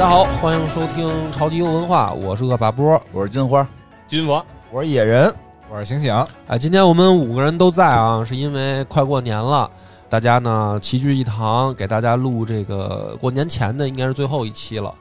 [0.00, 2.98] 家好，欢迎收听超级优文化，我是恶霸波。
[3.12, 3.68] 我是金花，
[4.08, 5.30] 金佛，我是野人，
[5.70, 9.70] 我是醒醒，哎，今天我们五个人都在啊，是因为快过年了，
[10.08, 14.94] 大家呢齐聚一堂，给大家录这个过年前的应该是最后一期了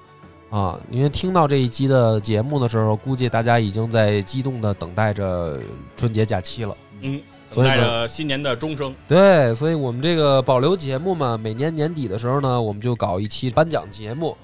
[0.49, 0.77] 啊。
[0.91, 5.57] 因为听到这一期的节目的时候，估计大家已经在激动的等待着
[5.95, 6.75] 春节假期了。
[6.99, 7.21] 嗯，
[7.53, 8.93] 所以呢等待着新年的钟声。
[9.07, 14.35] 对，所以我们这个保留节目嘛，每年年底的时候呢，我们就搞一期颁奖节目。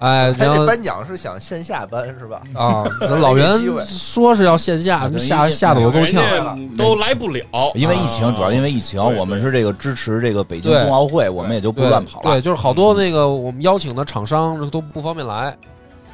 [0.00, 2.42] 哎，他然后这颁奖是想线下颁是吧？
[2.54, 6.22] 啊， 咱老袁说是要线下，就吓吓得我够呛。
[6.76, 7.42] 都来不了，
[7.74, 12.32] 因为疫情，啊主要因为疫情，我们是这个支持这个北京冬奥会，我们也就不乱跑了。
[12.32, 15.56] 对，就是好多那个我们邀请的厂商都不方便来。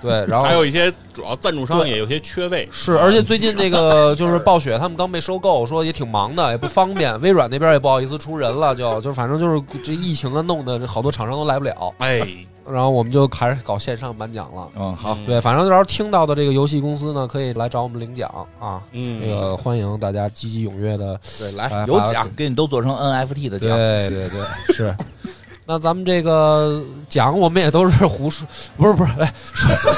[0.02, 7.18] 对，然后还有一些主要赞助商也有些缺位，是，而且最近那个就是暴雪他们刚被收购，说也挺忙的，也不方便。
[7.20, 11.92] 微软那边也不好意思出人了，就就反正就是这疫情啊，弄的好多厂商都来不了。
[11.98, 12.20] 哎，
[12.70, 14.68] 然后我们就开始搞线上颁奖了。
[14.76, 18.80] 嗯，好，对，反正到时候听到的这个游戏公司呢，可以来找我们领奖啊。
[18.92, 23.70] 嗯，这个欢迎大家积极踊跃的对，哎来有奖给你都做成 NFT 的奖。
[23.70, 24.94] 对对对，是。
[25.68, 29.34] 那咱们这个奖，我们也都是胡说，不是不是，哎，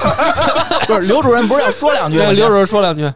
[0.88, 2.25] 不是刘主任不是要说两句吗？
[2.25, 3.12] 对刘主任说两句，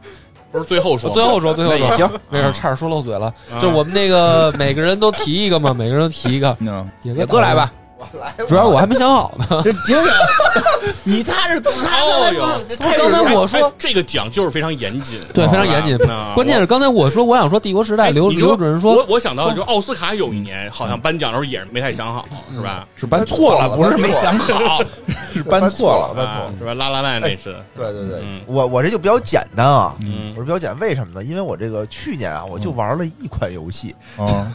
[0.50, 3.33] 不是最后说，最后说，最后说，也行，没事，差点说漏嘴了。
[3.50, 7.72] 啊就我们那个每个人都提一个嘛，每个人都提一个，嗯，野野哥来吧，
[8.47, 9.62] 主要我还没想好呢。
[9.64, 9.72] 这
[11.05, 15.97] 你他是他哦哟开始刚才我说哎这个奖就是非常严谨，对，非常严谨。
[16.00, 22.86] 那关键是刚才我说我想说帝国时代，刘刘主任说我我想到就奥斯卡有一年好像颁奖的时候也是没太想好，是吧？
[22.97, 24.81] 是颁错了，不是没想好，
[25.33, 26.14] 是颁错了。
[26.14, 26.75] 颁错是吧？
[26.75, 31.25] 拉拉烂那是，对对对嗯，我我这就比较简单啊，嗯我是比较简单，为什么呢？
[31.25, 34.53] 因为我这个去年啊，我就玩了一款游戏，嗯，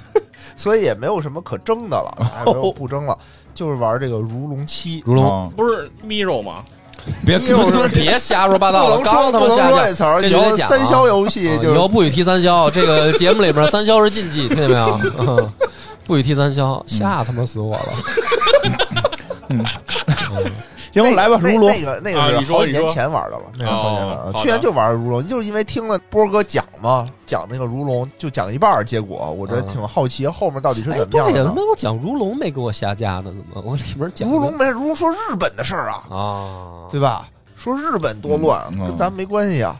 [0.55, 3.17] 所以也没有什么可争的了，还 没有不争了，
[3.53, 5.01] 就是玩这个《如龙七》。
[5.05, 6.63] 如龙，嗯不是 Miro 吗？
[7.25, 7.39] 别
[7.93, 14.99] 别瞎说八道了，不能说刚他不能说妈下架这词儿，三消游戏啊就是以后不许提三消，这个节目里边三消是禁忌，听见没有？
[15.19, 15.51] 嗯
[16.05, 17.93] 不许提三消，吓他妈死我了！
[21.05, 24.23] 行，来吧，如龙那个那啊个是好几年前玩的了，那个好几年玩的。
[24.23, 31.61] 哦好的去年就玩如龙，就是因为听了波哥讲嘛，讲那个如龙就讲一半儿，结果我这嗯挺好奇后面到底是哎，怎么样的呢他妈。
[31.69, 36.87] 我讲如龙没给我下架呢，怎么我里面讲如龙没如龙说日本的事儿啊，啊？
[36.91, 37.27] 对吧？
[37.55, 39.75] 说日本多乱，跟咱没关系啊。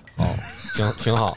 [0.77, 1.35] 挺挺好，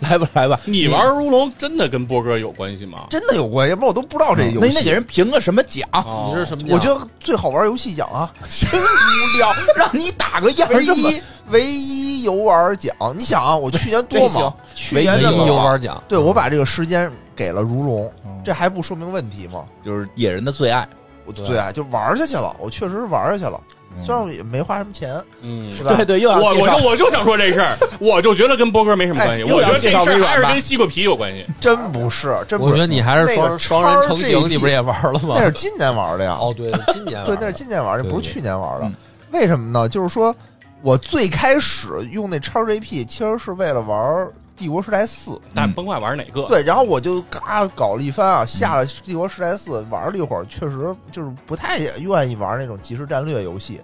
[0.00, 0.58] 来吧，来吧。
[0.64, 3.06] 你玩如龙真的跟波哥有关系吗？
[3.10, 4.58] 真的有关系，要不然我都不知道这游戏。
[4.60, 5.88] 那你得给人评个什么奖？
[5.92, 6.70] 哦你是什么奖？
[6.74, 12.94] 我觉得最好玩游戏奖啊， 真无聊，让你打个样儿唯这么一唯一游玩奖。
[13.16, 19.64] 你想啊，我去年多忙，去唯一年那么，游玩奖，对我把这个时间给了如龙，嗯这还不说明问题吗？
[19.84, 20.88] 就是野人的最爱。
[21.24, 25.94] 我最爱就玩下去了，我确实是玩下去了，嗯虽然我也没花什么钱，嗯是吧？
[25.96, 31.46] 对对，又要我我介绍就我就想说这事儿， 我就觉得跟波哥没什么关系，哎我觉得这介绍事儿还是微软吧跟西瓜皮有关系。
[31.60, 32.72] 真不是，真不是。
[32.72, 35.44] 我觉得你还是那个双双人成行，你不是也玩了吗那？
[35.44, 36.36] 是今年玩的呀？
[36.40, 38.94] 哦，对，今年对，那是今年玩的，不是去年玩的嗯。
[39.32, 39.88] 为什么呢？
[39.88, 40.34] 就是说
[40.82, 43.98] 我最开始用那超 GP，其实是为了玩
[44.56, 53.80] 《帝国时代四》，但甭管玩哪个，对，然后我就嘎搞了一番啊，下了《帝国时代四》玩了一会儿，确实就是不太愿意玩那种即时战略游戏，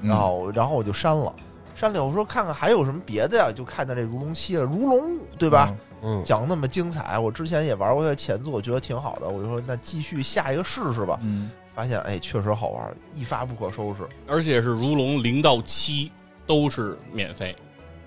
[0.00, 1.34] 嗯然后然后我就删了。
[1.74, 5.74] 删了，我说看看还有什么别的呀，就看到这《如龙七》了，《如龙》对吧？？
[6.02, 11.18] 嗯，讲那么精彩，我之前也玩过它的前作，我觉得挺好的，我就说那继续下一个试试吧。
[11.22, 16.10] 嗯，发现哎，确实好玩，一发不可收拾，而且是如龙零到七
[16.46, 17.54] 都是免费。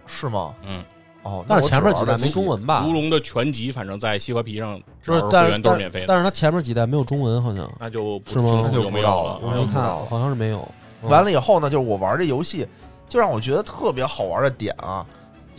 [0.06, 0.54] 是吗？
[0.68, 0.84] 嗯，
[1.24, 2.84] 哦，但是前面几代没中文吧？
[2.86, 9.62] 如龙的全集反正在西瓜皮上只不是，会员都是免费的，但是它前面几代没有中文，好像那就不是吗清楚那就有没有了不知道了。
[9.62, 10.60] 我没看好像是没有。
[11.02, 12.66] 嗯完了以后呢，就是我玩这游戏，
[13.10, 15.06] 就让我觉得特别好玩的点啊，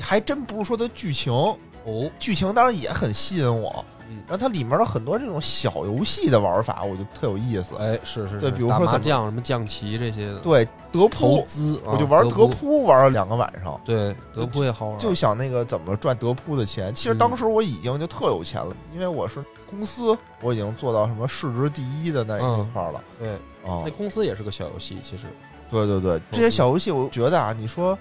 [0.01, 4.23] 还真不是说它剧情，哦，剧情当然也很吸引我，嗯。
[4.27, 7.75] 然后它里面的很多这种小游戏的玩法，我就特有意思。
[7.77, 12.85] 哎，是是，对比如说怎么将什么象棋这些的，对，德扑，投资，我就玩啊德，扑。
[12.85, 13.81] 玩了两个晚上。
[13.85, 16.95] 对，德扑也好玩，就想那个怎么赚德扑的钱。
[16.95, 23.03] 其实当时我已经就特有钱了，因为我是公司，我已经做到什么市值第一的那嗯一块了。
[23.19, 23.35] 对，
[23.65, 25.25] 哦那，公司也是个小游戏，其实。
[25.71, 27.99] 对对对，这些小游戏，我觉得啊，你说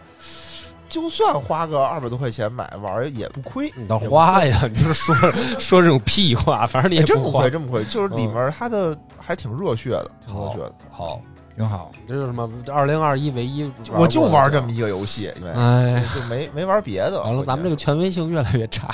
[0.94, 3.74] 就算花个二百多块钱买玩儿也不亏。
[3.76, 5.16] 你倒花呀，你就是说
[5.58, 7.50] 说这种屁话，反正你也花哎真不亏，。
[7.50, 10.72] 真不亏，就是里嗯面它的还挺热血的，挺热血的。
[10.92, 11.20] 好，
[11.56, 11.92] 挺好。
[12.06, 12.48] 你这是什么？
[12.72, 17.20] 二零二一唯一，我就玩这么一个游戏，因为哎，就没没玩别的。
[17.24, 18.94] 完了，咱们这个权威性越来越差。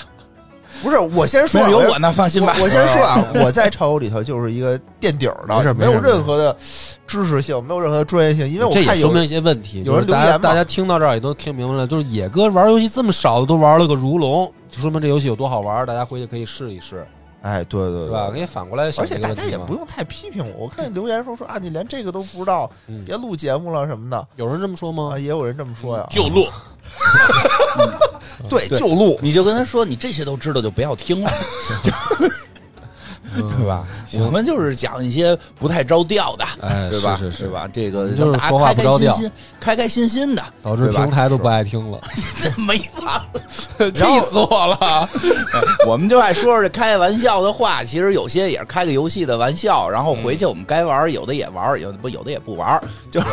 [0.81, 2.55] 不是，我先说有有我呢，放心吧。
[2.57, 6.55] 我我先说啊， 我在超游里头就是一个垫底儿的，没有任何的
[7.07, 9.83] 知识性，没有任何的专业性，因为我这也看说明一些问题。
[9.83, 17.05] 有人就是大家留言大家听到这儿也都听明白了，就是野哥玩游戏这么少的都玩了个如龙，就说明这游戏有多好玩，大家回去可以试一试，
[17.41, 18.29] 哎，对对对吧？
[18.31, 25.19] 可以反过来想这而且大家也不用太批评我，我看留言说说啊，你连这个都不知道，嗯别录节目了什么的有人这么说吗啊，？
[25.19, 26.05] 也有人这么说呀。
[26.09, 26.47] 就录，
[28.49, 29.17] 对，对就录。
[29.21, 31.31] 你就跟他说，你这些都知道就不要听了，
[33.35, 33.85] 对吧？
[34.13, 37.15] 我们就是讲一些不太着调的，哎，对吧？
[37.17, 37.47] 是是？
[37.47, 37.67] 吧？
[37.71, 41.99] 这个就是大家说话开不着调开心心、开开心心的，导致平台都不爱听了，
[42.41, 43.41] 这 没法了。
[43.91, 45.09] 气死我了！
[45.53, 53.27] 哎 我们就爱说说这开玩笑的话，其实有些也是开个游戏的玩笑，然后回去我们该玩，有的也玩，有的不有的也不玩，就是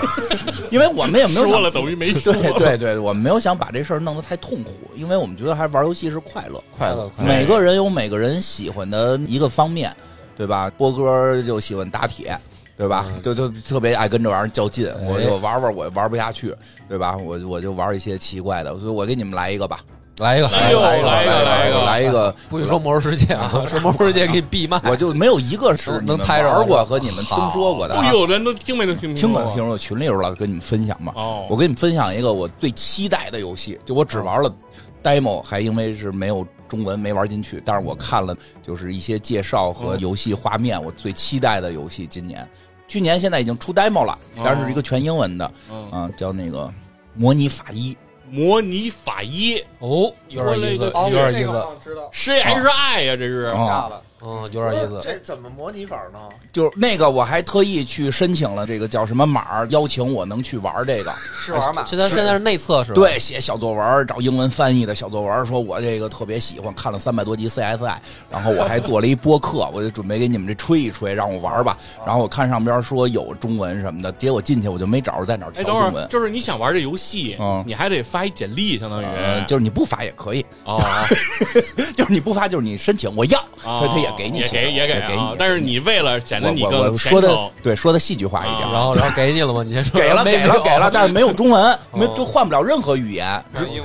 [0.71, 2.33] 因为我们也没有说了等于没说。
[2.33, 6.63] 对对对，我们没有想把这事儿弄得太痛苦，因为我们觉得还是玩游戏是快乐。
[6.77, 9.86] 快乐，哎每个人有每个人喜欢的一个方面，
[10.37, 10.71] 对吧？
[10.77, 12.39] 波哥就喜欢打铁。
[12.79, 13.07] 对吧？
[13.09, 16.55] 嗯就就特别爱跟这玩意儿较劲，我哎就玩玩，我玩不下去，
[16.87, 17.17] 对吧？
[17.17, 19.81] 我我就玩一些奇怪的，所以我给你们来一个吧，
[20.19, 24.79] 来一个，哎呦来一个，来一个来来一个来一个，不许说魔兽世界啊， 说魔兽世界给你闭麦。
[24.85, 28.03] 我就没有一个是能猜着玩过和你们听说过的啊。
[28.11, 31.15] 不有人都听没都听听过过听说群里有了，跟你们分享嘛。
[31.17, 34.53] 哦，我跟你们分享一个我最期待的游戏，就我只玩了
[35.07, 42.47] demo，还因为是没有中文没玩进去，但是我看了就是一些介绍和游戏画面，我最期待的游戏今年，
[42.89, 46.73] 去年现在已经出 demo 了，但是一个全英文的嗯，啊，叫那个
[47.15, 47.97] 模拟法医。
[48.29, 52.11] 模拟法医哦，有点意思，哦有点意思，知道。
[52.13, 53.53] C H I 呀，这是。
[53.55, 53.57] 哦。
[53.57, 55.01] 下了，嗯，有点意思。
[55.03, 56.19] 这怎么模拟法呢？
[56.53, 61.15] 就是那个，我还特意去申请了这个叫什么码儿，邀请我能去玩这个。
[61.33, 61.85] 试玩码。
[61.85, 67.95] 现在现在是内测是吧？，对，写小作文，找英文翻译的小作文，说我这个特别喜欢，看了三百多集 CSI，
[68.29, 71.79] 然后我还做了一播客，我就准备给你们这吹一吹，让我玩吧。
[72.05, 76.09] 然后我看上边说有中文什么的，结果进去我就没找着在哪儿哎，等会儿，调中文。
[76.09, 80.83] 就是你想玩这游戏嗯，你还得发一简历，相当于呃，就是你不发也可以，哦，
[81.97, 89.63] 就是你不发，就是你申请我要，哦他他也给你也钱，给也给给啊，但是你为了显得你更说的，对说的戏剧化一点，啊然后然后给你了吗？
[89.65, 90.01] 你先说。
[90.01, 93.43] 给了给了给了，但是没有中文，没哦就换不了任何语言，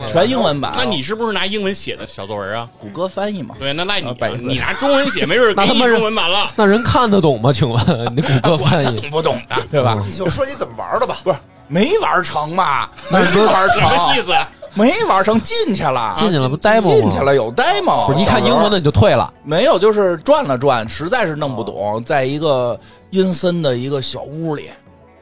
[0.07, 0.71] 全英文版。
[0.75, 2.67] 那你是不是拿英文写的小作文啊？
[2.79, 3.55] 谷歌翻译嘛？
[3.59, 6.51] 对，那赖你你拿中文写，没准 给你那他妈是中文版了。
[6.55, 7.51] 那人看得懂吗？
[7.51, 8.97] 请问你谷歌 翻译？
[8.99, 9.97] 懂不懂的，对吧？
[10.07, 11.17] 你就说你怎么玩的吧。
[11.23, 11.37] 不是
[11.67, 12.89] 没玩成嘛？
[13.09, 14.33] 没玩成什么意成，思？
[14.71, 17.01] 啊没玩成，进去了，进去了不 demo 吗？
[17.01, 18.07] 进去了有 demo。
[18.07, 19.33] 不是，你看英文的你就退了。
[19.43, 22.79] 没有，就是转了转，实在是弄不懂，在一个
[23.09, 24.69] 阴森的一个小屋里，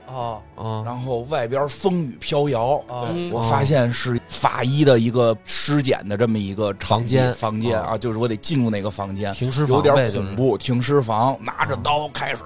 [0.07, 2.75] 啊啊，然后外边风雨飘摇。
[2.88, 3.31] 啊嗯。
[3.31, 7.34] 我发现是法医的一个尸检的这么一个房间。
[7.34, 10.56] 房间啊，就是我得进入那个房间，停尸有点恐怖。
[10.57, 12.38] 停尸房，拿着刀开始，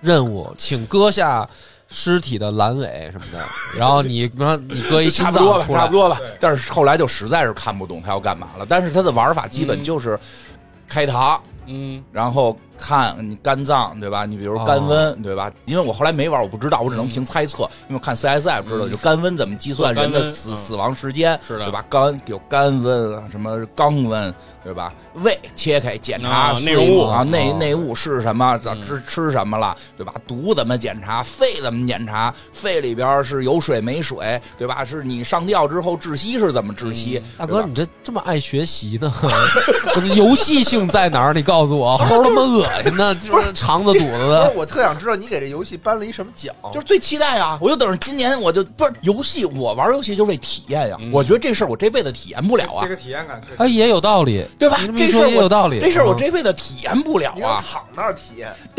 [0.00, 1.46] 任务，请割下
[1.90, 3.38] 尸体的阑尾什么的，
[3.78, 4.30] 然后你，
[4.68, 6.20] 你搁一心 差不多吧，差不，多吧。
[6.38, 8.66] 但是后来就实在是看不懂他要干嘛了。
[8.68, 10.18] 但是他的玩法基本嗯就是
[10.86, 14.24] 开膛，嗯，然后看你肝脏，对吧？
[14.24, 15.50] 你比如肝温，对吧？
[15.66, 17.68] 因为我后来没玩，我不知道，我只能凭猜测。
[17.88, 21.84] 因为看 CSI 知道，嗯就肝温怎么计算人的死嗯死亡时间，是的对吧？
[21.90, 24.32] 肝有肝温啊，什么肛温，
[24.64, 24.92] 对吧？
[25.14, 28.56] 胃切开检查内容物啊，内哦内物是什么？
[28.58, 30.14] 咋嗯吃吃什么了，对吧？
[30.26, 31.22] 毒怎么检查？
[31.22, 32.32] 肺怎么检查？
[32.52, 34.84] 肺里边是有水没水，对吧？
[34.84, 37.20] 是你上吊之后窒息是怎么窒息？
[37.36, 39.12] 大哥，你这这么爱学习呢？
[39.94, 41.32] 这 个游戏性在哪儿？
[41.34, 46.54] 你告诉我， 齁他妈恶心呢，就是肠子肚子不是的。，我特想知道你给这游戏颁了一什么奖？
[46.72, 47.58] 就是最期待啊！
[47.60, 57.64] 我就等着今年，我就不是游戏，我玩游戏就是为体验呀、嗯我觉得这事儿我这辈子体验不了啊这，个体验感确实哎，也有道理，对吧这事儿我也有道理，这事儿我嗯这辈子体验不了啊。
[57.70, 58.52] 躺那儿体验？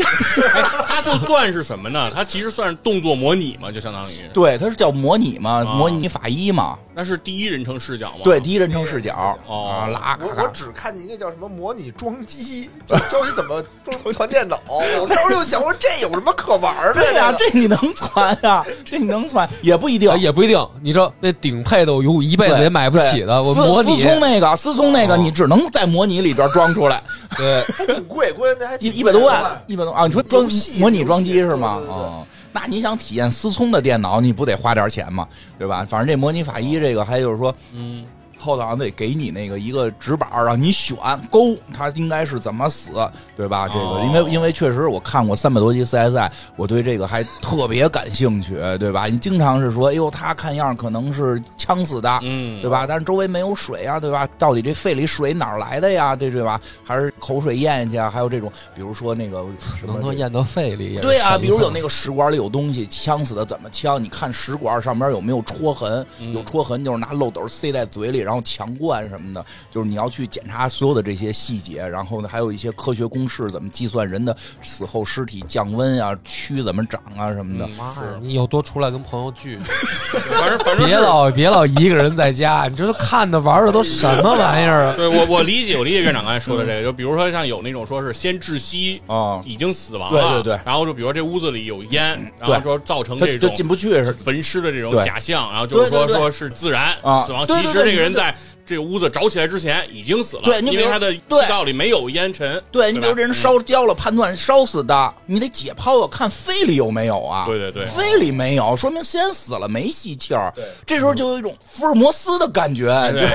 [0.54, 2.10] 哎，它就算是什么呢？
[2.14, 8.20] 它其实算是动作模拟嘛，就相当于，对，它是叫模拟嘛，啊模拟法医嘛，那是第一人称视角嘛。
[8.22, 10.42] 对，第一人称视角哦啊，拉我。
[10.42, 13.62] 我只看见一个叫什么模拟装机，就教你怎么
[14.02, 14.60] 装传电脑。
[14.68, 17.36] 我当时就想说，这有什么可玩的对呀、呀？
[17.38, 20.68] 这你能传呀、这你能传也不一定哎，也不一定。
[20.82, 27.02] 你说那顶配的，我有一辈子也买不起的，我思模拟思聪那个，思聪那个，哦你只能在模拟里边装出来，
[27.36, 30.06] 对，还挺贵，关键还挺一一百多万，一百多啊！
[30.06, 31.76] 你说装模拟装机是吗？
[31.80, 35.26] 游戏对对对哦，那你想体验思聪的电脑，你不得花点钱吗？
[35.58, 35.86] 对吧？
[35.88, 38.04] 反正这模拟法医这个，还有就是说，嗯，
[38.40, 40.96] 后头好像得给你那个一个纸板儿让你选
[41.30, 42.90] 勾，他应该是怎么死，
[43.36, 43.68] 对吧？
[43.68, 49.06] 这个哦因为因为确实我看过三百多集 CSI，我对这个还特别感兴趣，对吧？
[49.06, 52.86] 你经常是说，哎呦，他看样可能是呛死的，嗯，对吧？
[52.86, 54.26] 但是周围没有水啊，对吧？
[54.38, 56.16] 到底这肺里水哪儿来的呀？
[56.16, 56.60] 对对吧？
[56.82, 58.10] 还是口水咽下去啊？
[58.10, 59.44] 还有这种，比如说那个
[59.78, 64.02] 什么能都咽到肺里对啊，比如有那个食管里有东西，呛死的怎么呛？
[64.02, 66.06] 你看食管上面有没有戳痕？
[66.18, 69.44] 嗯有戳痕就是拿漏斗塞在嘴里，然后强灌什么的。
[69.72, 77.66] 就是你要去检查所有的这些细节，然后呢，还有一些科学公式，怎么计算人的死后尸体降温啊、蛆怎么长啊什么的。
[77.66, 79.58] 嗯妈呀，你有多出来跟朋友聚，
[80.38, 84.94] 反正反正别老别老一个人在家，你这都看的玩的都什么玩意儿啊？
[84.96, 89.00] 对我我理解我理解院长刚才说的这个，就比如说像有那种说是先窒息。
[89.06, 98.34] 啊，已经死亡了，对对对然后就比如说这屋子里有烟，然后说造成这种进不去是焚尸的这种假象，然后就是说说是自然啊死亡，其实这个人在
[98.66, 107.44] 这个屋子着起来之前已经死了，对你比如因为他的气道里没有烟尘，对你比如这人烧焦了，判断烧死的，你得解剖啊，看肺里有没有啊。
[107.46, 110.52] 对对对肺里没有，说明先死了，没吸气儿。
[110.86, 112.86] 这时候就有一种福尔摩斯的感觉。
[113.10, 113.28] 对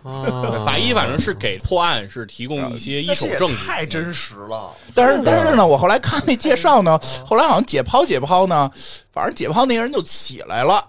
[0.64, 4.70] 法医反正是给破案是提供一些一手证据，太真实了。
[4.94, 8.70] 但是但是呢，我后来看那介绍呢，后来好像解剖解剖呢，
[9.12, 10.82] 反正解剖那个人就起来了，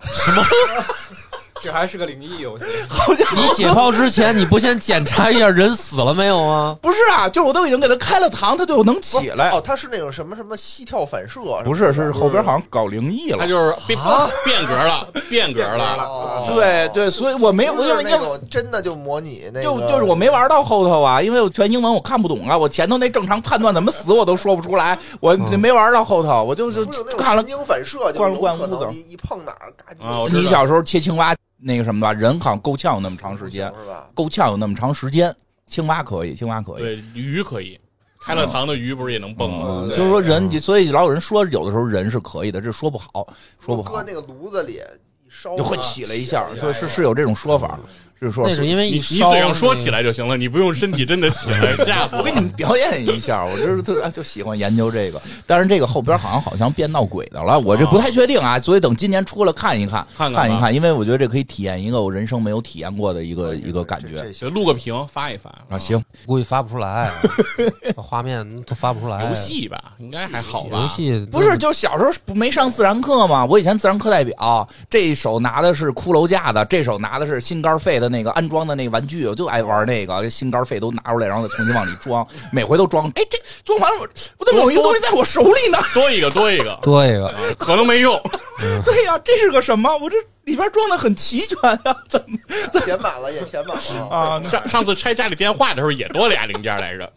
[1.62, 2.66] 这还是个灵异游戏。
[2.90, 6.78] 好像你解剖之前你不先检查一下人死了没有吗？
[6.82, 9.50] 不是啊，就是我都已经给他开了膛，他就能起来。
[9.52, 13.38] 哦，他是那种什么什么膝跳反射，不是，是后边好像搞灵异了。
[13.40, 13.98] 他就是变
[14.44, 16.04] 变格了，变格了。
[16.04, 26.86] 哦对对，所以我没有，我不就是是因为那种真的就模拟那个，就就是我没玩到后头啊，因为我全英文我看不懂啊，我前头那正常判断怎么死我都说不出来，我没玩到后头，我就就
[27.18, 27.48] 看了神。
[27.48, 34.10] 经反射，就灌有可灌屋子能你一碰哪儿，嘎叽你小时候切青蛙那个什么吧，人好像够呛有那么长时间，是吧？
[34.14, 35.34] 够呛有那么长时间，
[35.68, 36.82] 青蛙可以，青蛙可以。
[36.82, 37.80] 对，鱼可以，
[38.20, 39.66] 开了膛的鱼不是也能蹦吗？
[39.68, 43.28] 嗯，就是说人，所以老有人说有的时候人是可以的，这说不好，
[43.60, 44.82] 说不好搁那个炉子里一
[45.30, 47.80] 烧，就会起来一下，所以是是有这种说法，
[48.28, 65.80] 是说那是因为你你嘴上说起来就行了，你不用身体真的起来， 吓死我给你们表演一下，我就是特就喜欢研究这个，但是这个后边好像好像变闹鬼的了，我这不太确定啊，所以等今年出了看一看，看看一看，因为我觉得这可以体验一个我人生没有体验过的一个一个感觉录个屏发一发啊。
[65.80, 67.10] 行，估计发不出来，
[67.98, 69.28] 画面都发不出来。
[69.28, 70.80] 游戏吧，应该还好吧？
[70.80, 73.44] 游戏不是，就小时候不没上自然课吗？
[73.46, 83.08] 我以前自然课代表，这一手拿的是骷髅架的，这手拿的是心肝肺的那个安装的那个玩具，我就爱玩那个心肝肺都拿出来，然后再重新往里装， 每回都装。
[83.16, 85.78] 哎，这装完了，我我怎么有一个东西在我手里呢？
[85.94, 88.22] 多一个多一个， 多一个，可能没用。
[88.86, 89.90] 对呀、这是个什么？
[89.98, 92.38] 我这里边装的很齐全呀、怎么
[92.82, 94.08] 填满了也填满了？
[94.10, 94.42] 啊？
[94.44, 97.12] 上上次拆家里电话的时候也多俩零件来着，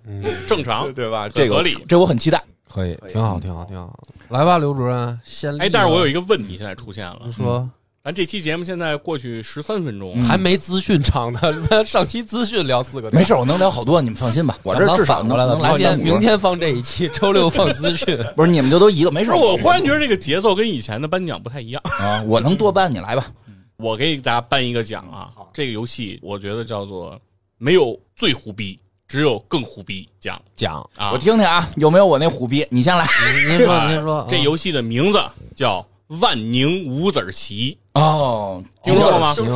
[0.46, 1.28] 正常对吧？
[1.28, 1.74] 这个合理。
[1.88, 2.42] 这我很期待。
[2.72, 3.92] 可以，挺好，挺好，挺好。
[4.30, 7.68] 来吧，刘主任，先哎，但是我有一个问题现在出现了，你说
[8.04, 11.40] 咱这期节目现在过去十三分钟，还没资讯长呢，
[11.86, 14.58] 上期资讯聊四个，没事，我能聊好多，你们放心吧。
[14.62, 15.54] 我这至少反过来了。
[15.54, 18.14] 能来明天明天放这一期，周六放资讯。
[18.36, 19.30] 不是你们就都一个，没事。
[19.30, 21.80] 不是我忽然觉得这个节奏跟以前的颁奖不太一样。
[21.98, 23.32] 啊，我能多颁，你来吧。
[23.78, 27.18] 我给大家颁一个奖啊，这个游戏我觉得叫做
[27.56, 31.10] 没有最胡逼，只有更虎逼奖讲，啊。
[31.12, 32.66] 我听听啊，有没有我那虎逼？
[32.68, 33.06] 你先来。
[33.48, 35.18] 您说，啊您说，这游戏的名字
[35.56, 35.80] 叫
[36.20, 39.20] 《万宁五子棋哦，听说过。
[39.20, 39.46] 吗听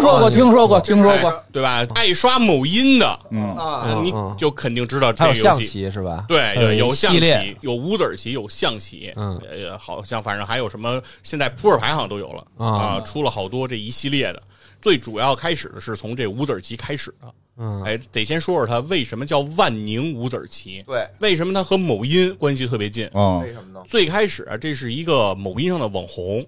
[0.00, 1.84] 说过，听说过，听说过。》，对吧？
[1.96, 5.72] 爱刷某音的，嗯，啊，你就肯定知道这还有象个游戏。
[5.72, 6.24] 棋是吧？
[6.28, 9.36] 对对，有象棋，有五子棋，有象棋，嗯。
[9.50, 12.66] 呃，好像反正还有什么，现在扑克牌好像都有了啊。
[12.66, 14.42] 啊，出了好多这一系列的。
[14.80, 23.10] 最主要开始的是从这五子棋开始的，嗯，哎，得先说说它为什么叫万宁五子棋，对，为什么它和某音关系特别近？
[23.12, 23.82] 嗯为什么呢？
[23.88, 26.40] 最开始啊，这是一个某音上的网红，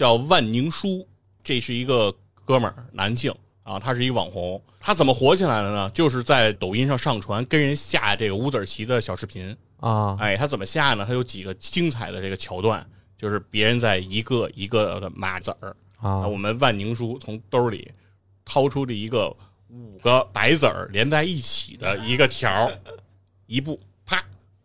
[0.00, 1.06] 叫万宁书，
[1.44, 2.10] 这是一个
[2.42, 3.30] 哥们儿，男性
[3.62, 4.58] 啊，他是一个网红。
[4.80, 5.90] 他怎么火起来的呢？
[5.90, 9.54] 就是在抖音上上传跟人下这个五子棋的小视频。
[9.76, 11.04] 啊，哎，他怎么下呢？
[11.04, 12.88] 他有几个精彩的这个桥段，
[13.18, 17.92] 就是别人在一个一个的码子儿啊我们万宁书从兜里
[18.42, 19.28] 掏出了一个
[19.68, 22.80] 五个白子儿连在一起的一个条儿，
[23.44, 24.24] 一步啪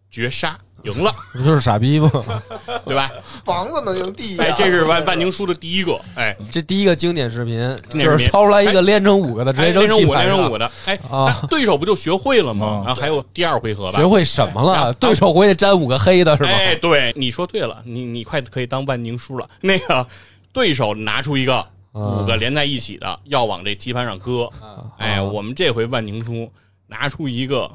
[0.10, 2.10] 绝杀赢了，不就是傻逼吗？
[2.86, 3.12] 对吧？
[3.44, 4.46] 房子能赢地呀？
[4.46, 10.98] 哎，这是万万宁书的第一个，哎，这第一个经典视频就是掏出来一个连成五个的，直接扔哎连成五，连成五的，哎，
[11.50, 12.86] 对手不就学会了吗嗯？
[12.86, 14.94] 然后还有第二回合吧学，会什么了？
[14.94, 16.50] 对手回去粘五个黑的是吧？
[16.50, 19.50] 哎，对，你说对了，你你快可以当万宁书了。
[19.62, 20.06] 那个
[20.54, 24.46] 对手拿出一个嗯五个连在一起的，要往这棋盘上搁。
[24.62, 26.51] 啊，哎，啊我们这回万宁书
[26.88, 27.70] 拿出一个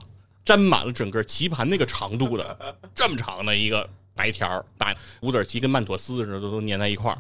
[0.44, 7.18] 沾满了整个棋盘那个长度的 这么长的一个白条儿，把五子棋跟曼妥思似的都都粘在一块儿，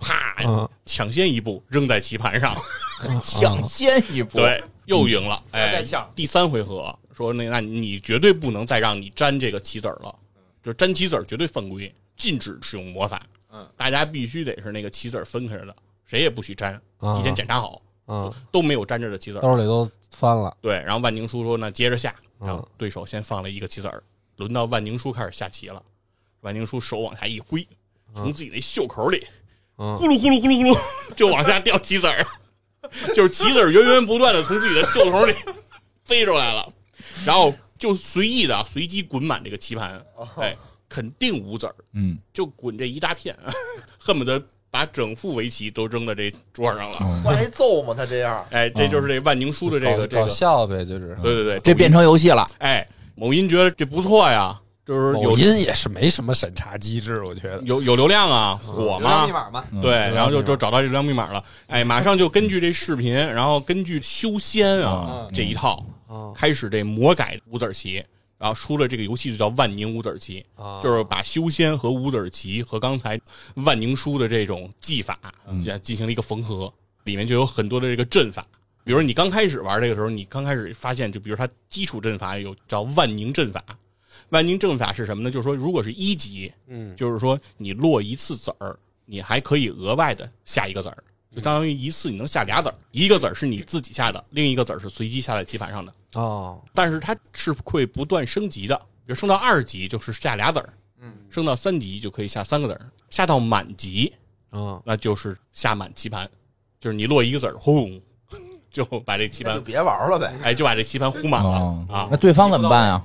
[0.00, 2.56] 啪嗯，抢先一步扔在棋盘上，
[3.22, 5.42] 抢先一步，对，又赢了。
[5.52, 10.14] 再第三回合说那那你绝对不能再让你沾这个棋子儿了，
[10.62, 13.22] 就是沾棋子儿绝对犯规，禁止使用魔法。
[13.52, 15.76] 嗯，大家必须得是那个棋子儿分开着的，
[16.06, 19.38] 谁也不许沾，啊提前检查好，嗯，都没有沾着的棋子。
[19.40, 22.14] 兜里都翻了，对，然后万宁叔说那接着下，
[22.48, 24.02] 后对手先放了一个棋子儿，
[24.36, 25.82] 轮到万宁书开始下棋了。
[26.40, 27.66] 万宁书手往下一挥，
[28.14, 29.26] 从自己那袖口里
[29.78, 32.26] 嗯呼噜呼噜呼噜呼噜就往下掉棋子儿，
[33.14, 35.32] 就是棋子儿源源不断的从自己的袖口里
[36.04, 36.72] 飞出来了，
[37.24, 40.04] 然后就随意的随机滚满这个棋盘，
[40.36, 40.56] 哎，
[40.88, 43.38] 肯定无子儿，嗯，就滚这一大片，
[43.98, 47.22] 恨不得把整副围棋都扔到这桌上了。
[47.22, 47.92] 不挨揍吗？
[47.94, 51.14] 他这样，哎，这就是这万宁书的这个这搞笑呗，就是。
[51.22, 57.60] 对对对，这变成游戏了，哎，某音觉得这不错呀，就是某有音也是没什么审查机制，我觉得。
[57.64, 68.02] 有有流量啊，火流量嘛密，码嘛，嗯对，然后就就找到这流量密码了，哎，马上就根据这视频，然后根据修仙啊嗯这一套，啊开始这魔改五子棋，
[68.42, 73.20] 然后出了这个游戏就叫万宁五子棋，啊就是把修仙和五子棋和刚才
[73.54, 75.16] 万宁书的这种技法
[75.62, 76.72] 进进行了一个缝合，
[77.04, 78.44] 里面就有很多的这个阵法。
[78.82, 83.64] 比如你刚开始玩这个时候，你刚开始发现，就比如它基础阵法有叫万宁阵法。
[84.30, 85.30] 万宁阵法是什么呢？
[85.30, 95.94] 就是说，如果是一级，嗯就是说你落一次子儿，你还可以额外的下一个子儿，就相当于一次你能下俩子儿，一个子儿是你自己下的，另一个子儿是随机下在棋盘上的。
[96.14, 104.12] 哦但是它是会不断升级的，比如升到二级就是下俩子儿，嗯，升到三级就可以下三个子儿，下到满级
[104.52, 106.28] 嗯那就是下满棋盘，
[106.78, 108.00] 就是你落一个子儿，轰，
[108.70, 110.34] 就把这棋盘，就别玩了呗。
[110.42, 112.16] 哎，就把这棋盘呼满了哦啊那。
[112.16, 113.02] 对方怎么办啊？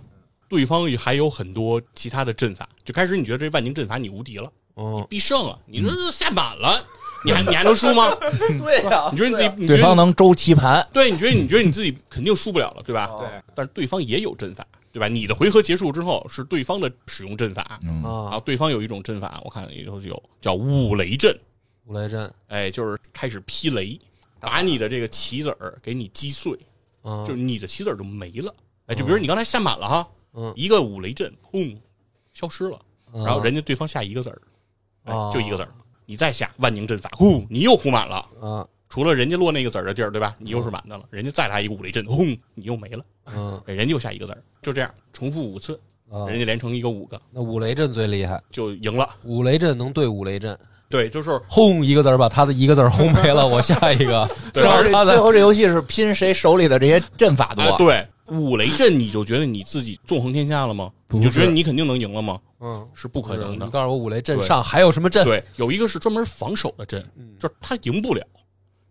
[0.49, 6.81] 对方还有很多其他的阵法，就开始你觉得这万宁阵法你无敌了，你必胜了，你这下满了，
[7.23, 8.13] 你还你还能输吗？
[8.57, 13.05] 对呀，你觉得你自己，对方能周棋盘，对，你觉得你觉得你自己肯定输不了了，对吧？
[13.11, 13.19] 哦。
[13.19, 15.07] 对，但是对方也有阵法，对吧？
[15.07, 18.01] 你的回合结束之后是对方的使用阵法，嗯。
[18.01, 21.37] 然啊后对方有一种阵法，我看里头有叫五雷阵，
[21.85, 23.99] 五雷阵，哎，就是开始劈雷，
[24.39, 26.57] 把你的这个棋子儿给你击碎，
[27.03, 28.53] 嗯就是你的棋子儿就没了。
[28.85, 30.53] 哎，就比如你刚才下满了哈，嗯。
[30.55, 31.75] 一个五雷阵，砰，
[32.33, 32.79] 消失了，
[33.13, 35.69] 嗯然后人家对方下一个子儿，就一个子儿，
[36.07, 38.25] 你再下万宁阵法，呼，你又呼满了。
[38.41, 38.67] 啊。
[38.89, 40.33] 除了人家落那个子儿的地儿，对吧？
[40.39, 43.03] 你又是满的了，人家再来一个五雷阵，轰，你又没了，
[43.35, 43.61] 嗯。
[43.67, 45.77] 哎，人家又下一个子儿，就这样重复五次，
[46.09, 47.21] 啊，人家连成一个五个。
[47.29, 49.07] 那五雷阵最厉害，就赢了。
[49.23, 50.57] 五雷阵能对五雷阵，
[50.89, 57.63] 对，就是轰一个字儿把他的一个字儿轰没了，我下一个， 对然后他最后这游戏是拼谁手里的这些阵法多。
[57.63, 60.91] 啊，对五雷阵，你就觉得你自己纵横天下了吗？
[61.09, 62.39] 你就觉得你肯定能赢了吗？
[62.59, 63.65] 嗯，是不可能的。
[63.65, 65.23] 你告诉我五雷阵上还有什么阵？
[65.23, 68.25] 对，有一个是专门防守的阵，嗯就是他赢不了。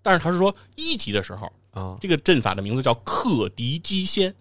[0.03, 4.35] 但是他是说一级的时候，啊，这个阵法的名字叫克敌机先，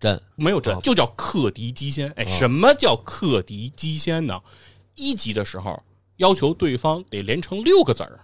[0.00, 2.10] 阵没有阵哦，就叫克敌机先。
[2.16, 4.40] 哎，哦什么叫克敌机先呢？
[4.94, 5.80] 一级的时候
[6.16, 8.18] 要求对方得连成六个子儿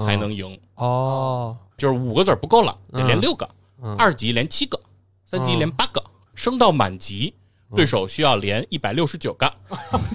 [0.00, 3.48] 才能赢，哦，就是五个子儿不够了，得连嗯六个。
[3.80, 4.80] 嗯二级连七个，
[5.30, 6.02] 三级连八个，
[6.34, 7.34] 升到满级，
[7.76, 9.46] 对手需要连一百六十九个。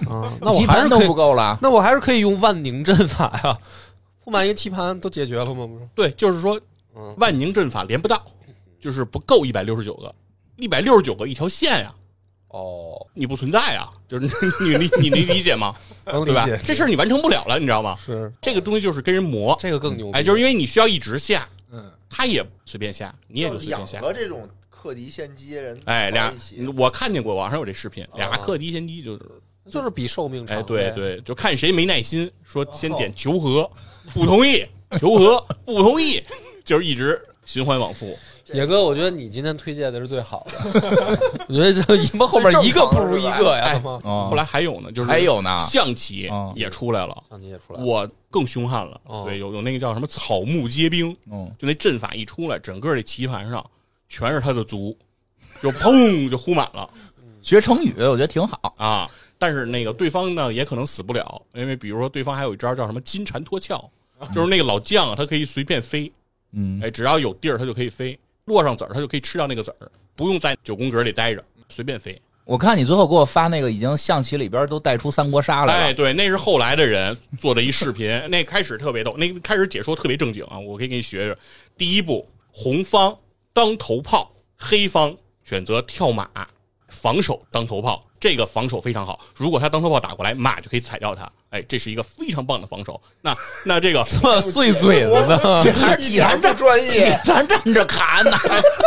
[0.09, 3.55] 嗯 那我棋盘都还是可以不够了，那我还是可以用万宁阵法呀，
[4.23, 5.67] 不满一个棋盘都解决了吗？
[5.67, 5.87] 不是？
[5.93, 6.59] 对，就是说
[6.95, 8.25] 嗯万宁阵法连不到，
[8.79, 10.11] 就是不够一百六十九个，
[10.57, 11.91] 一百六十九个一条线呀，
[12.47, 14.25] 哦，你不存在呀，就是
[14.61, 15.75] 你你你能理解吗？
[16.25, 16.61] 对吧能理解？
[16.65, 17.95] 这事儿你完成不了了，你知道吗？
[18.03, 23.99] 是这个东西就是跟人磨，这个更牛逼，哎，就是因为你需要一直下，嗯，他也随便下，你也就随养便下。
[23.99, 24.49] 和这种
[24.83, 26.33] 克敌先机人，哎，俩，
[26.75, 29.21] 我看见过网上有这视频，俩啊克敌先机就是
[29.71, 33.69] 就是比寿命长哎，对对，就看谁没耐心，说先点求和，
[34.13, 34.61] 不同意，
[34.99, 36.21] 求和，不同意，
[36.65, 38.13] 就是一直循环往复。
[38.47, 43.81] 野哥，我觉得你今天推荐的是最好的，我觉得这 你们后面一个不如一个呀，哎！
[43.85, 48.99] 哦后来还有呢，就是还有呢象棋嗯也出来了，象棋也出来了，我更凶悍了。
[49.05, 53.65] 哦对，有有那个叫什么草木皆兵，嗯，就那阵法一出来，整个这棋盘上
[54.13, 54.95] 全是他的足，
[55.59, 56.87] 就砰就呼满了
[57.41, 58.75] 学成语我觉得挺好。
[58.77, 59.09] 啊。
[59.39, 63.89] 但是那个对方呢，也可能死不了，因为比如说对方还有一招叫什么金蝉脱壳，
[64.33, 66.09] 就是那个老将啊，他可以随便飞，
[66.51, 72.21] 嗯，哎，只要有地儿，他就可以飞，落上子儿，他就可以吃掉那个子儿，不用在九宫格里待着，随便飞。
[72.45, 81.37] 我看你最后给我发那个，已经象棋里边都带出三国杀来哎，对，那是后来的人做的一视频， 那开始特别逗，那开始解说特别正经啊，我可以给你学学。
[81.77, 83.17] 第一步，红方
[83.53, 86.27] 当头炮，黑方选择跳马，
[86.87, 89.19] 防守当头炮，这个防守非常好。
[89.35, 91.31] 如果他当头炮打过来，马就可以踩掉他。
[91.51, 92.99] 哎，这是一个非常棒的防守。
[93.21, 95.61] 那那这个，这碎嘴子呢？
[95.63, 97.21] 这还是一点体坛站不专体业。
[97.23, 98.35] 坛站着砍呢。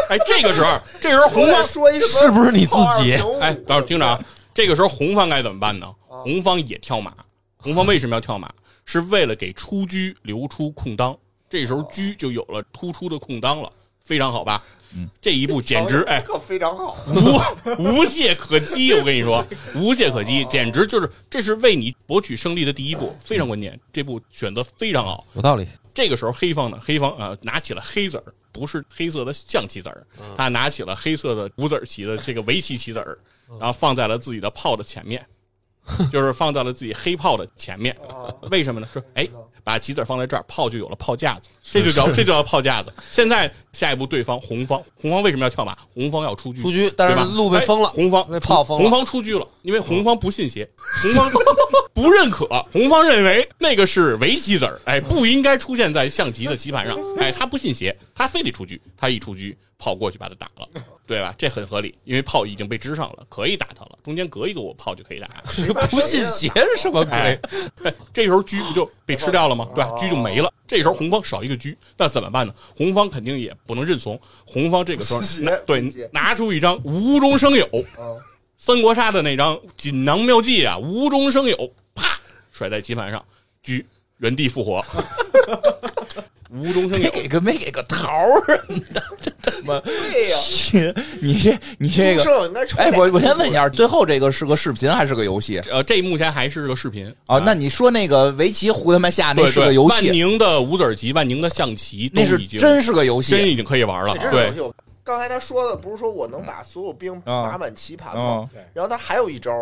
[0.08, 4.20] 哎，这个时候， 这时候红方说一什么是不是你自己哎，等会儿听着啊，
[4.52, 5.88] 这个时候红方该怎么办呢？
[6.08, 7.14] 红方也跳马，
[7.56, 8.52] 红方为什么要跳马？
[8.84, 11.16] 是为了给出车留出空当，
[11.48, 13.70] 这时候车就有了突出的空当了，
[14.06, 14.62] 非常好吧？
[14.94, 16.96] 嗯，这一步简直哎，可非常好。
[17.08, 25.26] 无无懈可击，我跟你说， 无懈可击，简直就是这是为你博取胜利的第一步，非常关键，这步选择非常好。
[25.34, 25.66] 有道理。
[25.92, 33.18] 这个时候黑方呢，黑方啊、呃拿起了黑子儿，不是黑色的象棋子儿，他拿起了黑色的五子棋的这个围棋棋子儿，
[33.58, 35.26] 然后放在了自己的炮的前面，
[36.12, 37.94] 就是放在了自己黑炮的前面。
[38.50, 38.88] 为什么呢？
[38.92, 39.26] 说哎，
[39.64, 42.92] 把棋子放在这儿，炮就有了炮架子，这就叫这就叫炮架子。
[43.10, 45.76] 现在下一步，对方红方，红方为什么要跳马？
[45.92, 50.66] 红方要出车，出车但是路被封了哎红方被炮封了红方出车了，因为红方不信邪，
[51.02, 51.30] 红方
[51.92, 59.42] 不认可，红方认为那个是围棋子儿，哎，不应该出现在象棋的棋盘上，哎，他不信邪，他非得出车，他一出车，
[59.78, 60.66] 炮过去把他打了，
[61.06, 61.34] 对吧？
[61.36, 65.28] 这很合理，因为炮已经被支上了，可以打他了，中间隔一个我炮就可以打。
[65.90, 69.68] 不信邪是什么哎鬼？，哎 这时候车不就被吃掉了吗？
[69.74, 69.90] 对吧？
[69.98, 70.50] 车就没了。
[70.66, 72.54] 这时候红方少一个车，那怎么办呢？
[72.76, 74.20] 红方肯定也不能认怂。
[74.44, 77.66] 红方这个时候 拿对拿出一张无中生有，
[77.98, 78.20] 嗯
[78.58, 82.18] 三国杀的那张锦囊妙计啊，无中生有，啪
[82.50, 83.22] 甩在棋盘上，
[83.62, 83.72] 车
[84.18, 84.84] 原地复活，
[86.50, 87.10] 无中生没有。
[87.10, 89.80] 给个没给个桃儿什么的，这他妈！
[89.80, 90.38] 对呀，
[91.20, 92.22] 你你这你这个，
[92.76, 95.60] 哎，我我先问一下，最后这个是个视频还是个游戏？
[95.70, 103.32] 呃，这目前还是个视频哦，那你说那个围棋胡他妈下那是个游戏万，宁的五子棋，万宁的象棋那是真是个游戏。
[103.32, 104.52] 真已经可以玩了对
[105.04, 108.50] 刚才他说的不是说我能把所有兵嗯码满棋盘吗？
[108.54, 109.52] 嗯，然后他还有一招，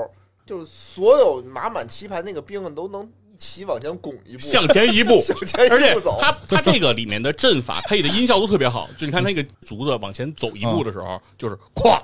[0.46, 6.16] 就是所有码满棋盘那个兵都能一起往前拱一步，向前一步， 向前而且一步走。
[6.20, 12.00] 它它这个里面的阵法配的音效都特别好，就你看那个卒子往前走一步的时候，就是咵，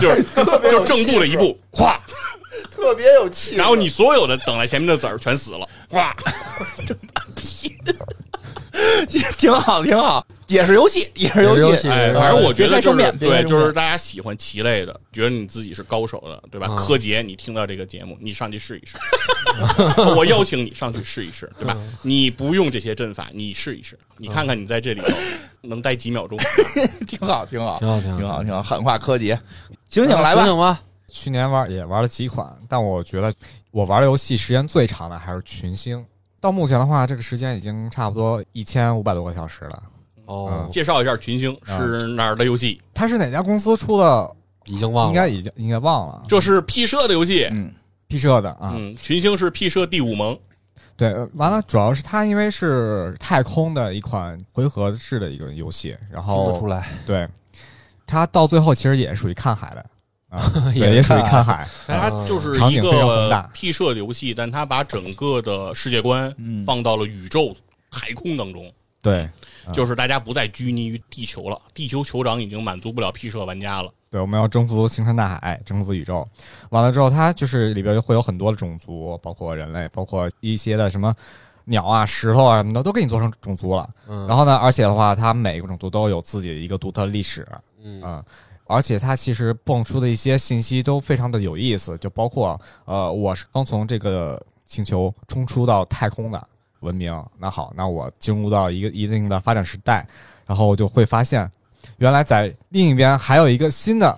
[0.00, 0.24] 就是
[0.62, 1.98] 别有就是正步的一步，咵，
[2.70, 3.56] 特别有气势。
[3.56, 6.10] 然后你所有的等在前面的子儿全死了，咵
[9.36, 11.88] 挺好，挺好，也是游戏，也是游戏。
[11.88, 16.66] 哎，反正我觉得就是对，就是大家喜欢棋类的，觉得你自己是高手的，对吧？
[16.70, 18.96] 嗯柯洁，你听到这个节目，你上去试一试，
[20.16, 21.76] 我邀请你上去试一试，对吧？
[22.02, 25.08] 你不用这些阵法，你试一试，你看看你在这里头
[25.62, 26.38] 能待几秒钟。
[27.06, 29.38] 挺好，挺好，挺好，挺好，挺好，狠话柯洁，
[29.88, 30.42] 醒醒来吧！
[30.42, 30.82] 醒醒吧！
[31.08, 33.32] 去年玩也玩了几款，但我觉得
[33.70, 36.04] 我玩的游戏时间最长的还是群星。
[36.40, 39.82] 到目前的话，这个时间已经差不多一千五百多个小时了。
[40.32, 42.80] 哦，介绍一下群星是哪儿的游戏？
[42.94, 44.36] 它是哪家公司出的？
[44.66, 46.22] 已经忘了，应该已经应该忘了。
[46.28, 47.48] 这是 P 社的游戏。
[47.50, 47.72] 嗯
[48.06, 50.38] ，P 社的啊，嗯，群星是 P 社第五盟。
[50.96, 57.28] 对，呃完了，主要是它因为是太空的一款回合制的一个游戏，然听后得出来，对
[58.06, 59.84] 它到最后其实也属于看海的
[60.28, 61.68] 啊，也 对，也属于看看海。
[61.88, 67.52] 它就是一个大 P 社的游戏，但它把整个的世界观嗯放到了宇宙
[67.90, 68.70] 太空当中，
[69.02, 69.28] 对，
[69.66, 71.60] 嗯就是大家不再拘泥于地球了。
[71.74, 73.92] 地球酋长已经满足不了 P 社玩家了。
[74.08, 76.26] 对，我们要征服星辰大海，征服宇宙。
[76.70, 81.14] 完了之后，它就是里边会有很多的种族，包括人类，包括一些的什么
[81.64, 83.88] 鸟啊、石头啊什么的，都给你做成种族了。
[84.06, 87.48] 嗯，然后呢，而且的话，它每个种族都有自己的一个独特历史，
[87.82, 88.24] 嗯嗯，
[88.66, 96.48] 而且它其实蹦出的一些信息都非常的有意思，就包括呃，我是刚从这个星球冲出到太空的
[96.82, 100.06] 文明，那好，那我进入到一个一定的发展时代，
[100.46, 101.50] 然后我就会发现，
[101.96, 104.16] 原来在另一边还有一个新的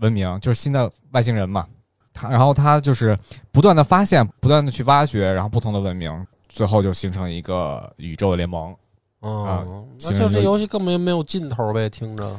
[0.00, 1.66] 文明，就是新的外星人嘛，
[2.12, 3.18] 他然后他就是
[3.50, 8.74] 不断的发现，不断的去挖掘，然后不同的文明，最后就形成一个宇宙的联盟。
[9.20, 12.36] 哦，那就这游戏根本就没有尽头呗，听着。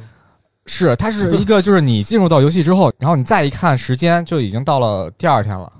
[0.66, 5.72] 是，它是一个， 就是你进入到游戏之后，然后你再一看时间，就已经到了第二天了，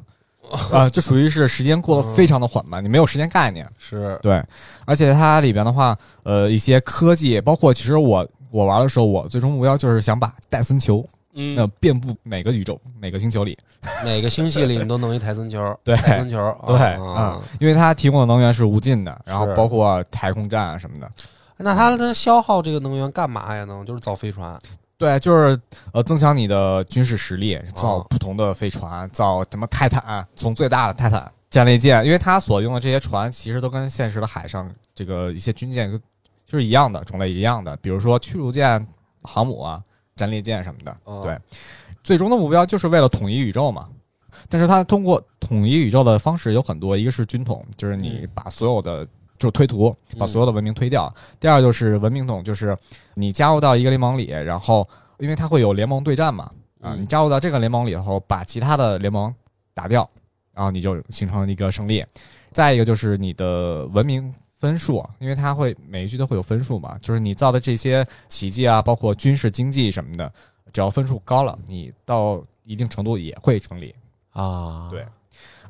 [0.72, 3.68] 啊、 就属于是时间过得非常的缓慢，你没有时间概念。
[3.78, 4.44] 是，对，
[4.86, 13.58] 而且它里边的话，呃，一些科技，包括其实我我玩的时候，我最终目标就是想把戴森球嗯那、遍布每个宇宙、每个星球里。
[14.04, 16.38] 每个星系里你都弄一台森球， 对台森球，
[16.68, 21.10] 对，啊嗯，因为它提供的能源是无尽的，然后包括太空站啊什么的。
[21.58, 23.64] 那它的消耗这个能源干嘛呀？
[23.64, 24.60] 能就是造飞船，
[25.02, 25.60] 对，就是
[25.94, 35.92] 呃，增强你的军事实力，造哦不同的飞船，造什么泰坦，从最大的泰坦战列舰，因为它所用的这些船其实都跟现实的海上这个一些军舰
[36.46, 38.86] 就是一样的种类一样的，比如说驱逐舰、
[39.24, 39.82] 航母啊、
[40.16, 40.96] 战列舰什么的。
[41.06, 41.36] 哦对，
[42.04, 43.90] 最终的目标就是为了统一宇宙嘛。
[44.48, 49.06] 但是它通过统一宇宙的方式有很多，一个是军统，就是你把所有的
[49.42, 52.78] 就是推图，把所有的文明推掉；第二就是文明统，就是
[53.16, 56.44] 你加入到一个联盟里，然后因为它会有联盟对战嘛，
[56.80, 57.02] 啊，嗯。
[57.02, 59.34] 你加入到这个联盟里后，把其他的联盟
[59.74, 60.08] 打掉，
[60.54, 62.06] 然后你就形成了一个胜利。
[62.52, 70.32] 再一个就是你的文明分数，因为它会每一局都会有分数嘛，就是你造的这些奇迹啊，包括军事经济什么的，
[70.72, 73.96] 只要分数高了，你到一定程度也会成立。
[74.34, 75.04] 啊，对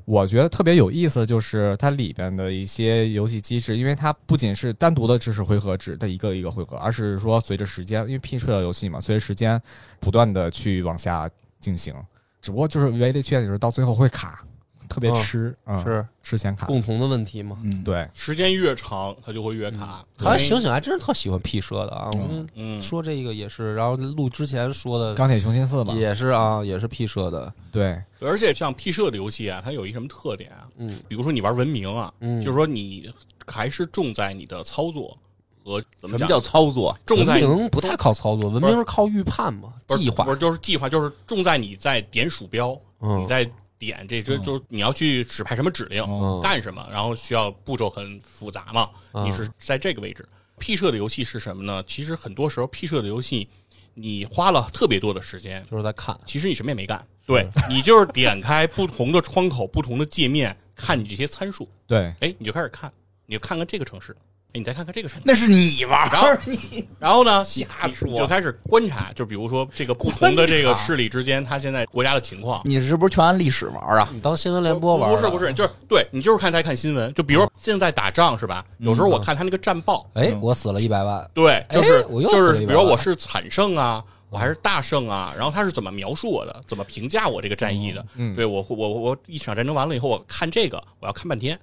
[0.06, 9.62] 我觉得特别有意思的，就是它里边的一些游戏机制，因为它不仅是单独的知识回合制的一个一个回合，而是说随着时间，因为 P 社游戏嘛，随着时间
[10.00, 11.94] 不断的去往下进行，
[12.42, 14.44] 只不过就是唯一的缺点就是到最后会卡，
[14.92, 17.58] 特别嗯吃，嗯，是吃显卡，共同的问题嘛。
[17.64, 20.06] 嗯，对，时间越长，它就会越卡。
[20.18, 22.10] 看来醒醒还真是特喜欢 P 社的啊！
[22.12, 27.52] 我们嗯，说这个也是，然后录之前说的钢铁雄心四嘛，也是啊，也是 P 社的。
[27.72, 30.68] 对，而且像 P 社的游戏啊，它有一什么特点啊？
[30.78, 33.10] 嗯比如说你玩文明啊，嗯，就是说你
[33.48, 35.18] 还是重在你的操作
[35.64, 36.18] 和怎么？
[36.18, 36.98] 什么叫操作？
[37.06, 40.32] 重在文明不太靠操作，文明是靠预判嘛，计划不。
[40.32, 43.50] 是就是计划，就是重在你在点鼠标，嗯你在
[43.82, 46.40] 点这这就是你要去指派什么指令，嗯。
[46.44, 50.24] 干什么，然后需要步骤很复杂嘛，嗯你是在这个位置。
[50.60, 51.84] P 社的游戏是什么呢？
[51.88, 53.50] 其实很多时候 P 社的游戏，
[53.96, 62.94] 你花了特别多的时间，就是在看，其实你什么也没干，对你就是点开不同的窗口、不同的界面，看你这些参数，对，哎，你就开始看，
[63.26, 64.16] 你就看看这个城市，
[64.54, 72.62] 哎，你再看看这个什么，那是你玩然后儿，你然后呢，瞎说你就开始观察，就比如说这个不同的这个势力之间，他现在国家的情况。
[72.66, 74.10] 你是不是全按历史玩啊？
[74.14, 78.66] 你当新闻联播玩的不是不是，就是对你就是看他看新闻，就比如现在打仗是吧？
[78.80, 88.06] 有时候我看他那个战报，哎，我死了一百万，对，就是就是，比如我是惨胜啊，我还是大胜啊，然后他是怎么描述我的，怎么评价我这个战役的？
[88.18, 91.58] 嗯对我我我我一场战争完了以后，我看这个，我要看半天，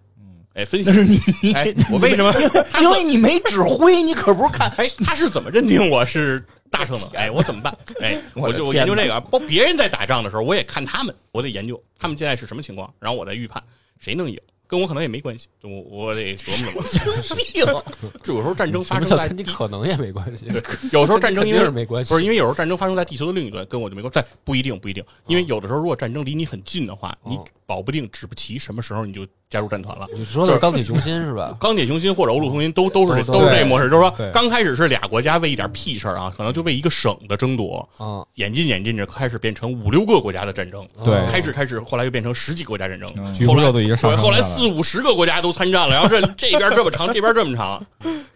[0.58, 2.32] 哎，分析那是你，哎，我为什么？
[2.82, 4.68] 因为你没指挥，你可不是看。
[4.76, 7.10] 哎，他是怎么认定我是大胜的？
[7.16, 7.72] 哎，我怎么办？
[8.02, 13.62] 哎，我就我研究这个，包别人在打仗的时候，我也看他们，我得研究他们现在是什么情况，然后我再预判
[14.00, 17.36] 谁能赢，跟我可能也没关系，我我得琢磨琢磨。
[17.36, 20.46] 病，这有时候战争发生在你可能也没关系？
[20.46, 30.06] 对，有时候战争因为是没关系不是因为有时候战争发生在地球的另一端，跟我就没关系，但不一定不一定，因为有的时候如果战争离你很近的话，你哦保不定指不齐什么时候你就加入战团了。
[30.14, 31.54] 你说的是钢铁雄心是吧？
[31.60, 41.26] 钢铁雄心或者欧陆风云都都是都都是这模式，就是说刚开始是俩国家为一点屁事儿啊，可能就为一个省的争夺，啊，演进演进着开始变成五六个国家的战争，对。
[41.30, 43.24] 开始开始后来又变成十几个国家战争，嗯。
[43.24, 47.84] 后来局部热度已经上后来四五十个国家都参战了，然后这 这边这么长，这边这么长。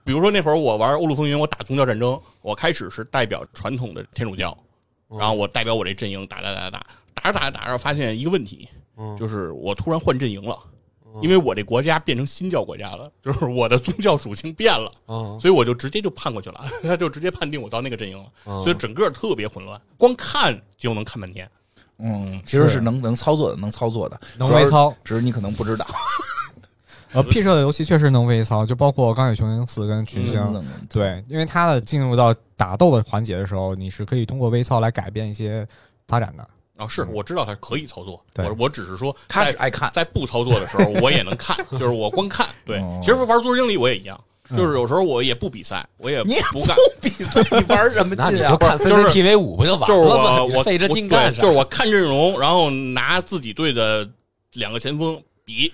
[0.05, 4.55] 比如说那会儿我玩欧陆风云，我打宗教战争，我开始是代表传统的天主教，
[5.09, 10.59] 然后我代表我这阵营打打打打打，打着打着打着发现一个问题，嗯就是我突然换阵营了。
[11.21, 21.47] 因为我这国家变成新教国家了，就是我的宗教属性变了，嗯 所以我就直接就判过去了，他就直接判定我到那个阵营了，嗯所以整个特别混乱，光看就能看半天。
[21.99, 24.91] 嗯，其实是能能操作的，能操作的，能微操。
[25.05, 25.85] 只是你可能不知道。
[27.13, 35.69] 呃，P 社的游戏确实能微操，就包括《钢铁雄心四》跟《群星》嗯对，因为它的进入到打斗的环节的时候，你是可以通过微操来改变一些
[36.09, 36.49] 发展的。
[36.77, 42.49] 啊，是我知道它可以操作，我我只是说在他只爱看，在不操作的时候，我也能看，就是我光看。
[42.65, 44.19] 对哦，其实玩足球经理我也一样，
[44.57, 48.57] 就是有时候我也不比赛，我也不干，比赛，你玩什么劲啊？
[48.77, 50.47] 就是 CCTV 五不就完就是我？
[50.47, 54.09] 我你费这我劲干就是我看阵容，然后拿自己队的
[54.55, 55.73] 两个前锋比，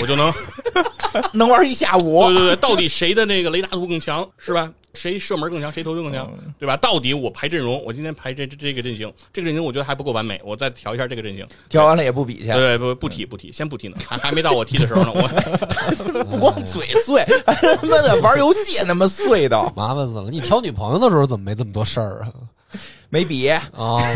[0.00, 0.32] 我就能
[1.32, 2.34] 能玩一下午对。
[2.38, 4.72] 对对，到底谁的那个雷达图更强，是吧？
[4.94, 6.76] 谁射门更强，谁投球更强，对吧？
[6.76, 11.46] 到底我排阵容，我今天排这这这个阵型，这个阵型我觉得还不够完美，我再调一下这个阵型。
[11.68, 15.12] 调完了也不比去，对，不不踢不踢，先不踢呢，还还没到我踢的时候呢。
[15.14, 20.30] 我 不光嘴碎，还他妈的玩游戏那么碎的，麻烦死了！
[20.30, 22.32] 你挑女朋友的时候怎么没这么多事儿啊？
[23.08, 23.48] 没比。
[23.48, 23.62] 啊，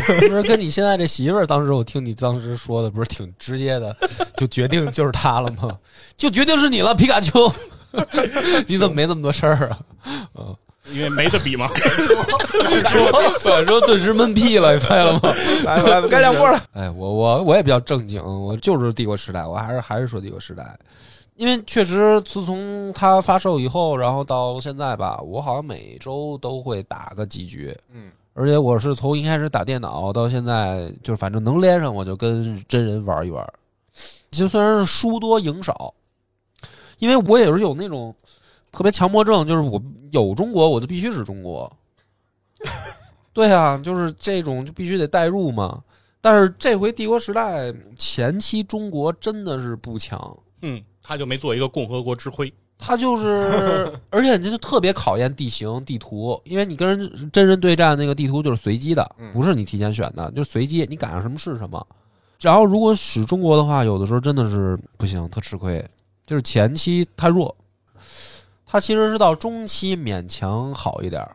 [0.07, 3.97] 不是跟你现在这媳妇儿，当时我听你当时说的，不是挺直接的，
[4.37, 5.79] 就决定就是她了吗？
[6.17, 7.51] 就决定是你了，皮卡丘。
[8.67, 9.71] 你怎么没那么多事儿
[10.35, 10.55] 啊？
[10.93, 11.69] 因为没得比嘛。
[13.41, 15.21] 所以说顿时闷屁了，你发现了吗？
[15.65, 16.61] 来来，该亮波了。
[16.73, 20.77] 哎，我我我也比较正经，我就是帝国时代，我还是还是说帝国时代，
[21.37, 33.47] 因为确实自从它发售以后，然后到现在吧，我好像每周都会打个几局，嗯，而且我是从一开始打电脑到现在，就是反正能连上我就跟真人玩一玩。
[34.31, 35.95] 就虽然是输多赢少，
[36.99, 38.15] 因为我也是有那种
[38.77, 41.73] 特别强迫症，就是我有中国我就必须是中国。
[43.33, 45.83] 对啊，就是这种就必须得代入嘛。
[46.21, 52.53] 但是这回帝国时代前期中国真的是不强，嗯，他就没做一个共和国之辉。
[52.79, 61.87] 他就是，而且这就特别考验地形地图，因为你跟人真人对战，那个地图就是随机的，嗯不是你提前选的，就随机，你赶上什么是什么。
[62.43, 65.83] 然后如果使中国的话，有的时候真的是不行，特吃亏。
[66.27, 67.57] 就是前期太弱，
[68.77, 71.27] 它其实是到中期勉强好一点，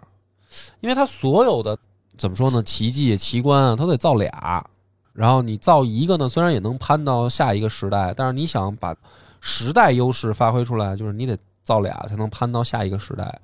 [0.80, 1.76] 因为它所有的
[2.16, 4.64] 怎么说呢，奇迹奇观啊，它得造俩，
[5.12, 8.96] 然后你造一个呢，虽然也能攀到下一个时代，但是你想把
[9.40, 13.42] 时代优势发挥出来，就是你得造俩才能攀到下一个时代。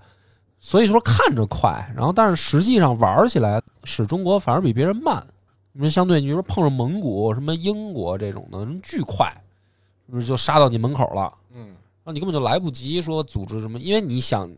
[0.60, 5.26] 所以说看着快，然后但是实际上玩起来，使中国反而比别人慢。
[5.72, 9.26] 你说相对，你说碰上蒙古、什么英国这种的，巨快，
[10.06, 11.34] 是不是就杀到你门口了？
[11.52, 11.70] 嗯，
[12.14, 14.50] 你根本就来不及说组织什么，因为你想，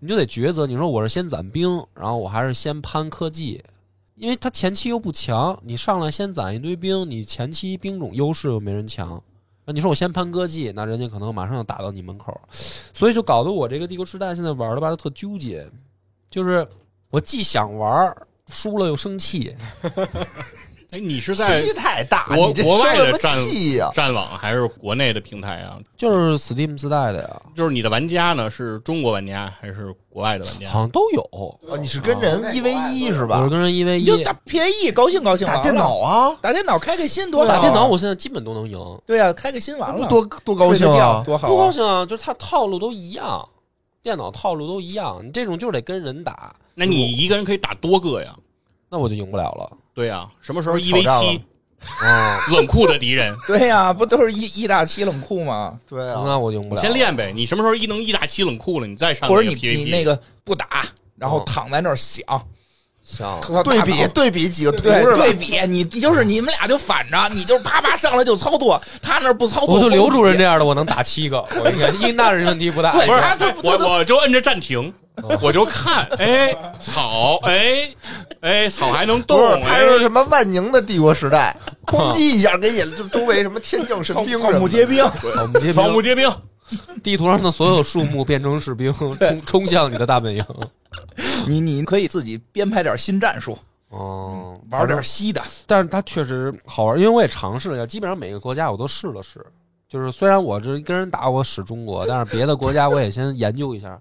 [0.00, 3.62] 你就得抉择，你说我是先攒兵，然后我还是先攀科技，
[4.14, 9.22] 因为他前期又不强，你上来先攒一堆兵，你前期兵种优势又没人强，
[9.64, 15.70] 那你说我先攀科技，那人家可能马上就打到你门口，所以就搞得我这个帝国时代现在玩的吧，就特纠结，
[16.30, 16.66] 就是
[17.10, 19.54] 我既想玩，输了又生气，
[20.94, 23.90] 哎，你是在太大，国国外生什么的战气呀？
[23.92, 25.76] 战网还是国内的平台啊？
[25.96, 30.70] 就是 Steam 自带的呀，就是你的玩家呢是中国玩家还是国外的玩家？
[30.70, 33.50] 好像都有，哦，你是跟人一 v 一是吧我是？
[33.50, 37.56] 跟人一 v 一你就打便宜，高兴高兴，打电脑啊，打电脑开开心多好啊。
[37.56, 38.78] 打电脑，我现在基本都能赢。
[39.04, 41.20] 对呀，开个心完了，多多高兴啊！
[41.24, 41.50] 多好啊！
[41.50, 43.48] 不高兴啊，就是他套路都一样，
[44.00, 48.32] 电脑套路都一样，你这种就是得跟人打，那你一个人可以打多个呀？
[48.88, 49.76] 那我就赢不了了。
[49.94, 51.40] 对呀，什么时候一 v 七
[52.02, 53.34] 啊， 冷酷的敌人？
[53.46, 55.78] 对呀，不都是一一打七冷酷吗？
[55.88, 56.80] 对啊，那我用不了。
[56.80, 60.84] 先练呗，你什么时候一能一打七冷酷了，你再上或者你那个 PVP 你那个不打，
[61.16, 62.24] 然后哦躺在那儿想，
[63.04, 65.16] 想，对比对比几个图对是吧？
[65.18, 70.58] 对比，你你就是你们俩就反着，你就是啪啪上来就操作，他那儿不操作，我就刘主任这样。
[70.58, 72.92] 的，我能打七个，我应该应那是问题不大。
[72.92, 74.92] 对不是他他我我就摁着暂停，
[75.40, 77.88] 我就看，哎，草，哎，
[78.40, 86.30] 哎，草还能动不，是，他是哎，什么万宁的帝国时代，咣叽一下给你就周围什么天降神兵草木皆兵，草木皆草木兵，皆兵。
[87.02, 90.44] 地图上的所有树木变成士兵， 冲冲向你的大本营。
[91.46, 93.56] 你你可以自己编排点新战术，
[93.92, 95.40] 嗯，玩点稀的。
[95.66, 99.44] 但是它确实好玩，因为我也尝试了一下，基本上每个国家我都试了试。
[99.88, 104.00] 就是虽然我这跟人打我使中国，但是别的国家我也先研究一下，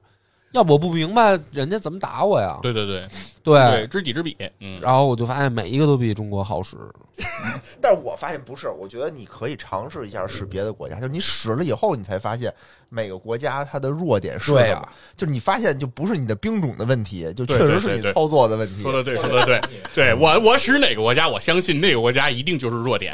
[0.54, 2.58] 要不我不明白人家怎么打我呀。
[2.62, 3.06] 对对对
[3.44, 4.38] 对对，知己知彼。
[4.60, 6.78] 嗯，然后我就发现每一个都比中国好使。
[7.82, 12.52] 但是我发现不是，我觉得你可以尝试一下使别的国家，就你使了以后，你才发现
[12.90, 14.90] 每个国家它的弱点是什么。
[15.18, 18.82] 就你发现就不是你的兵种的问题，就确实是你操作的问题。
[18.82, 19.62] 说的对，说的对，
[19.94, 23.14] 对我我使哪个国家，我相信那个国家一定就是弱点。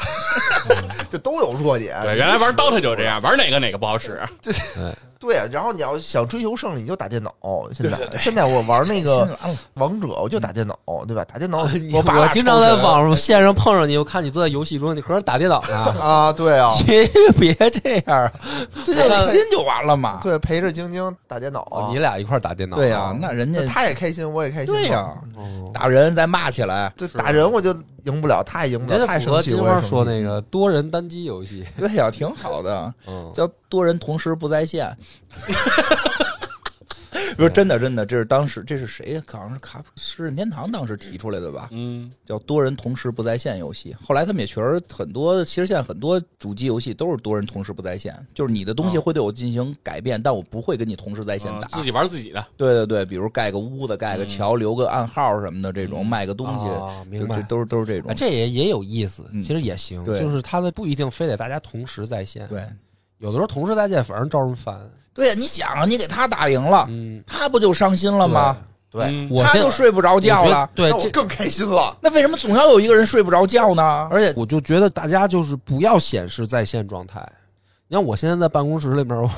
[1.10, 2.00] 这都有弱点。
[2.02, 4.20] 对，原来玩 DOTA 就这样，玩哪个哪个不好使。
[4.42, 4.54] 对
[5.36, 7.32] 啊，然后你要想追求胜利，你就打电脑。
[7.74, 9.36] 现在现在我玩那个，
[9.74, 11.24] 王者，我就打电脑，对吧？
[11.24, 15.76] 打电脑，你我把我经常在网网上线上碰上你，我看你坐在游戏中，你合着打电脑呢？
[16.00, 17.06] 啊，对啊， 别
[17.38, 18.32] 别这样，
[18.84, 20.20] 这就开心就完了嘛。
[20.22, 22.00] 对，陪着晶晶打电脑啊哦你。
[22.00, 22.78] 俩一块儿打电脑啊？
[22.78, 24.74] 对呀，那人家他也开心，我也开心。
[24.74, 31.62] 对呀，哦，打人再骂起来，就打人我就赢不了，他也赢不了，这太金花说那个多人单机游戏。
[31.78, 34.96] 对呀，挺好的，嗯，叫多人同时不在线。
[37.36, 39.22] 不是真的，真的，这是当时这是谁呀？
[39.26, 41.68] 好像是卡普是任天堂当时提出来的吧？
[41.72, 43.96] 嗯，叫多人同时不在线游戏。
[44.06, 51.66] 后来他们也确实很多，其实现在很多主机游戏都是多人同时不在线，就是你的东西会对我进行改变，但我不会跟你同时在线打。
[51.68, 52.44] 啊自己玩自己的。
[52.56, 58.14] 对对对，比如盖个屋子、盖个桥、留个暗号什么的，这种卖个东西，啊明白就这都是都是这种啊，。
[58.14, 62.62] 这也也有意思，嗯其实也行，对就是它的不一定非得大家同时在线，对
[63.18, 64.78] 有的时候同时在线反而招人烦。
[65.12, 68.56] 对呀，你想啊，你给他打赢了，嗯，他不就伤心了吗？
[68.90, 70.68] 对，嗯他就睡不着觉了。
[70.74, 70.98] 对这。
[70.98, 71.96] 那我更开心了。
[72.00, 74.08] 那为什么总要有一个人睡不着觉呢？
[74.10, 77.24] 而且我就觉得大家就是不要显示在线状态。
[77.86, 79.30] 你看我现在在办公室里面，我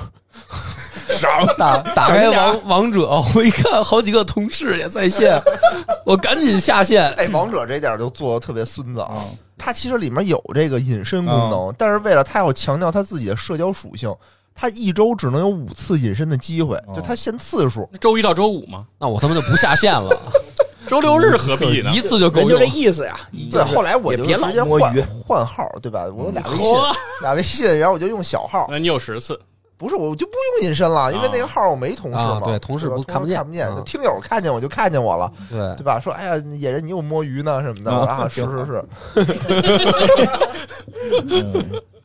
[1.08, 5.38] 少打打开王王者，我一看好几个同事也在线，
[6.04, 7.10] 我赶紧下线。
[7.14, 9.12] 哎，王者这点就做的特别孙子啊！
[9.16, 14.12] 嗯它其实里面有这个隐身功能，但是为了它要强调它自己的社交属性，
[14.54, 17.88] 它一周只能有五次隐身的机会，就他限次数。
[17.92, 20.10] 那周一到周五嘛，那我他妈就不下线了。
[20.88, 21.90] 周六日何必呢？
[21.94, 22.64] 一次就够人就这。
[22.66, 23.18] 意思呀。
[23.50, 26.04] 对，后来我就也别老直接换摸鱼，换号，对吧？
[26.14, 26.74] 我有俩微信，
[27.22, 29.40] 俩微信，然后我就用小号，那你有十次，
[29.78, 36.00] 不是我就不用隐身了，因为那个号我没同事啊嘛，对同事不看不见看不见，嗯听友看见我就看见我了，对对吧？
[36.00, 38.84] 说哎呀，野人你又摸鱼呢什么的啊啊，是是是，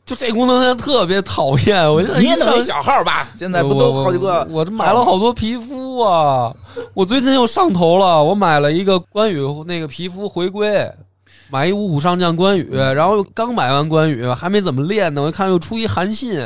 [0.08, 3.28] 就这功能特别讨厌，我觉得你也弄一小号吧？
[3.34, 4.38] 现在不都好几个？
[4.48, 6.50] 我我这买了好多皮肤啊！
[6.94, 10.90] 我最近又上头了，我买了一个关羽那个皮肤回归，
[11.50, 16.40] 买一五虎上将关羽，然后刚买完关羽，还没怎么练呢，我一看又出一韩信，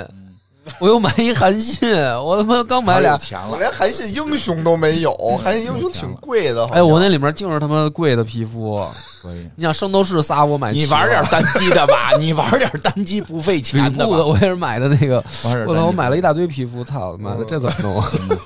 [0.79, 1.89] 我又买一韩信，
[2.23, 8.85] 我他妈刚买俩，钱了，我连韩信英雄都没有， 韩信英雄挺贵的，好哎，我那里面净是他妈贵的皮肤。
[9.21, 9.49] 可以。
[9.55, 14.27] 你想圣斗士仨我买，你玩点单机的吧， 你玩点单机不费钱的吧布的，。
[14.27, 15.23] 我也是买的那个，
[15.67, 15.87] 我操！
[15.87, 18.03] 我买了一大堆皮肤，操他妈的，这怎么弄？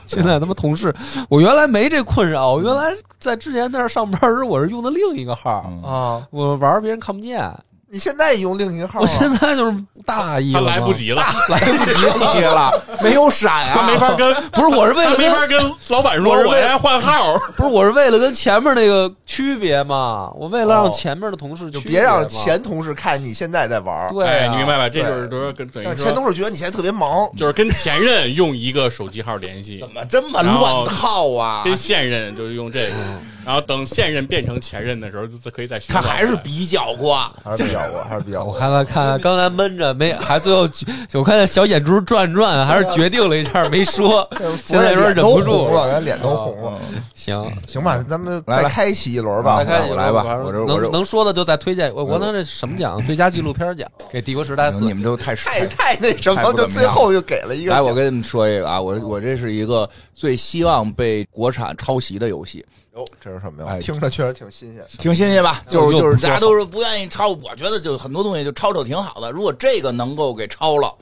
[0.07, 0.95] 现在他妈同事，
[1.31, 7.51] 我原来没这困扰，我原来在之前在那儿上班时，我是用的另一个号，嗯啊，我玩别人看不见。
[7.89, 12.01] 你现在用另一个号我啊，现在就是大意他了，来不，及了，来不及
[12.35, 15.57] 你了， 没有闪啊，他没法跟，不是，我是为了没法跟
[15.89, 17.35] 老板说，我是为我要换号。
[17.57, 24.89] 不是，我是为了跟前面那个区别嘛，我为了让哦前面的同事就别让前同事看你现在在玩儿，对啊，哎，你明白吧？
[24.89, 29.81] 这对就是说跟等于让前，同事觉得你现在特别忙，就是跟前任用一个手机号联系。
[29.81, 31.63] 怎，么这么乱套啊？
[31.65, 32.95] 跟现任就是用这个，
[33.45, 38.53] 然后等现任变成前任的时候，就可以再他还是比较过，还是比较过，还是比较过。
[38.53, 40.69] 我看他看刚才闷着没，还最后
[41.15, 44.29] 我看见小眼珠转转，还是决定了一下没说，
[44.65, 46.79] 现在有点忍不住红了，咱脸都红了。
[47.15, 49.65] 行，行吧，咱们再开启一轮吧再。
[49.65, 53.05] 开我来吧我这我这能能说的就再推荐我我能这什么奖？
[53.05, 54.81] 最佳纪录片奖给《帝国时代四》。
[54.85, 62.65] 你们都太 太太那什么，就最后就给了一个来，我跟你们说一个啊，我我这是一个最希望被国产抄袭的游戏，
[62.95, 63.71] 哟，这是什么呀？
[63.71, 64.85] 哎听着确实挺新鲜。
[64.99, 65.63] 挺新鲜吧？
[65.69, 69.33] 就是就是大家都是不愿意抄，我觉得就很多东西就抄抄挺好的。
[69.33, 70.95] 如果这个能够给抄了。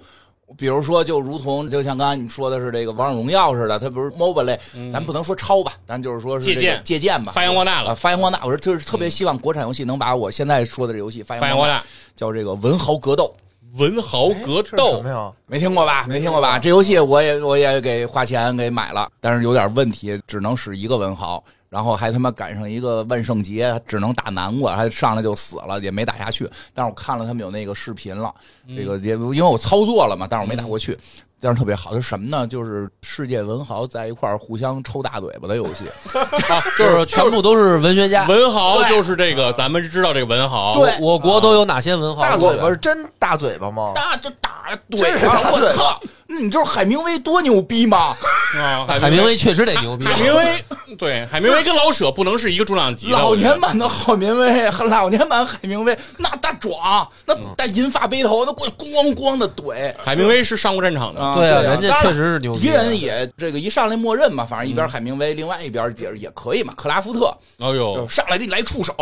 [0.57, 4.61] 比如说，就如同就像刚才你说的是这个王者荣耀似的，它不是 MOBA 类，
[4.93, 8.41] 咱不能说抄吧，咱就是说是这个借鉴借鉴吧，发扬光大啊，了，发扬光大。
[8.45, 11.83] 我说就是特别希望国产游戏能把我现在说的这游戏发扬光大。
[12.17, 13.35] 叫这个文豪格斗。
[13.77, 15.33] 文豪格斗么，呀？
[15.47, 16.07] 没听过吧？
[16.09, 16.61] 没听过吧？
[16.61, 21.43] 这游戏我也我也给花钱给买了，但是有点问题，只能使一个文豪，
[21.75, 26.49] 然后还他妈赶上一个万圣节，只能打南瓜，还上来就死了，也没打下去。
[26.73, 28.33] 但是我看了他们有那个视频了，
[28.77, 30.97] 这个也因为我操作了嘛，但是我没打过去。
[31.41, 32.47] 但是特别好，是什么呢？
[32.47, 35.85] 就是世界文豪在一块儿互相抽大嘴巴的游戏。
[36.79, 38.25] 就是全部都是文学家。
[38.29, 42.23] 文豪就是这个，咱们知道这个文豪，对我国都有哪些文豪？
[42.23, 43.91] 大嘴巴是真大嘴巴吗？
[43.97, 46.01] 大就打嘴巴我操！
[46.41, 48.17] 你知道海明威多牛逼吗？
[48.57, 50.05] 啊， 海明威确实得牛逼。
[50.07, 50.45] 海明威
[50.97, 59.93] 对海明威跟老舍不能是一个重量级，老年版的海明威， 老年版海明威那大壮，那带银发背头，那过去咣咣的怼。
[60.03, 62.61] 海明威是上过战场的，啊对啊，对啊人家确实是牛逼。
[62.61, 66.73] 敌人也这个一上来默认嘛，反正一边海明威，另外一边也也可以嘛。
[66.77, 68.95] 克拉夫特哎呦，上来给你来触手，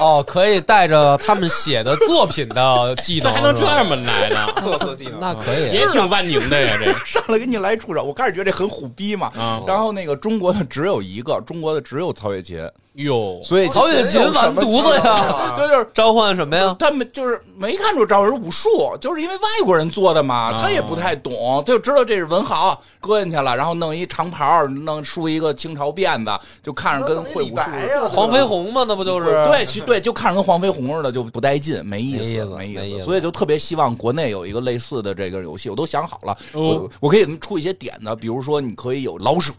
[0.00, 4.46] 哦，可以带着他们写的作品的技能，这还能这么来呢？
[4.56, 5.20] 特色技能？
[5.20, 5.70] 那可以。
[5.70, 8.02] 也挺万宁的呀，这上来给你来触手。
[8.02, 9.30] 我开始觉得这很虎逼嘛。
[9.38, 15.54] 啊，然后那个中国的只有一个，中国的只有曹雪芹，哟，所以曹雪芹完犊子呀！
[15.56, 16.74] 这就是召唤什么呀？
[16.78, 26.30] 他们就是没看出招是武术，就是因为外国人做的嘛，啊他也不太懂，他就知道这是文豪，搁进去了，然后弄一长袍，弄梳一个清朝辫子，
[26.62, 28.08] 就看着跟会武术似的。
[28.10, 29.44] 黄飞鸿嘛，那不就是？
[29.46, 39.52] 对，其对，就看着跟黄飞鸿似的，就不带劲，没意思，没意思所以就特别希望国内有一个类似的这个游戏，我都想好了，哦我我可以给他们出一些点子，比如说你可以有老舍，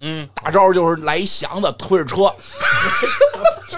[0.00, 2.32] 嗯，大招就是来一祥子推着车，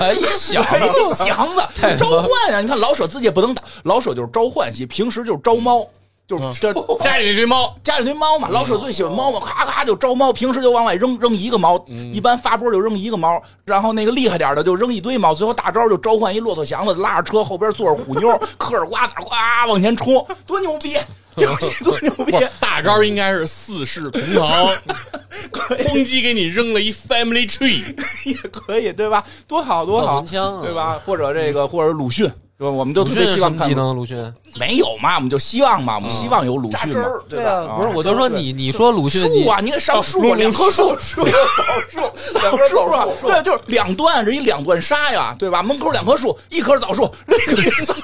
[0.01, 2.61] 来一想来一祥子召唤呀！
[2.61, 5.87] 你看老舍自己也不能打，老舍就是召唤系，平时就是招猫，
[6.29, 19.31] 就是这 家里那堆猫，家里堆猫嘛，老舍最喜欢猫嘛，咔咔就招猫，平时就往外扔扔一个猫，一般发波就扔一个猫，然后那个厉害点的就扔一堆猫，最后大招就召唤一骆驼祥子，拉着车后边坐着虎妞，嗑着瓜子，呱
[19.71, 20.99] 往前冲，多牛逼！
[21.39, 22.33] 这游戏多牛逼！
[22.59, 24.69] 大招应该是四世同堂，
[25.87, 27.81] 轰击给你扔了一 family tree，
[28.25, 29.25] 也可以，对吧？
[29.47, 30.75] 多好多好，枪啊对？
[30.75, 31.01] 吧？
[31.07, 32.73] 或者这个，或者鲁迅，对吧？
[32.73, 33.71] 我们就特别希望看？
[33.73, 34.35] 鲁迅？
[34.59, 37.05] 没有嘛，我们就希望嘛，我们希望有鲁迅嘛。
[37.29, 45.63] 对啊，不是，我就说你，你说鲁迅，你树啊，你得上树啊， 两棵树， 树枣树，两棵树对，就是两段是一两段沙呀，对吧？
[45.63, 48.03] 门口两棵树，一棵枣树，另一棵枣树。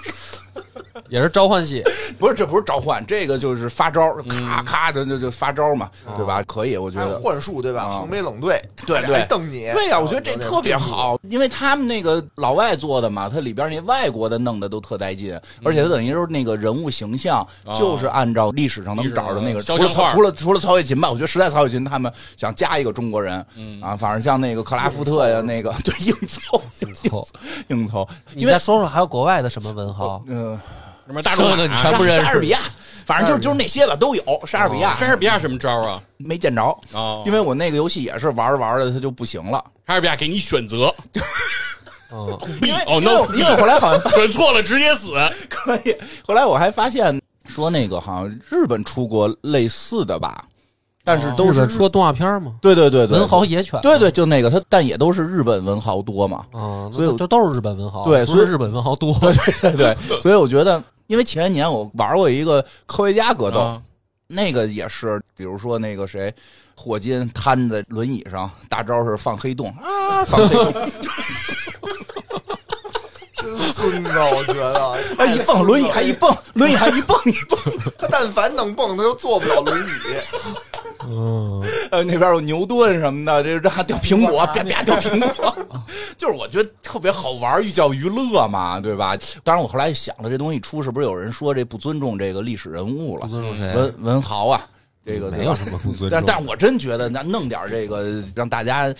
[1.08, 1.82] 也是召唤系，
[2.18, 6.42] 不是，这不是召唤，这个就是发招，咔嗯咔的就就发招嘛，哦对吧？
[6.46, 7.18] 可以，我觉得。
[7.20, 7.82] 幻术对吧？
[7.82, 9.70] 啊横眉冷对，对差点还对瞪你。
[9.72, 10.76] 对呀、我觉得这特别。
[10.76, 27.26] 好，因为他们那个老外做的嘛，它里边那外国的弄的都特带劲，而且它等于是那个人物形象哦就是按照历史上能找的那个，除了除了除了曹雪芹吧，我觉得实在曹雪芹他们想加一个中国人，嗯啊，反正像那个克拉夫特呀，那个对硬凑硬凑
[27.68, 30.22] 硬凑，因为你再说说还有国外的什么文豪？
[30.26, 30.58] 嗯，
[31.06, 32.24] 什么大众的你马全不认识。
[32.24, 32.58] 莎士比亚，
[33.04, 36.00] 反正就是就是那些吧都有，莎士比亚莎士比亚什么招啊？
[36.16, 40.94] 没见着，哦，因为我那个游戏也是玩着玩着它就不行了，莎士比亚给你选择，
[42.10, 45.12] 哦，因为 哦因为 no，因为后来好像 选错了直接死。
[45.48, 45.94] 可以。
[46.26, 50.44] 后来我还发现说那个好像日本出过类似的吧，
[51.04, 52.54] 但是都是日本出动画片吗？
[52.62, 53.18] 对对对对。
[53.18, 56.44] 文豪野犬，对对，就那个他，但也都是日本文豪多嘛。
[56.52, 59.12] 啊，所以我这都是日本文豪，对所以日本文豪多。
[59.20, 63.82] 对对对，所以我觉得，因为前些年我玩过一个科学家格斗，啊
[64.26, 66.34] 那个也是，比如说那个谁。
[66.76, 70.72] 霍金瘫在轮椅上，大招是放黑洞啊，放黑洞，
[73.36, 74.98] 真孙子，我觉得。
[75.16, 77.56] 他一蹦轮椅还一蹦，轮椅还一蹦一蹦，
[77.96, 79.90] 他但凡能蹦，他就坐不了轮椅。
[81.08, 85.56] 嗯，呃，那边有牛顿什么的，这这还掉苹果，啪啪掉苹果，
[86.16, 89.16] 就是我觉得特别好玩，寓教于乐嘛，对吧？
[89.42, 93.28] 当然，我后来想了，这东西一出，是不是有人说这不尊重这个历史人物了不？
[93.28, 93.74] 尊重谁？
[93.74, 94.66] 文文豪啊，
[95.06, 98.90] 这个没有什么不尊重，但但我真觉得，那弄点这个让大家，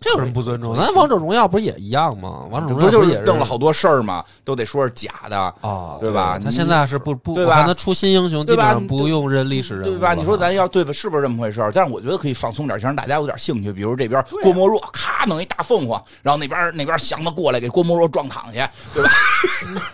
[0.00, 0.76] 这有什么不尊重？
[0.76, 2.44] 咱王者荣耀不是也一样吗？
[2.50, 4.24] 王者荣耀不就是也弄了好多事儿吗？
[4.44, 10.14] 都得说是假的，啊，对吧他现在是不不，对吧他出新英雄，基对吧本上不用认历史人物，对吧？
[10.14, 10.92] 你说咱要对吧？
[10.92, 11.72] 是不是这么回事儿？
[11.74, 13.72] 但是我觉得可以放松点，先让大家有点兴趣。
[13.72, 19.10] 比如这边郭沫若咔弄一大凤凰，然后那边那边祥子过来给郭沫若撞躺下，对吧？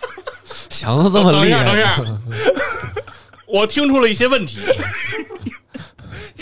[0.68, 2.04] 祥子这么厉等一下，等一害，下，
[3.46, 4.58] 我听出了一些问题。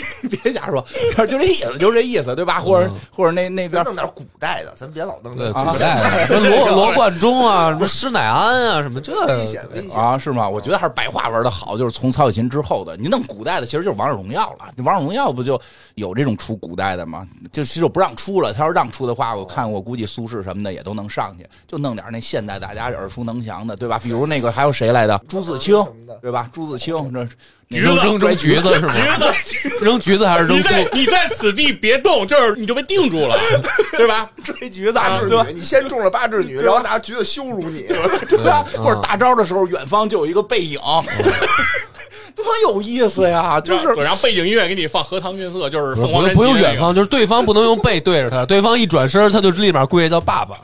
[0.29, 0.83] 别瞎说，
[1.25, 2.59] 就这意思，就这意思，对吧？
[2.59, 9.97] 或者或者那那边弄点古代的，咱别老弄对，这古代 什么罗罗贯中啊，什么施耐庵啊，什么这危险危险。
[9.97, 10.47] 啊，是吗？
[10.47, 12.95] 我觉得还是白话文的好，就是从曹雪芹之后的。
[12.97, 14.71] 你弄古代的，其实就是王者荣耀了。
[14.83, 15.59] 王者荣耀不就
[15.95, 17.27] 有这种出古代的吗？
[17.51, 23.99] 就其实我不让出了，他要让出的话，我看我估计苏轼什么的也都能上去，就弄点那现代大家耳熟能详的，对吧？
[24.01, 25.19] 比如那个还有谁来的？
[25.27, 25.75] 朱自清
[26.21, 26.49] 对吧？
[26.51, 27.27] 朱自清这
[27.69, 28.93] 橘子扔扔扔橘子是吗？
[29.45, 30.99] 橘子，扔橘子还是扔你？
[30.99, 33.35] 你在此地别动，就是你就被定住了，
[33.97, 34.29] 对吧？
[34.43, 35.53] 追橘子，女，？
[35.53, 37.85] 你先中了八智女，然后拿橘子羞辱你，
[38.29, 38.63] 对吧？
[38.75, 40.79] 嗯或者大招的时候，远方就有一个背影，
[42.35, 43.59] 多有意思呀！
[43.61, 45.95] 就是对然后背景音乐给你放《荷塘月色》，就是
[46.35, 50.55] 不用远方，就是对方不能用背对着他，对方一转身他就立马跪下叫爸爸。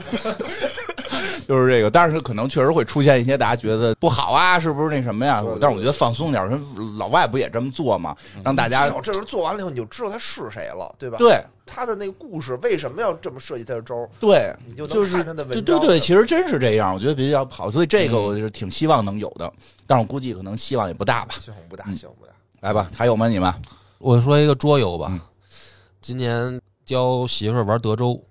[1.51, 5.59] 就是这个，但是可能确实会出现一些大家觉得不好啊，是不是那什么呀对对？
[5.59, 8.15] 但是我觉得放松点儿，人老外不也这么做吗？
[8.41, 15.61] 让大家这人做完了以后，你就知道他是谁了，对吧？，对他的那个故事为什么要这么设计他的招儿，对，你就看他的文章。
[15.65, 19.51] 对对对，其实真是这样，我觉得比较好，所以这个嗯我是挺希望能有的，
[19.85, 21.35] 但是我估计可能希望也不大吧。
[21.37, 22.31] 希望不大，嗯希望不大。
[22.61, 23.27] 来吧，还有吗？
[23.27, 23.53] 你们
[23.97, 25.19] 我说一个桌游吧嗯，
[26.01, 28.23] 今年教媳妇儿玩德州，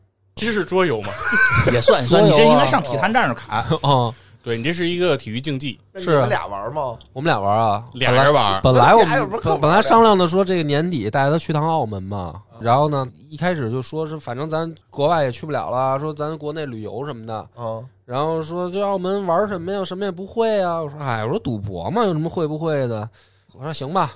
[0.47, 1.13] 这是桌游吗？
[1.73, 3.59] 也算也算，你这应该上体坛站上砍。
[3.83, 4.13] 啊，
[4.43, 6.97] 对你这是一个体育竞技，是们俩玩吗？
[7.13, 8.61] 我们俩玩啊，俩人玩。
[8.63, 20.83] 本来我们本本来商量的说这个年底带他去趟澳门嘛，然后呢一开始就说是反正咱国外也去不了了，说咱国内旅游什么的，啊，然后说这澳门玩什么呀，什么也不会啊。
[20.83, 23.09] 我说哎，我说赌博嘛，有什么会不会的？
[23.53, 24.15] 我说行吧。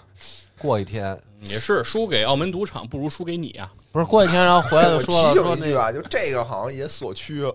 [0.56, 3.70] 过一天也是输给澳门赌场，不如输给你啊！
[3.94, 7.54] 不是过几天，然后回来就说 了说那就这个好像 也锁区了，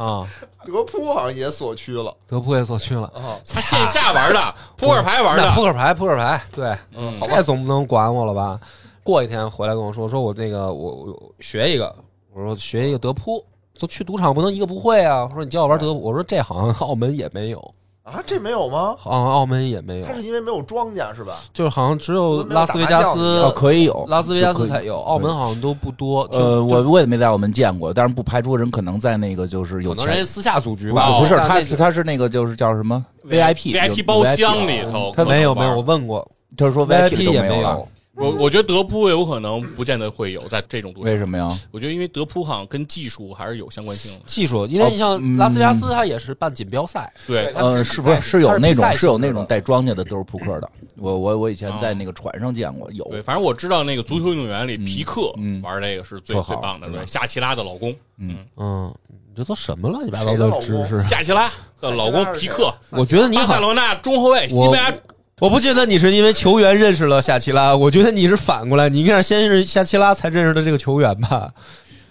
[0.00, 0.24] 啊，
[0.64, 3.08] 德扑好像也锁区了德扑也锁区了。
[3.08, 3.34] 啊。
[3.44, 8.60] 他线下玩的， 扑克牌玩的，扑克牌，扑克牌，对，嗯，这总不能管我了吧？
[9.02, 11.92] 过一天回来跟我说，说我那个我我学一个，
[12.32, 13.44] 我说学一个德扑，
[13.76, 15.24] 说去赌场不能一个不会啊。
[15.24, 17.74] 我说你教我玩德扑，我说这好像澳门也没有，
[18.04, 18.94] 啊，这没有吗？
[18.98, 21.32] 好像澳门也没有他，是因为没有庄稼是吧？
[21.54, 26.20] 就是好像只有拉斯维加斯哦，可以有拉斯维加斯才有，澳门好像都不多。
[26.30, 30.30] 呃，就我我也没在澳门见过，但是不排除人可能在那个就是有钱可能人家。
[30.30, 37.88] 私下组局不吧，不是，他是他是那个就是叫什么 VIP VIP 有包厢里头，他没有没有，我问过就是说 VIP 都也没有。
[38.16, 41.18] 我我觉得德扑有可能不见得会有在这种赌场为。
[41.18, 41.48] 什么呀？
[41.70, 44.20] 我觉得因为德扑好像跟技术还是有相关性的。
[44.26, 50.70] 技术，因为你像嗯拉斯维加斯，它也是办锦标赛，对，呃，是不是是有那种是有那种带庄家的都是扑克的？
[50.96, 56.88] 我我我以前在那个船上见过，有对，反正我知道那个足球运动员里，皮克嗯玩这个是最最棒的。
[56.88, 58.94] 对，夏奇拉的老公，嗯，嗯
[59.34, 61.00] 这都什么乱七八糟的知识？
[61.00, 61.50] 夏奇拉
[61.80, 64.94] 的老公皮克，我觉得你好，巴塞罗那中后卫，西班牙
[65.40, 71.50] 我不觉得你是因为球员认识了夏奇拉，我觉得你是反过来，你应该是先是夏奇拉才认识的这个球员吧？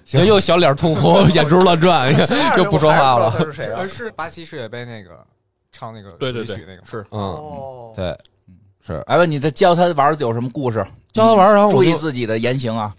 [0.06, 2.14] 行，又小脸通红， 眼珠乱转，
[2.58, 3.32] 又不说话了。
[3.46, 3.88] 是谁啊？
[3.88, 5.12] 是巴西世界杯那个
[5.72, 8.16] 唱那个对对对主题曲那个，是嗯，哦，对，
[8.86, 10.86] 是哎问你再教他玩有什么故事？
[11.14, 12.94] 教他玩，然后注，意自己的言行啊！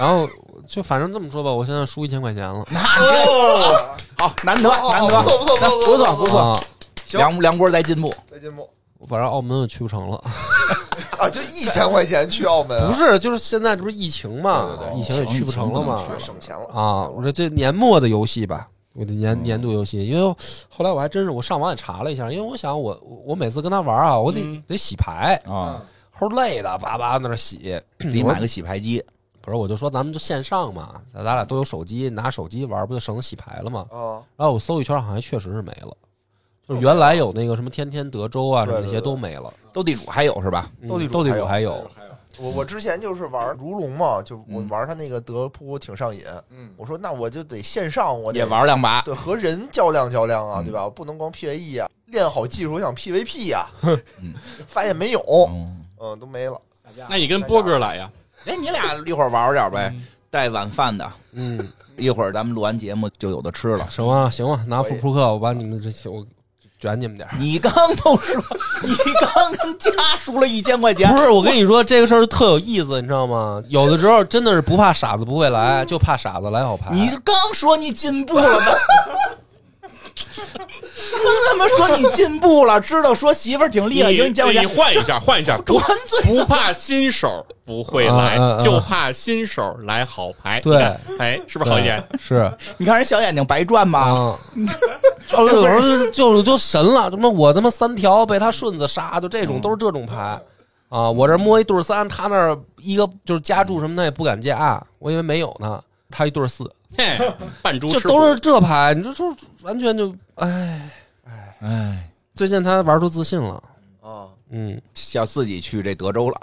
[0.00, 0.28] 然后
[0.66, 2.64] 就反正这么说吧，我现在输一千块钱了。
[2.66, 6.64] 哦，好，难得难得，不错不错不错不错不错，
[7.12, 8.12] 梁梁波在进步。
[8.28, 8.68] 在进步
[9.08, 10.16] 反正澳门我去不成了。
[11.18, 11.28] 啊！
[11.28, 20.34] 就一千块钱去澳门啊，不是，就是现在这不是疫情嘛，对对对疫情也去不成了嘛省钱了啊，我说这年末的游戏吧，我的年年度游戏，因为
[20.68, 25.82] 后来我还真是我上网也查了一下，因为我想我我每次跟他玩啊，我得、嗯得洗牌，啊，
[26.18, 27.78] 齁累的，叭叭在那洗。
[27.98, 29.02] 得买个洗牌机。
[29.42, 33.86] 不是，我就说咱们就线上嘛，咱俩都有手机，拿手机玩不就省得洗牌了吗？
[33.90, 35.96] 啊，然后我搜一圈，好像确实是没了。
[36.70, 39.52] 就是原来有那个什么天天德州啊，什么那些都没了。
[39.72, 40.70] 斗地主还有是吧？
[40.80, 41.60] 嗯斗地主斗地还有主还
[42.06, 46.22] 有，我我之前就是玩如龙嘛，就我嗯玩他那个德扑挺上瘾。
[46.50, 49.02] 嗯，我说那我就得线上，我得也玩两把。
[49.02, 50.88] 对和人较量较量啊，嗯对吧？
[50.88, 54.32] 不能光 PVE 啊，练好技术，我想 PVP 呀嗯，
[54.68, 56.56] 发现没有，嗯，嗯，都没了。
[57.08, 58.08] 那你跟波哥来呀？
[58.46, 59.92] 哎，你俩一会儿玩点呗，
[60.30, 61.10] 带晚饭的。
[61.32, 61.58] 嗯，
[61.96, 63.86] 一会儿咱们录完节目就有的吃了。
[63.90, 66.24] 行啊，行啊，拿副扑克，我把你们这些我
[66.80, 67.34] 卷你们点儿。
[67.38, 68.42] 你刚都说，
[68.82, 73.62] 你刚跟家输了一千块钱不，是，我跟你说这个事儿特有意思，你知道吗？
[73.68, 76.88] 有的时候真的是不怕傻子不会来，就怕傻子来好牌。
[76.90, 78.66] 你刚说你进步了吗。
[81.12, 90.60] 刚他妈说你进步了，知道说媳妇儿挺厉害，你赢你千块你钱，换一下，换一下， 不端嘴不怕新手不会来啊啊，啊就怕新手来好牌。
[90.60, 92.02] 对你看，哎，是不是好一点？
[92.18, 94.00] 是你看人小眼睛白转吗？
[94.00, 94.38] 啊，
[95.36, 100.40] 就有时候就就神了，什么我他妈三条被他顺子杀，就这种都是这种牌
[100.88, 101.10] 啊。
[101.10, 106.64] 我这摸一对三，他那儿一个就是加注什么的也不敢加，我以为没有呢，他一对四，
[106.96, 107.04] 嘿，
[107.62, 110.90] 扮猪吃就都是这牌，你说就完全就哎，
[111.24, 111.56] 哎。
[111.62, 113.62] 哎，最近他玩出自信了，啊，
[114.52, 114.80] 嗯，
[115.12, 116.36] 要自己去这德州了，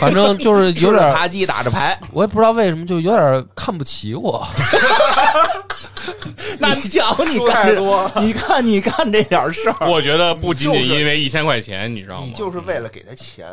[0.00, 1.98] 反正就是 有点，扒鸡打着牌。
[2.12, 4.46] 我也不知道为什么，就有点看不起我。
[6.58, 12.22] 那你瞧你干这，你看你干这点事儿，我觉得不仅仅就是因为一千块钱，你知道吗？
[12.26, 13.46] 你就是为了给他钱，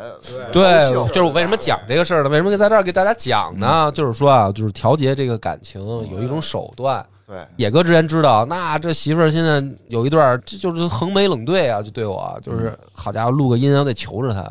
[0.52, 2.30] 对，就是我为什么讲这个事儿呢？
[2.30, 3.92] 为什么在这儿给大家讲呢？
[3.94, 7.04] 就是说啊，就是调节这个感情有一种手段。
[7.28, 14.50] 对，野哥之前知道，那这媳妇儿现在有一段就是横眉冷对啊，就对我，就是好家伙，录个音我得求着他。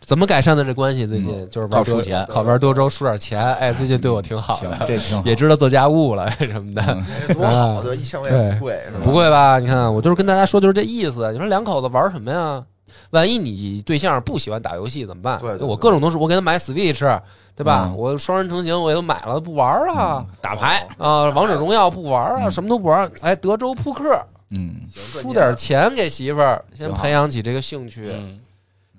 [0.00, 1.06] 怎么改善的这关系？
[1.06, 5.22] 最近就是玩德靠输钱靠玩德州输点钱，哎，最近对我挺好的，，这挺好。
[5.26, 6.82] 也知道做家务了什么的。
[7.34, 9.00] 多好，对，一千块钱不贵，是吧？
[9.02, 9.58] 不会吧？
[9.58, 11.32] 你看，我就是跟大家说，就是这意思。
[11.32, 12.62] 你说两口子玩什么呀？
[13.10, 15.38] 万一你对象不喜欢打游戏怎么办？
[15.40, 17.20] 对对对我各种都是我给他买 Switch，
[17.56, 17.84] 对吧？
[17.88, 21.24] 嗯我双人成行我也都买了，不玩啊、打牌，啊！
[21.30, 23.10] 王者荣耀不玩啊，嗯什么都不玩。
[23.20, 24.20] 哎，德州扑克
[24.56, 28.38] 嗯，行出点钱给媳妇儿，先培养起这个兴趣，嗯，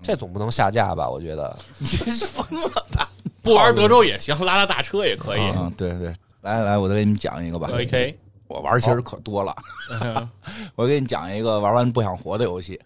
[0.01, 1.09] 这总不能下架吧？
[1.09, 1.55] 我觉得。
[1.79, 3.09] 你疯了吧？
[3.41, 5.41] 不玩德州也行，拉拉大车也可以。
[5.55, 7.69] 嗯，对对，来来，我再给你们讲一个吧。
[7.71, 8.17] OK，
[8.47, 9.55] 我玩其实可多了，
[10.75, 12.79] 我给你讲一个玩完不想活的游戏。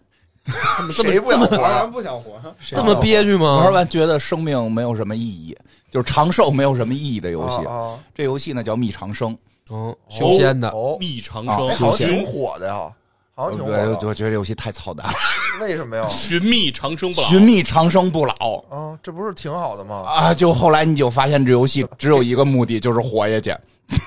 [0.94, 1.86] 谁不想活啊？
[1.86, 2.32] 不想活。
[2.58, 3.58] 谁这么憋屈吗？
[3.58, 5.56] 玩完觉得生命没有什么意义，
[5.90, 7.64] 就是长寿没有什么意义的游戏。
[7.66, 9.36] 啊这游戏呢叫《觅长生
[9.70, 12.90] 嗯，修仙的，哦，蜜长啊生哎，好像挺寻火的呀，
[13.34, 13.72] 好像挺火。
[13.72, 15.12] 我觉得这游戏太操蛋了。
[15.60, 16.06] 为什么呀？
[16.08, 17.28] 寻觅长生不老。
[17.28, 19.96] 寻觅长生不老啊，这不是挺好的吗？
[20.08, 20.34] 啊！
[20.34, 23.50] 就后来你就发现这游戏只有一个目的，就是活下去。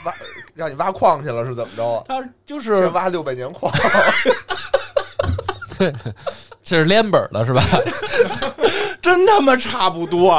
[0.06, 0.14] 挖
[0.56, 2.04] 让你挖矿去了是怎么着啊？
[2.08, 3.72] 他就是挖六百年矿，
[6.63, 7.63] 这是连本的是吧？
[9.01, 10.31] 真他妈差不多，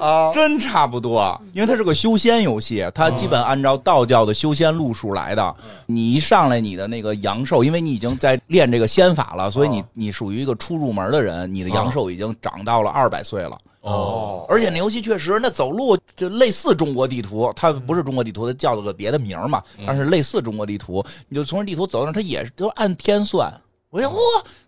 [0.00, 1.40] 啊，真差不多。
[1.54, 5.54] 因为它是个修仙游戏，它基本按照道教的修仙路数来的。
[5.86, 13.56] 你一上来，你的那个阳寿，因为你已经在练这个仙法了，所以你哦你属于一个初入门的人，你的阳寿已经长到了二百岁了。
[13.82, 21.04] 哦，而且那游戏确实，那走路就类似中国地图，它不是中国地图，它叫了个别的名嘛，但是类似中国地图。
[21.28, 23.52] 你就从这地图走到那，它也是都按天算，
[23.92, 24.16] 我说嚯，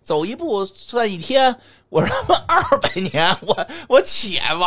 [0.03, 1.55] 走一步算一天，
[1.89, 4.59] 我说他妈二百年，我我且玩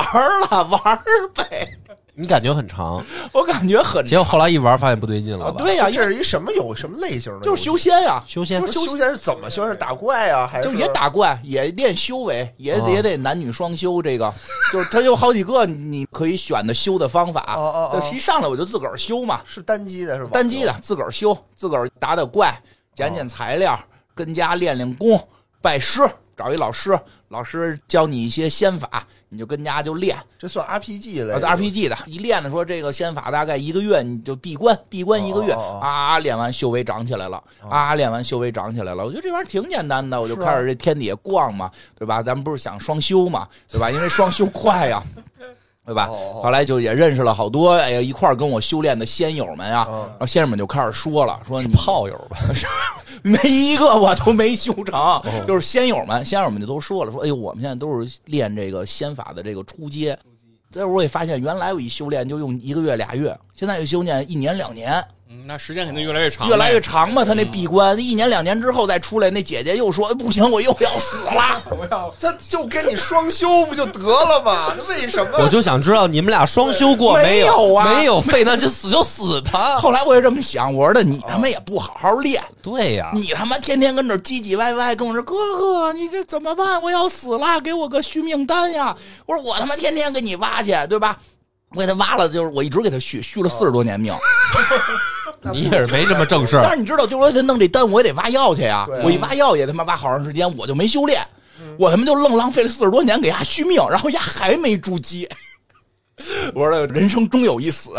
[0.51, 1.01] 了玩
[1.33, 1.69] 呗，
[2.13, 3.01] 你感觉很长，
[3.33, 5.53] 我感觉很结果后来一玩发现不对劲了？
[5.53, 7.47] 对呀、这是一什么有什么类型的？
[7.47, 9.65] 就是修仙呀、修仙不是修仙是怎么修？
[9.65, 14.03] 是打怪啊，还是就也打怪，也练修为，也、哦也得男女双修。
[14.03, 14.35] 这个
[14.73, 17.55] 就是它有好几个你可以选的修的方法。
[17.57, 20.31] 哦哦哦就一上来我就自个儿修嘛，是单机的是吧？
[20.33, 22.61] 单机的自个儿修，自个儿打打怪，
[22.93, 23.79] 捡捡材料，
[24.19, 25.29] 跟家练练功，
[25.63, 26.03] 拜师，
[26.37, 26.99] 找一老师，
[27.29, 30.17] 老师教你一些仙法，你就跟家就练。
[30.37, 39.05] 这算 RPG 类啊的，RPG 的，一练的说这个仙法大概一个月你就闭关，闭关一个月啊，练完修为长起来了啊，练完修为长起来了。
[39.05, 42.21] 我觉得这玩意儿挺简单的，我就开始这天底下逛嘛，对吧？
[42.21, 43.89] 咱们不是想双修嘛，对吧？
[43.89, 45.01] 因为双修快呀。
[45.89, 46.07] 对吧？
[46.43, 50.01] 后来就也认识了好多哎呀一块儿跟我修炼的仙友们啊，嗯。
[50.11, 52.37] 然后仙人们就开始说了，说你炮友吧，
[53.25, 60.17] 没一个我都没修成，就是仙友们，仙友们就都说了，说哎呦，我们现在都是练这个仙法的这个初阶。
[60.71, 66.81] 这我也发现，原来我一修炼就用一个月俩月，现在一修炼一年两年，嗯，那时间肯定越来越长，越来越。
[66.81, 67.23] 长嘛。
[67.23, 71.61] 他那闭关一年两年之后再出来，那姐姐又说哎不行，我又要死了。
[71.79, 74.75] 我要。”他就跟你双休不就得了吗？
[74.89, 75.39] 为什么？
[75.39, 77.57] 我就想知道你们俩双休过没有？
[77.59, 79.77] 没有啊没有废，那就死就死吧。
[79.79, 86.81] 后来我也这么想，我说的你他妈也不好好练，对呀，你他妈天天跟这唧唧歪歪，跟我说哥哥，你这怎么办？
[86.81, 88.97] 我要死了，给我个续命丹呀！
[89.27, 91.19] 我说我他妈天天给你挖去，对吧？
[91.75, 94.15] 我给他挖了，就是我一直给他续，续了四十多年命。
[95.53, 96.63] 你也是没什么正事儿。
[96.63, 98.85] 但是你知道，就是说他弄这丹，我也得挖药去呀。
[98.87, 101.21] 对啊我一挖药也他妈挖好长时间，我就没修炼，
[101.79, 105.29] 我他妈就愣浪费了四十多年给丫续命，然后丫还没筑基。
[106.55, 107.91] 我说人生终有一死，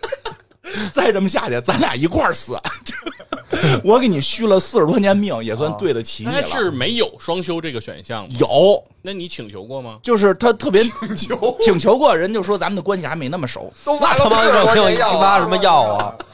[0.92, 2.58] 再这么下去，咱俩一块儿死。
[3.84, 6.46] 我给你续了四十多年命，也算对得起你那了。
[6.46, 8.34] 是没有双修这个选项吗？
[8.38, 9.98] 有，那你请求过吗？
[10.02, 16.14] 就是他特别请求请求过，人就说咱们的关系还没那么熟，都挖了他妈四十多的给我年药挖什么药啊？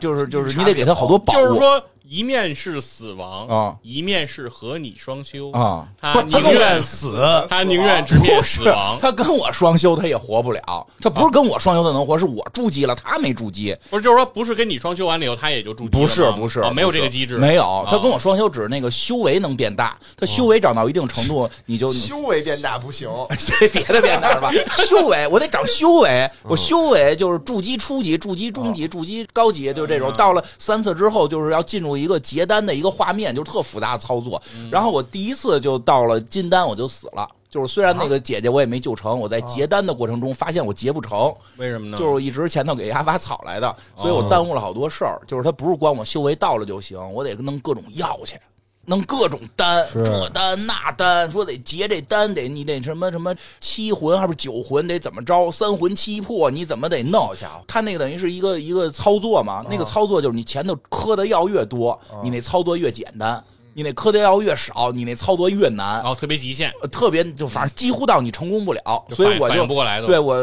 [0.00, 7.16] 就是就是你得给他好多宝物，就是说，一面是死亡啊一面是和你双修啊他宁愿死，
[7.48, 8.96] 他宁愿直面死亡。
[9.02, 10.86] 他跟我双修，他也活不了。
[11.00, 13.76] 他不是跟我双修他能活，是我筑基了，他没筑基。
[13.90, 17.68] 不是，就是说，不是跟你双修完了以后，他也就筑基了不是不是啊，没有这个机制，没有。
[17.68, 19.98] 啊他跟我双修，只是那个修为能变大。
[20.16, 23.08] 他修为长到一定程度，你就 修为变大不行，
[23.58, 24.52] 这别的变大吧。
[24.86, 30.12] 修为我得长修为，我修为就是筑基初级、筑基中级、筑基高级，就这种。
[30.12, 34.40] 到了三次之后，就是要进入一个结丹的一个画面，就是特复杂的操作。
[34.70, 37.28] 然后我第一次就到了金丹，我就死了。
[37.48, 41.96] 就是虽然那个姐姐我也没救成，我在结丹的过程中发现我结不成，为什么呢？
[41.96, 45.18] 就是我一直前头给丫挖草来的，所以我耽误了好多事儿。
[45.26, 48.38] 就是他不是光我修为到了就行，我得弄各种药去。
[48.86, 55.52] 弄各种单，这单那单，说得结这单，得你得什么什么七魂还是九魂，得怎么着？
[55.52, 57.34] 三魂七魄，你怎么得弄？
[57.66, 63.42] 他那个等于是一个一个操作嘛，那个操作就是你前头磕的药越多，你那操作越简单；
[63.76, 66.04] 你那磕的药越少，你那操作越难然。
[66.04, 70.06] 后特别极限，呃特别就反正几乎到你成功不了，所以我就应不过来的。
[70.06, 70.34] 对我，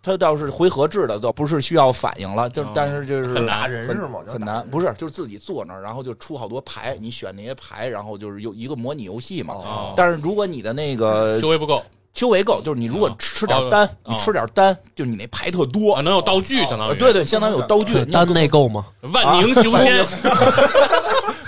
[0.00, 4.20] 他倒是回合制的，倒不是需要反应了，就哦但是就是很难打人是吗？
[4.24, 9.54] 很难，不是就是自己坐那儿，然后就出好多牌，你选那些牌，然后就是有一个模拟游戏嘛。
[9.54, 11.82] 哦但是如果你的那个修为不够
[12.14, 18.86] 修为够，就是你如果哦吃点丹，哦你吃点丹，就是你那牌特多啊，，能有道具，相当于呃对对，相当于有道具对，你要单内够吗？
[19.12, 20.04] 万宁修仙，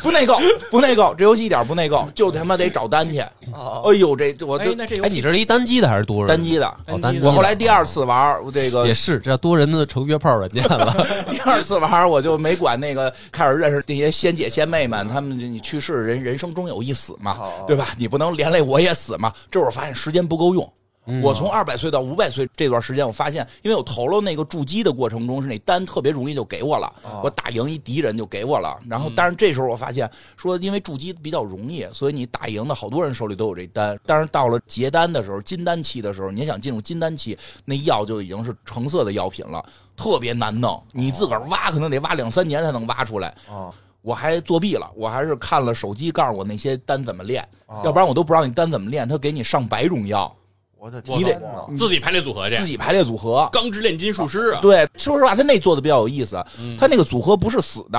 [0.02, 0.38] 不内购，
[0.70, 3.20] 不内购，这游戏一点不内购，就他妈得找单去。
[3.52, 6.28] 哦哎呦，这我这，哎那这游哎，你这是一单机的还是多人？
[6.28, 6.66] 单机的。
[6.86, 7.28] 哦，单机的。
[7.28, 11.06] 我后来第二次玩我这个也是，这多人的成约炮软件了。
[11.30, 17.88] 第二次玩我就没管那个，开始认识那些仙姐仙妹们，他们你去世人人生终有一死嘛，对吧？
[17.98, 19.32] 你不能连累我也死嘛。
[19.50, 20.72] 这会儿发现时间不够用。
[21.06, 26.92] 嗯我从二百岁到五百岁这段时间，我发现，因为我投了那个筑基的过程中，是那单特别容易就给我了，
[27.22, 28.78] 我打赢一敌人就给我了。
[28.88, 33.98] 然后，但是这时候我发现说，因为筑基比较容易，所以你打赢的好多人手里都有这单。
[34.04, 39.64] 但是到了结丹的时候，金丹期的时候，你想进入金丹期，那药就已经是橙色的药品了，
[39.96, 40.80] 特别难弄。
[40.92, 43.34] 你自个儿挖可能得挖两三年才能挖出来。
[43.48, 43.72] 哦
[44.02, 49.06] 我还作弊了，我还是看了手机告诉我那些单怎么练，哦要不然我都不知道你单怎么练。
[49.06, 50.34] 他给你上百种药，
[50.80, 51.38] 我的你得！
[51.76, 53.46] 自己排列组合去，自己排列组合。
[53.52, 56.42] 钢之炼金术师啊，对，说实话，他那做的比较有意思。
[56.58, 57.98] 嗯他那个组合不是死的，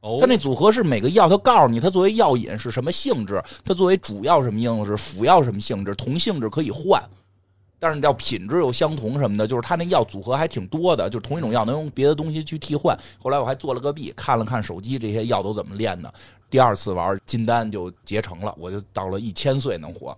[0.00, 7.02] 哦他那组合是每个药，他告诉你它作为药引是什么性质，它作为主要什么性质，辅药什么性质，同性质可以换。
[7.80, 12.96] 但是要品质又相同什么的，就是它那药组合还挺多的，就是同一种药能用别的东西去替换。
[13.20, 16.14] 后来我还做了个弊，看了看手机这些药都怎么炼的。
[16.48, 20.16] 第二次玩金丹就结成了，我就到了一千岁能活。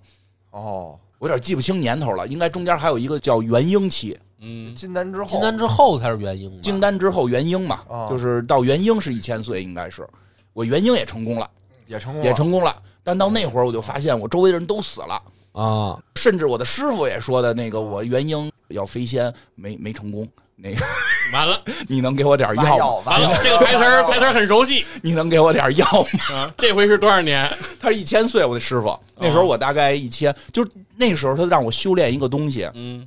[0.51, 10.06] 哦，我有点记不清年头了，应该中间还有一个叫元婴期，嗯，金丹之后，金丹之后才是元婴吧，金丹之后元婴嘛，哦就是到元婴是一千岁，应该是。
[10.52, 11.50] 我元婴也成功了，
[11.86, 12.82] 也成功了，也成功了。
[13.02, 20.26] 但到那会儿我就发现我周围的人都死了，啊，甚至我的师傅也说的那个我元婴要飞仙没没成功，
[20.59, 20.84] 那个
[21.32, 23.12] 完了 你能给我点药吗？
[23.12, 25.86] 完了，这个台词儿 台词儿很熟悉你能给我点药
[26.30, 26.34] 吗？
[26.34, 26.54] 啊。
[26.57, 27.46] 这回是多少年？
[27.78, 33.07] 他是一千岁，我的师傅那时候我大概一千，就是那时候他让我修炼一个东西，嗯，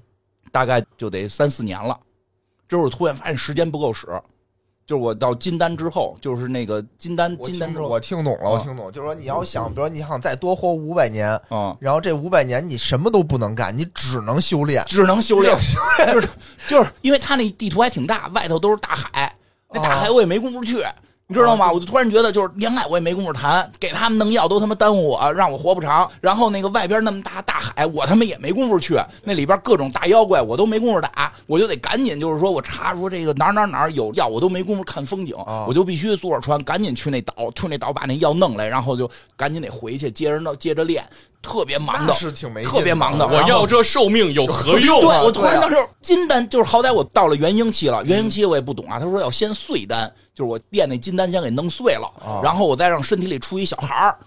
[0.52, 1.98] 大概就得三四年了。
[2.68, 4.08] 之后我突然发现时间不够使，
[4.90, 14.84] 就是我到金丹之后，就是那个金丹金丹之后，我听懂了，我啊听懂，就是说你要想，比如说你想再多活五百年，嗯、然后这五百年你什么都不能干，你只能修炼。
[14.88, 15.56] 只能修炼，
[16.12, 16.28] 就是
[16.68, 19.32] 就是因为他那地图还挺大，外头都是大海，
[19.72, 20.84] 那大海我也没工夫去。
[21.32, 21.68] 你知道吗？
[21.68, 26.10] 啊我就突然觉得，就是恋爱我也没工夫谈，给他们弄药都他妈耽误我，让我活不长。
[26.22, 39.08] 然后那个外边那么大大海，我他妈也没工夫去，那里边各种大妖怪我都没工夫打，我就得赶紧就是说我查说这个哪儿哪儿哪儿有药，我都没工夫看风景，啊我就必须坐着船赶紧去那岛，去那岛把那药弄来，然后就
[39.38, 41.08] 赶紧得回去接着弄接着练，
[41.42, 43.28] 特别忙的，是挺没劲特别忙的。
[43.28, 45.02] 我要这寿命有何用？
[45.02, 49.00] 对，我 突然当时金丹就是好歹我到了元婴期了，元婴期我也不懂啊。
[49.00, 54.18] 他说要先碎丹，就是我练那金丹先给弄碎了，啊然后我再让身体里出一小孩儿。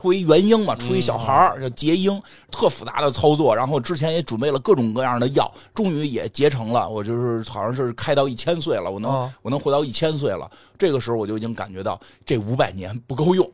[0.00, 3.52] 出一元婴嘛，出一小孩儿叫结婴，特复杂的操作。
[3.56, 6.88] 然后之前也准备了各种各样的药，终于也结成了。
[6.88, 10.48] 我就是好像是开到一千岁了，我能、啊我能活到一千岁了。
[10.78, 13.44] 这个时候我就已经感觉到这五百年不够用。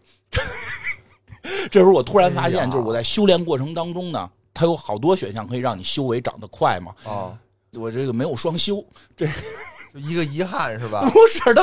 [1.71, 6.93] 这时候我突然发现，就是我在修炼过程当中呢，它有好多选项可以让你修为长得快嘛。
[7.05, 7.33] 啊，
[7.75, 8.85] 我这个没有双修，
[9.17, 9.27] 这
[9.95, 11.09] 一个遗憾是吧？
[11.13, 11.63] 不是它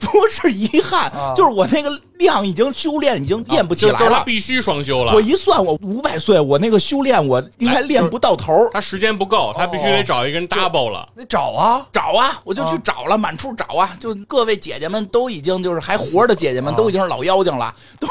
[0.00, 4.24] 不是遗憾，啊就是我那个量已经修炼已经练不起来就就是他了。
[4.24, 5.20] 必须双修了我。
[5.20, 8.70] 一算，我五百岁，我那个修炼我应该练不到头儿。
[8.72, 11.08] 他时间不够，他必须得找一个人 double 了。
[11.16, 13.96] 你找啊，找啊，我就去啊找了，满处找啊。
[13.98, 18.06] 就各位姐姐们都已经就是还活着的姐姐们都已经是老妖精了，都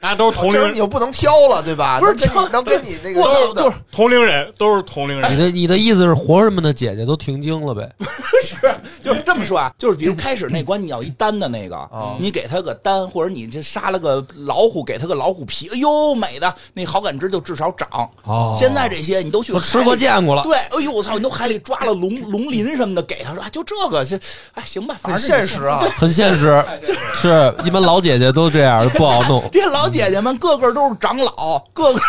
[0.00, 2.00] 大家都是同龄人你，又不能挑了，对吧？
[2.00, 5.30] 不是能跟挑你能跟你那个我就是同龄人都是同龄人。
[5.30, 7.86] 你的你的意思是活人们的姐姐都停经了呗？
[8.42, 8.56] 是
[9.02, 17.86] 就是这么说啊， 就是比如开始那关你要一单的那个，啊你给他个单，或者你这杀了个老虎，给他个老虎皮，哎呦美的，那好感值就至少涨。
[18.24, 20.42] 哦现在这些你都去都吃过见过了。
[20.42, 24.18] 对，哎呦我操，你都海里抓了龙龙鳞什么的，给他说，啊，就这个，这
[24.54, 25.80] 哎行吧，反很正现实啊。
[25.98, 26.64] 很现实，
[27.14, 29.46] 是一般老姐姐都这样，不好弄。
[29.52, 32.00] 这老姐姐们个个都是长老，个个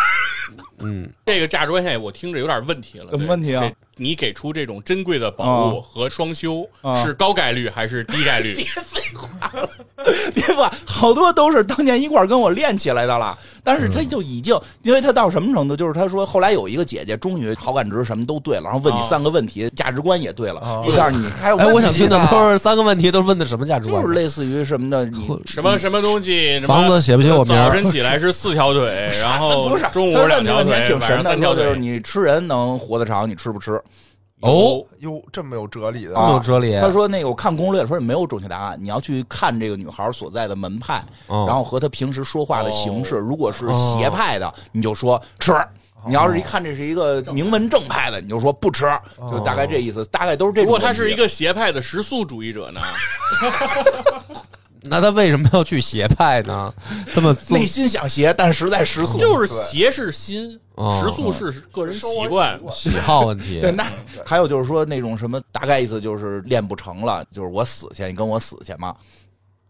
[0.78, 3.10] 嗯，这个价值观现在我听着有点问题了。
[3.10, 8.54] 什么问题啊这你给出这种珍贵的宝物和双修啊是高概率还是低概率？
[8.56, 9.68] 别废话了，
[10.34, 13.36] 别吧，好多都是当年一块儿跟我练起来的了。
[13.64, 21.30] 但是他就已经，因为他到什么程度，就是他说后来有一个姐姐，终于好感值什么都对了，然后问你啊三个问题，价值观也对了，啊就告诉你，
[21.72, 24.08] 我想听的都是三个问题，都是问的什么价值观就？
[24.08, 26.54] 是类似于什么的，你什么什么东西？
[26.54, 31.80] 什么房子写不写我名儿早晨起来是四条腿，然后 不是中午他两条腿晚上三条腿就是腿。
[31.80, 33.80] 你吃人能活得长，你吃不吃？
[34.42, 36.78] 哦，哟，这么有哲理的这么有哲理。
[36.78, 43.16] 他说那个我看攻略说没有准确答案，你要去看这个女孩所在的门派，嗯然后和她平时说话的形式。
[43.16, 45.52] 哦如果是邪派的，你就说吃；
[46.06, 48.84] 你要是一看这是一个名门正派的，你就说不吃。
[49.30, 50.68] 就大概这意思，大概都是这如。
[50.68, 52.80] 果他是一个邪派的食素主义者呢？
[54.84, 56.72] 那他为什么要去邪派呢？
[57.14, 62.60] 这么 做内心想邪，但实在食素，就是邪是心，哦食素是个人习惯。
[62.70, 63.84] 喜好问题对，那
[64.26, 68.94] 还有就是说那种什么，大概意思就是练不成了，就是我死去，你跟我死去嘛。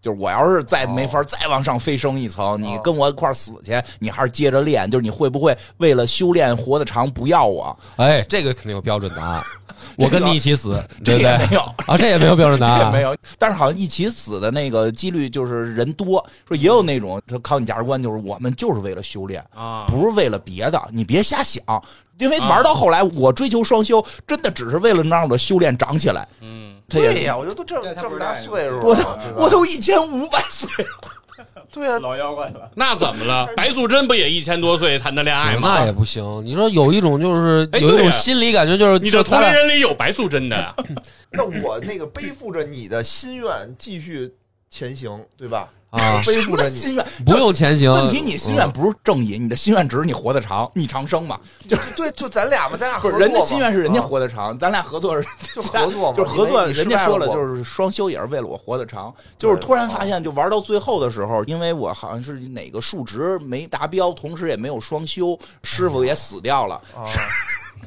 [0.02, 4.90] 就是我要是再没法再往上飞升一层，你跟我一块死去，你还是接着练。
[4.90, 7.74] 就是你会不会为了修炼活得长不要我？
[7.96, 9.42] 哎，这个肯定有标准答案。
[9.96, 11.22] 我跟你一起死， 对不对？
[11.22, 13.14] 这也没有，啊，这也没有标准答案， 也没有。
[13.38, 21.62] 但是好像一起死的那个几率就是人多，说也有那种他考你价值观，就是我们就是为了修炼，啊，不是为了别的，你别瞎想。
[22.18, 26.28] 因为玩到后来，我追求双修，真的只是为了能让我的修炼长起来。
[26.40, 29.02] 嗯，他也对呀，我觉得都这这么大岁数了，我都
[29.36, 32.70] 我都一千五百岁了， 对呀，老妖怪了。
[32.74, 33.48] 那怎么了？
[33.56, 35.78] 白素贞不也一千多岁谈的恋爱吗？
[35.78, 36.22] 那也不行。
[36.44, 40.74] 你说有一种就是哎有一种心理感觉，就是你的就咱俩同龄人里有白素贞的呀？
[41.30, 44.30] 那我那个背负着你的心愿继续
[44.70, 45.68] 前行，对吧？
[45.92, 47.06] 啊， 背负着你，心愿。
[47.24, 47.92] 不用前行。
[47.92, 51.38] 问题你心愿嗯不是正义，你的心愿只是你活得长，你长生嘛。
[51.94, 59.14] 对，就咱俩嘛，咱俩不是合作人家心愿是人家啊活得长，咱俩合作是就合作嘛， 就是合作，人家说了，就是双休也是为了我活得长。
[59.38, 67.04] 就是突然发现，就玩到最后的时候，因为我好像是哪个数值没达标，同时也没有双休，师傅也死掉了，啊，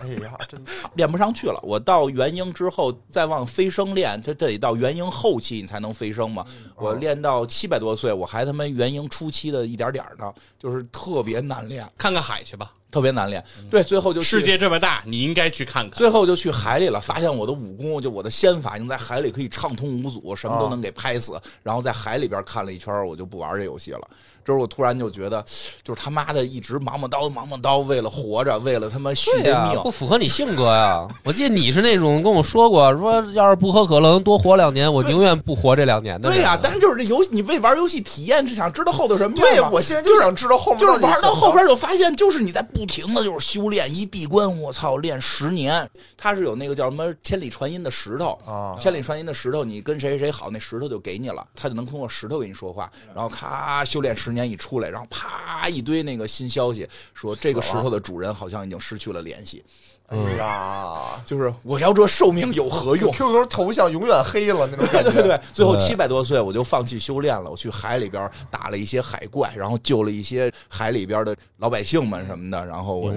[0.01, 1.59] 哎呀，真惨练不上去了。
[1.63, 6.45] 我到元婴之后再往飞升练，他得到元婴后期你才能飞升嘛。
[6.75, 13.43] 我练到七百多岁，我还他妈元婴初期的一点点呢，就是特别难练，看看海去吧，特别难练。
[13.71, 15.97] 对，最后就世界这么大，你应该去看看。
[15.97, 21.39] 最后就去海里了，发现我的武功，就我的仙法，已经在海里可以畅通无阻，什么都能给拍死。
[21.63, 24.07] 然后在海里边看了一圈，我就不玩这游戏了。
[24.45, 25.43] 这时候我突然就觉得，
[25.83, 29.89] 就是他妈的一直忙忙叨忙忙叨，为了活着，为了他妈续命不。
[29.95, 31.07] 符合你性格呀。
[31.23, 36.29] 我记得你是那种跟我说过，说要是不喝可乐能多活两年，我宁愿不活这两年的。
[36.29, 39.69] 对呀、但是就是这游戏，你为玩游戏体验是想知道后头什么样对吗？
[39.71, 45.89] 我现在就想知道后面就是底玩到后边就发现，就是你在不停的就是修炼，一闭关，我操，练十年。
[46.17, 52.91] 他是有那个叫什么千里传音的石头啊千里传音的石头，你跟谁谁谁好，那石头就给你了，他就能通过石头跟你说话。
[53.13, 59.63] 然后咔，修炼十年一出来，然后啪一堆那个新消息，说这个石头的主人好像已经失去了联系，
[60.07, 65.11] 哎呀就是我要这寿命有何用？，QQ 头像永远黑了那种感觉。
[65.13, 73.11] 对对对，最后七百多岁我就放弃修炼了，我去海里边打了一些海怪，然后救了一些海里边的老百姓们什么的，然后我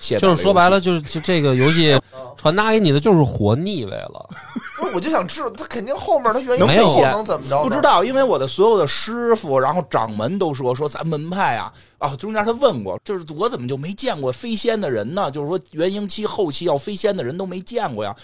[0.00, 2.00] 就是说白了，就是就这个游戏
[2.36, 4.28] 传达给你的就是活腻歪了。
[4.78, 6.66] 不是，我就想知道他肯定后面他原因
[7.02, 7.62] 能怎么着？
[7.64, 15.30] 不知道，因为我的所有的师傅，然后掌门都说说咱门派啊啊，中间他问过，就是我怎么就没见过飞仙的人呢？
[15.30, 18.14] 就是说元婴期后期要飞仙的人都没见过呀。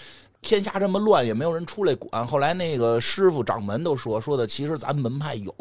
[0.41, 2.27] 天下这么乱，也没有人出来管。
[2.27, 5.53] 后来那个师傅掌门都说说的，其实咱门派有。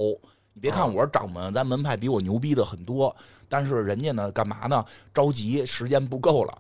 [0.55, 3.15] 你别看我是掌门，咱门派比我牛逼的很多，
[3.49, 4.85] 但是人家呢，干嘛呢？
[5.15, 6.59] 着急，时间不够了，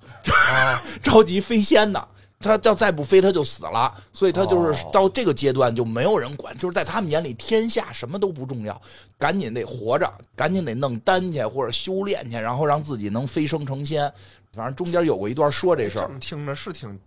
[0.50, 2.06] 啊， 着急飞仙呢。
[2.44, 8.82] 他要再不飞，他就死了，所以他就是哦到这个阶段就没有人管，就是在他们眼里，天下什么都不重要，
[9.16, 14.12] 赶紧得活着，赶紧得弄丹去或者修炼去，然后让自己能飞升成仙。
[14.52, 16.98] 反正中间有过一段说这事儿，听着是挺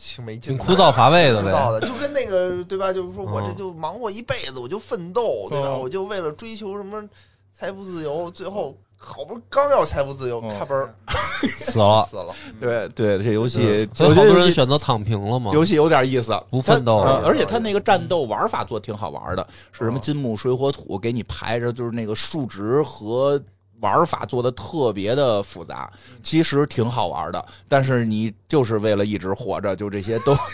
[0.00, 1.50] 挺没劲，挺枯燥乏味的呗。
[1.50, 2.92] 枯燥的，就跟那个对吧？
[2.92, 5.68] 就是说我这嗯就忙活一辈子，我就奋斗，对吧？
[5.68, 7.02] 嗯我就为了追求什么
[7.52, 10.94] 财富自由，最后好不容易刚要财富自由，嗯咔嘣儿
[11.60, 12.34] 死了，死了。
[12.58, 15.52] 对对，这游戏，所以好多人我觉得游戏选择躺平了嘛。
[15.52, 23.40] 游戏有点意思，不奋斗而且他那个战斗玩法做得挺好玩的，是什么哦金木水火土给你排着，就是那个数值和
[23.80, 25.90] 玩法做的特别的复杂，
[26.22, 27.44] 其实挺好玩的。
[27.68, 30.36] 但是你就是为了一直活着，就这些都。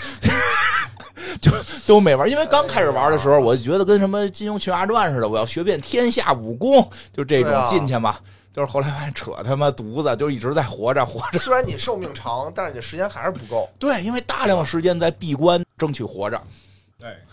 [1.41, 1.53] 就
[1.87, 8.17] 都没玩，因为刚开始玩的时候，我就觉得跟什么《金庸群侠传》似的，我要学遍天下武功，就这种进去嘛。
[8.55, 11.39] 就是后来发现扯他妈犊子，就一直在活着活着。
[11.39, 13.69] 虽然你寿命长，但是你时间还是不够。
[13.79, 16.41] 对，因为大量的时间在闭关争取活着，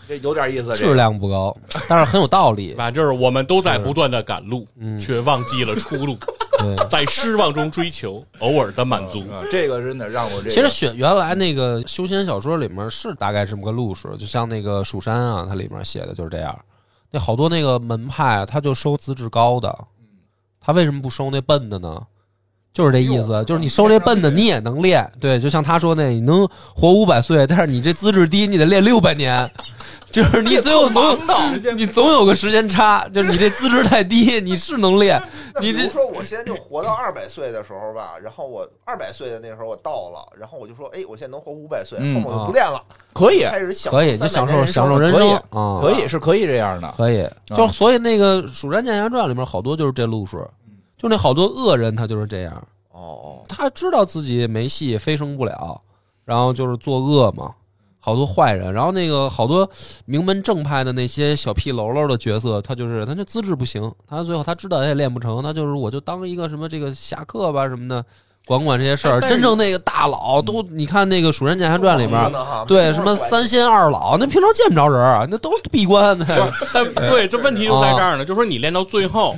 [0.06, 0.68] 对，这有点意思。
[0.68, 1.56] 这质量不高，
[1.88, 2.94] 但是很有道理反正？
[3.02, 6.16] 就是我们都在不断的赶路，嗯，却忘记了出路，
[6.58, 6.76] 对。
[6.88, 9.20] 在失望中追求偶尔的满足。
[9.30, 16.56] 啊，这个真的让我这个其实选原来那个修仙小说里面是大概这么个路数，就像那个蜀山啊，它里面写的就是这样。
[17.10, 19.72] 那好多那个门派啊，他就收资质高的，
[20.60, 22.02] 他为什么不收那笨的呢？
[22.74, 25.08] 就是这意思，就是你收这笨的，你也能练。
[25.20, 29.48] 对，就像他说那，你能活五百岁，但是你这资质低，你得练六百年。
[30.10, 31.18] 就是你最后总有
[31.74, 35.20] 你总有个时间差，就是你这资质太低，你是能练，
[35.60, 42.80] 你这如说，我现在就活到二百岁的时候吧，然后我二百岁的那时候我到了，然后我就说，哎，我现在能活五百岁，嗯后面我就不练了，
[43.12, 46.94] 可以，开始享可以，你享受享受人生啊，可以是可以这样的。
[46.96, 50.38] 可以，就所以那个《蜀山剑侠传》里面好多就是这路数，
[51.04, 55.78] 就那好多恶人他就是这样，哦，他知道自己没戏，飞升不了，
[56.24, 57.50] 然后就是作恶嘛，
[58.00, 59.68] 好多坏人，然后那个好多
[60.06, 68.02] 名门正派的那些小屁喽喽的角色，他就是他就资质不行，他最后他知道他也练不成，他就是我就当一个什么这个侠客吧什么的，
[68.46, 69.20] 管管这些事儿。
[69.20, 72.32] 真正那个大佬都，你看那个《蜀山剑侠传》里面。
[72.32, 76.26] 呢哈，对，什么三仙二老，那平常见不着人儿，那都闭关的。
[76.72, 79.36] 但对，这问题就在这儿呢，就是说你练到最后，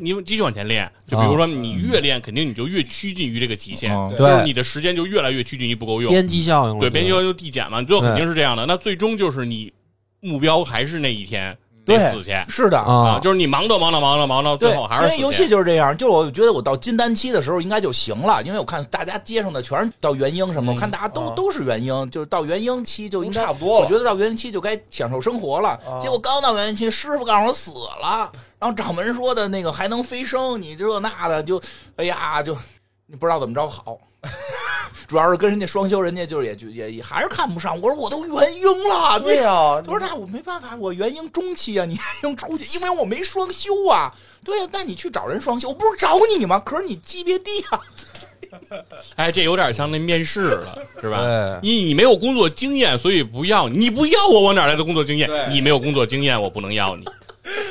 [0.00, 6.08] 你继续往前练，就比如说你越练，肯定你就越趋近于这个极限，嗯就是你的时间就越来越趋近于不够用。
[6.08, 8.64] 边际效应，对，边际效应递减嘛，你最后肯定是这样的。
[8.64, 9.72] 那最终就是你
[10.20, 11.58] 目标还是那一天，
[11.96, 25.70] 对死去是的啊就是你忙着忙着忙着忙着，最，后还是死因为游戏就是这样，就是我觉得我到金丹期的时候应该就行了，因为我看大家接上的全是到元婴什么，嗯我看大家都、啊都是元婴，就是到元婴期就应该差不多了我觉得到元婴期就该享受生活了。
[25.86, 27.70] 啊结果刚到元婴期，师傅告诉我死
[28.02, 31.60] 了，然后掌门说的那个还能飞升，你这那的就，
[31.96, 32.56] 哎呀，就
[33.06, 33.98] 你不知道怎么着好。
[35.06, 37.74] 主要是跟人家双休，人家就是也就也也还是看不上。
[37.80, 44.12] 我说我都元婴了， 对呀、我说那我没办法，我元婴中期啊，你还用出去，因为我没双休啊。
[44.44, 46.58] 对呀、那你去找人双休，我不是找你吗？
[46.64, 47.80] 可是你级别低啊。
[49.16, 51.60] 哎，这有点像那面试了，是吧？
[51.62, 55.28] 你你没有工作经验，所以不要你，你不要我，我哪来的工作经验？
[55.50, 57.04] 你没有工作经验，我不能要你。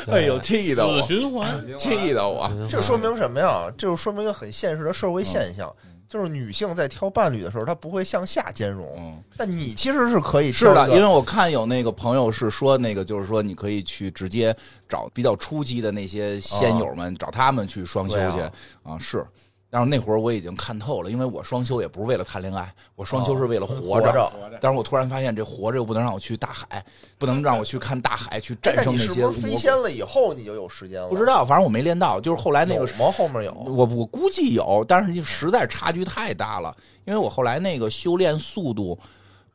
[0.08, 2.52] 哎呦，气的死我，循环，气的我。
[2.70, 3.72] 这说明什么呀？
[3.76, 8.96] 这就说明一个很现实的社会现象，嗯就是女性在挑伴侣的时候，她不会向下兼容。
[8.98, 14.56] 嗯，但你其实是可以是的，因为我看有那个朋友是说，那个就是说，你可以去直接
[14.88, 18.52] 找比较初级的那些仙友们，找他们去双修去啊
[18.84, 18.98] 啊。
[18.98, 19.26] 是，
[19.70, 24.08] 但是那会儿我已经看透了，因为我双休也不是为了谈恋爱，我双休是为了活着。
[24.08, 24.58] 活着。
[24.62, 26.84] 但是我突然发现，这活着又不能让我去大海，
[27.18, 31.10] 不能让我去看大海，去战胜那些魔是不是飞仙了以后你就有时间了？
[31.10, 33.12] 不知道，反正我没练到，就是后来那个什么？
[33.12, 38.98] 后面有我我估计有，但是实在差距太大了，因为我后来那个修炼速度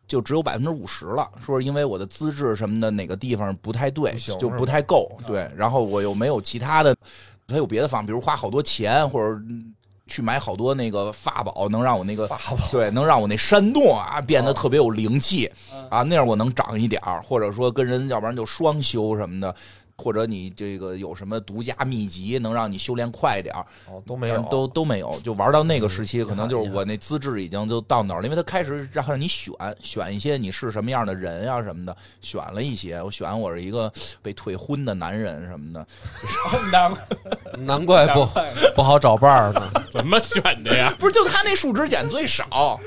[0.07, 6.95] 就只有百分之五十了，说是因为我的资质什么的哪个地方不太对不，就不太够，对，然后我又没有其他的，
[7.49, 9.41] 他有别的方法，比如花好多钱或者。
[10.13, 12.29] 嗯去买好多那个法宝，能让我那个
[12.71, 15.51] 对，能让我那山洞啊变得特别有灵气
[15.89, 19.55] 啊，那样我能长一点儿，或者说跟人要不然就双修什么的，
[19.97, 35.87] 或者你这个有什么独家秘籍能让你修炼快点儿，哦都没有，都都没有，就玩到那个时期，可能就是我那资质已经就到那儿了，因为他开始让让你选选一些你是什么样的人啊、什么的，选了一些，我选我是一个被退婚的男人什么的
[37.59, 38.29] 难怪不
[38.75, 39.71] 不好找伴儿呢。
[39.91, 40.93] 怎么选的呀？
[40.99, 42.81] 不是就他那数值减最少。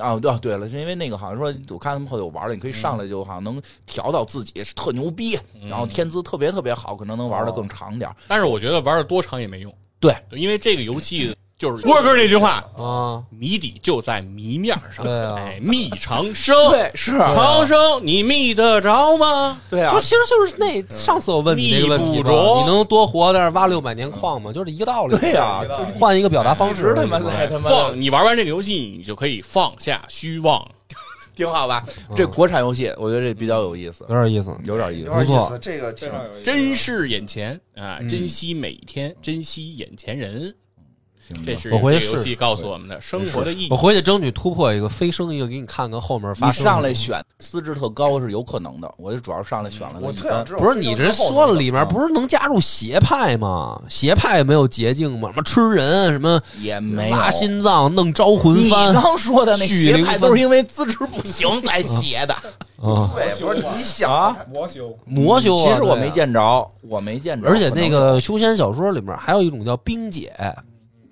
[0.00, 5.38] 啊，对对了，是因为那个好像说，我看他们后头有玩了，你可以上来就好像能调到自己是特牛逼，
[5.68, 8.16] 然后天资特别特别好，可能能玩的更长点儿。
[8.28, 15.04] 但是我觉得玩的多长也没用，对，因为这个游戏就是沃哥那句话，啊，谜底就在谜面上。
[15.04, 19.60] 对啊哎，觅长生， 对，是啊，长生，你觅得着吗？
[19.70, 24.52] 对啊就，其实就是那上次我问你那个问题嘛，着你能多活点儿挖六百年矿吗？
[24.52, 25.16] 就是一个道理。
[25.18, 30.66] 对呀就是换一个表达方一式直他妈而已嘛在他妈的放，你玩完这个游戏，你就可以放下虚妄。
[31.34, 31.82] 挺好吧？
[32.14, 34.54] 这国产游戏，我觉得这比较有意思，有点意思。
[34.64, 35.12] 有点意思有。
[35.12, 36.10] 点意不错思，这个挺
[36.44, 40.54] 珍视眼前啊，嗯珍惜每一天，珍惜眼前人，
[41.44, 43.76] 这是我回去这个游戏告诉我们的生活的意义我。
[43.76, 46.52] 回去争取突破一个飞升一个，给你看看后面发你。
[46.52, 53.80] 上来选资质特高是有可能的，我就主要上来选了个我一般特想知道，不是你这说了里面不是能加入邪派吗？
[53.88, 55.30] 邪派没有捷径吗？
[55.30, 62.34] 什么吃人，什么也没有挖心脏、弄招魂幡你幡刚说的那邪派都是因为资质不行才邪的
[62.82, 64.36] 啊，对，不是你想啊。
[64.52, 65.62] 魔修魔修啊。
[65.62, 67.48] 其实我没见着，我没见着。
[67.48, 70.34] 而且那个修仙小说里面还有一种叫冰解，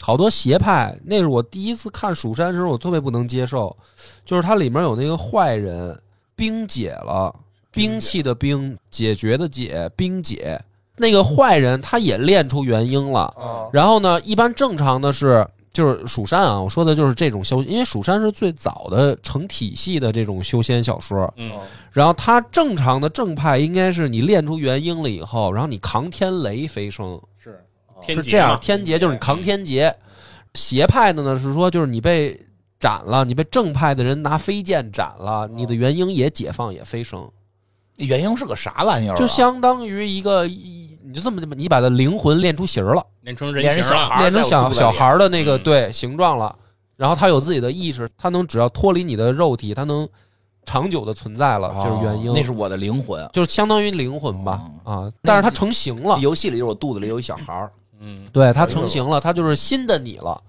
[0.01, 0.99] 好多邪派。
[1.05, 3.77] 那是我第一次看《蜀山》时候，我特别不能接受，
[4.25, 6.01] 就是它里面有那个坏人
[6.35, 7.35] 冰解了，
[7.71, 10.61] 兵器的兵，解决的解，冰解。
[10.97, 15.47] 那个坏人他也练出元婴了，啊，然后呢，一般正常的是。
[15.73, 21.53] 就是蜀山啊，我说的就是这种修，因为蜀山是最早的成体系的这种修仙小说，嗯，
[21.93, 27.21] 然后他正常的正派应该是你练出元婴了以后，然后你扛天雷飞升，
[28.07, 28.59] 是是这样。
[28.61, 29.95] 天劫就是你扛天劫，
[30.55, 32.39] 邪派的呢是说就是你被
[32.79, 37.31] 斩了，你被正派的人拿飞剑斩了，你的元婴也解放也飞升，
[37.97, 39.17] 元婴是个啥玩意儿啊？
[39.17, 43.91] 就相当于一个一你就这么你把他灵魂练出形儿了，练成人形了。
[43.91, 46.55] 小孩儿练成小小孩的那个嗯对形状了，
[46.97, 50.09] 然后他有自己的意识，他能只要脱离你的肉体，他能
[50.65, 53.29] 长久的存在了，就是元婴哦，那是我的灵魂。
[53.33, 60.43] 就是相当于灵魂吧啊，但是他成型了，游戏里就是我肚子里有一小孩儿嗯，对，他成型了，他就是新的你了，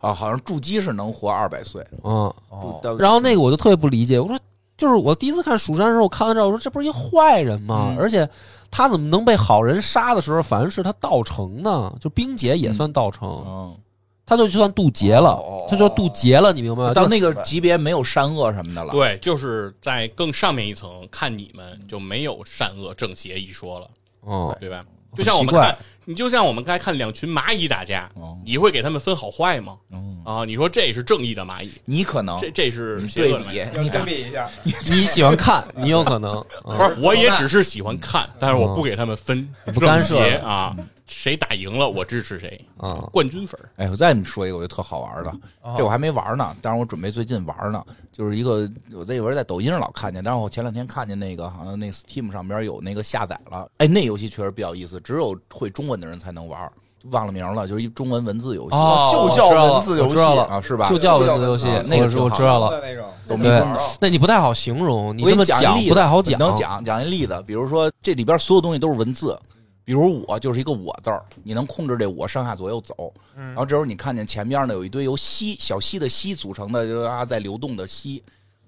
[0.00, 1.86] 啊，好像筑基是能活二百岁。
[2.02, 2.32] 嗯。
[2.50, 4.38] 哦，然后那个我就特别不理解，我说
[4.76, 7.88] 就是我第一次看《蜀山》的时候，我看完之后我说这不是一坏人吗？
[7.92, 8.28] 嗯而且
[8.70, 11.92] 他怎么能被好人杀的时候，反而是他道成呢？
[12.00, 13.76] 就冰姐也算道成，嗯，
[14.24, 16.88] 他就算渡劫了哦，他就渡劫了，你明白吗？
[16.88, 18.92] 就到那个级别没有善恶什么的了。
[18.92, 23.88] 对，就是在更上面一层看你们就没有善恶正邪一说了，
[24.26, 24.84] 嗯，对吧？
[25.16, 28.36] 就像我们看，你就像我们刚才看两群蚂蚁打架，哦。
[28.44, 29.76] 你会给他们分好坏吗？
[29.92, 32.38] 嗯啊，你说这是正义的蚂蚁，你可能。
[32.38, 33.32] 这这是对。
[33.34, 40.18] 比，你对比一下， 你喜欢看，你有可能不啊是，我也只是喜欢看，但是我不给他们分不干涉。
[40.38, 40.76] 啊。
[41.10, 42.64] 谁打赢了，我支持谁。
[42.76, 43.08] 啊。
[43.12, 43.68] 冠军粉儿。
[43.76, 45.32] 哎，我再跟你说一个，我觉得特好玩的，
[45.76, 56.70] 这我还没玩呢，但是我准备最近玩呢，就是一个我这有人在抖音上老看见，但是我前两天看见那个好像那 Steam 上边有那个下载了，哎，那游戏确实比较有意思，只有会中文的人才能玩，
[57.10, 60.86] 忘了名了，就是一中文文字游戏、哦就叫文字游戏啊，是吧？
[60.88, 62.80] 就叫文字游戏啊，那个我知道了。
[62.82, 63.62] 那种对。
[64.00, 66.38] 那你不太好形容，你这么讲不太好讲。
[66.38, 69.38] 能讲讲一例子，比如说这里边所有东西都是文字，
[69.84, 78.22] 比如我就是一个我字儿，你能控制这我上下左右走，嗯然后这时候你看见前边呢有一堆由溪小溪的溪组成的，就啊在流动的溪，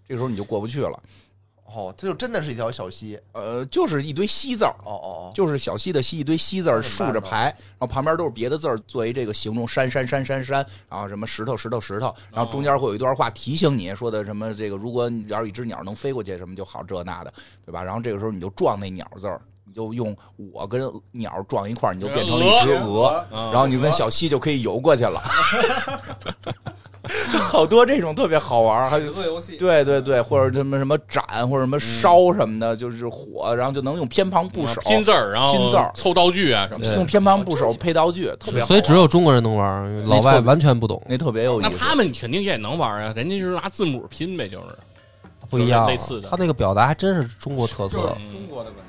[0.07, 1.01] 这时候你就过不去了。
[1.75, 3.19] 哦，它就真的是一条小溪。
[3.33, 17.33] 呃，就是一堆溪字儿，哦哦哦，就是小溪的溪，一堆溪字竖着排，然后旁边都是别的字儿作为这个形容，山山山山山，然后什么石头石头石头，然后中间会有一段话提醒你说的什么这个，如果你要是一只鸟能飞过去，什么就好这那的，
[17.65, 17.83] 对吧？
[17.83, 19.41] 然后这个时候你就撞那鸟字儿。
[19.73, 20.15] 你就用
[20.53, 20.83] 我跟
[21.13, 25.19] 鸟撞一块儿，你就变成了一只鹅，啊然后你跟小溪就可以游过去了。
[27.33, 36.95] 好多这种特别好玩，还有做游戏，对对对，或者什么什么斩，或者什么烧什么的，就是火，然后就能用偏旁部首拼字儿，然后拼字儿凑道具啊什么的。
[36.95, 41.71] 用偏旁部首配道具，特别好所以只有中国人能玩，老外完全不懂，那特别有意思。
[41.71, 44.67] 那他们肯定也能玩啊，人家就是拿字母拼呗，就是。
[45.51, 45.87] 不一样。
[45.87, 48.17] 类似的他那个表达还真是中国特色。
[48.31, 48.81] 中国的问题。
[48.81, 48.82] 嗯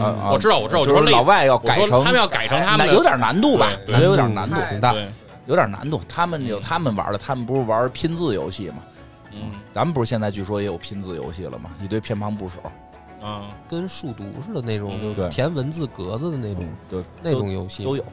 [0.00, 3.68] 啊我知道，我知道，我就是老外要改成他们要改成他们有点难度吧？
[3.70, 4.92] 我对觉得有点难度，挺大。
[4.92, 5.08] 对，
[5.46, 6.00] 有点难度。
[6.08, 8.76] 他们有他们玩的，他们不是玩拼字游戏吗？
[9.32, 11.70] 嗯咱们不是现在据说也有拼字游戏了吗？
[11.82, 12.54] 一堆偏旁部首，
[13.20, 18.04] 嗯，跟数独似的那种，嗯就对填文字格子的那种对，那种游戏都有。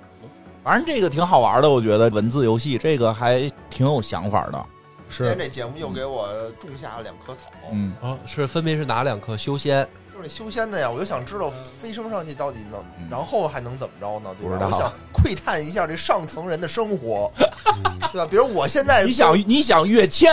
[0.63, 4.65] 反正这个挺好玩的，我觉得文字游戏这个还挺有想法的。
[5.09, 6.27] 今天这节目又给我
[6.59, 7.41] 种下了两棵草，
[7.71, 9.87] 嗯，啊，是分别是哪两颗修仙？
[10.21, 14.29] 就是那修仙的呀，我就想知道飞升上去到底能嗯，然后还能怎么着呢？
[14.39, 14.55] 对吧？
[14.55, 17.31] 知道我想窥探一下这上层人的生活，
[18.11, 18.27] 对吧？
[18.29, 20.31] 比如我现在你想你想跃迁，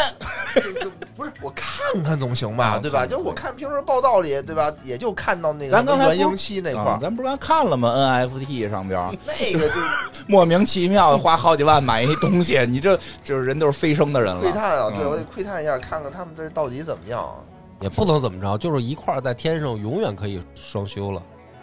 [0.54, 3.00] 这这不是我看看总行吧，啊对吧？
[3.00, 4.72] 看就我看平时报道里，对吧？
[4.82, 9.74] 也就看到那个咱刚才不是元婴期那块啊儿，咱不是刚看了吗？NFT 上边 那个就
[10.26, 14.40] 莫名其妙地花好几万买一东西，你这就是人都是飞升的人了。
[14.42, 17.34] 窥探啊，对嗯我得窥探一下，看看他们这到底怎么样。
[17.80, 21.22] 也不能怎么着，就是一块儿在天上永远可以双修了，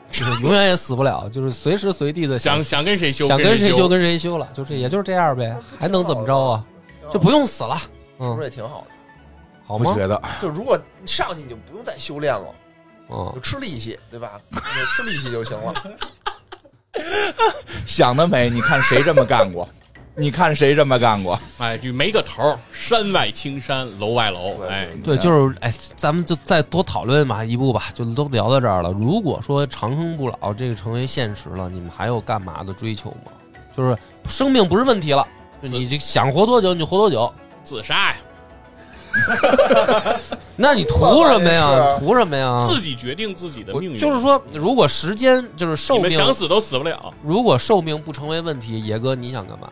[0.09, 6.65] 就是永远也死不了，就是随时随地的想想跟谁修，想跟谁谁修跟谁修了，就这也就是这样呗，还能怎么着啊？
[7.11, 7.77] 就不用死了，
[8.19, 8.87] 嗯是不是，也挺好的？
[9.65, 9.91] 好吗？
[9.93, 10.21] 不觉得？
[10.41, 12.55] 就如果上去你就不用再修炼了，
[13.09, 14.39] 嗯就，吃利息，对吧？
[14.51, 15.73] 就吃利息就行了。
[17.85, 18.49] 想得美！
[18.49, 19.67] 你看谁这么干过？
[20.17, 21.37] 你看谁这么干过？
[21.57, 28.91] 哎，就没个头儿，山外青山，楼外楼，对哎，对，就是哎，咱们就再多讨论嘛一步吧，就都聊到这儿了。
[28.91, 33.31] 如果说长生不老这个成为现实了，你们还有干嘛的追求吗？
[33.75, 33.97] 就是
[34.29, 35.27] 生命不是问题了，
[35.61, 38.15] 就你就想活多久你就活多久，自杀呀，
[40.55, 41.95] 那你图什么呀？
[41.99, 42.65] 图什么呀？
[42.71, 43.97] 自己决定自己的命运。
[43.97, 47.13] 就是说，如果时间就是寿命，想死都死不了。
[47.21, 49.69] 如果寿命不成为问题，野哥你想干嘛？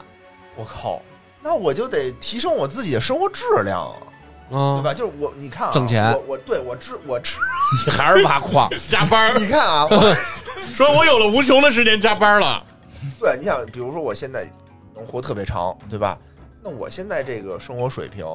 [0.56, 1.02] 我靠，
[1.42, 3.96] 那我就得提升我自己的生活质量啊，
[4.52, 4.94] 嗯对嗯，吧？
[4.94, 7.36] 就是我，你看啊，挣钱我我对我知我知，
[7.86, 8.70] 你还是挖矿？
[8.88, 10.16] 加班儿， 你看啊，我
[10.74, 12.64] 说我有了无穷的时间加班了。
[13.20, 14.50] 对，你想，比如说我现在
[14.96, 16.18] 能活特别长，对吧？
[16.64, 18.26] 那我现在这个生活水平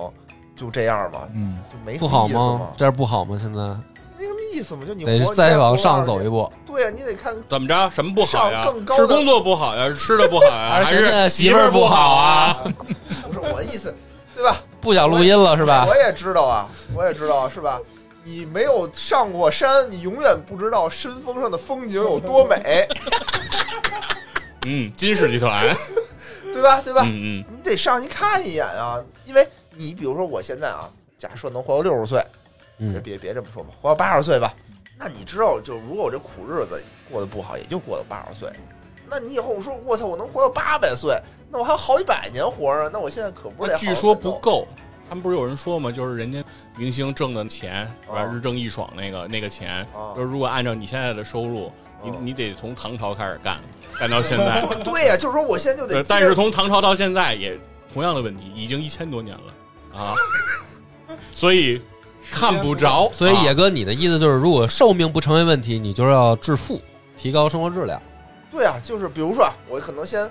[0.54, 2.68] 就这样嘛，嗯，就没什不好意思嘛吗？
[2.76, 3.38] 这样不好吗？
[3.40, 3.60] 现在
[4.18, 6.50] 没什么意思嘛，就你得活再往上走一步。
[6.66, 6.74] 步。
[6.74, 7.90] 对啊，你得看怎么着？
[7.90, 8.84] 什么不好呀更？
[8.84, 9.86] 高是工作不好呀？
[9.88, 10.70] 是吃的不好呀？
[10.82, 12.64] 还还是媳媳妇儿不好好啊啊？
[13.28, 13.94] 不是我的意思，
[14.34, 14.60] 对吧？
[14.80, 15.96] 不想录音了是吧我？
[15.96, 17.80] 也知道啊，我也知道是吧？
[18.24, 22.86] 你没有上过山，你永远不知道山峰上的风景有多美，
[24.66, 25.64] 嗯，金氏集团，
[26.52, 26.80] 对吧？
[26.82, 27.02] 对吧？
[27.04, 29.46] 嗯嗯，你得上去看一眼啊，因为
[29.76, 32.28] 你比如说我现在啊，假设能活到六十岁，别
[32.78, 34.54] 嗯，别别这么说吧，活到八十岁吧，
[34.98, 38.50] 那你知道，就如果我这苦日子过得不好，也就过到八十岁。
[39.10, 41.18] 那你以后我说我操，我能活到八百岁，
[41.50, 44.14] 那我还有好几百年活着，那我现在可不是得据说。
[44.14, 44.66] 不够。
[45.08, 45.90] 他们不是有人说吗？
[45.90, 46.44] 就是人家
[46.76, 48.20] 明星挣的钱，是吧？
[48.20, 51.72] 啊日挣一爽那个那个钱，啊就是如果按照你现在的收入，
[52.04, 53.58] 你啊你得从唐朝开始干，
[53.98, 54.60] 干到现在。
[54.84, 57.58] 对呀、就是说我现在就得但是从唐朝到现在也
[57.90, 60.14] 同样的问题，已经一千多年了啊，
[61.34, 61.80] 所以
[62.30, 63.10] 看不着。
[63.12, 66.80] 所以野啊哥，你的意思就是，如果寿命不成为问题，你就是要致富，
[67.16, 68.00] 提高生活质量。
[68.50, 70.28] 对啊，就是比如说啊，我可能先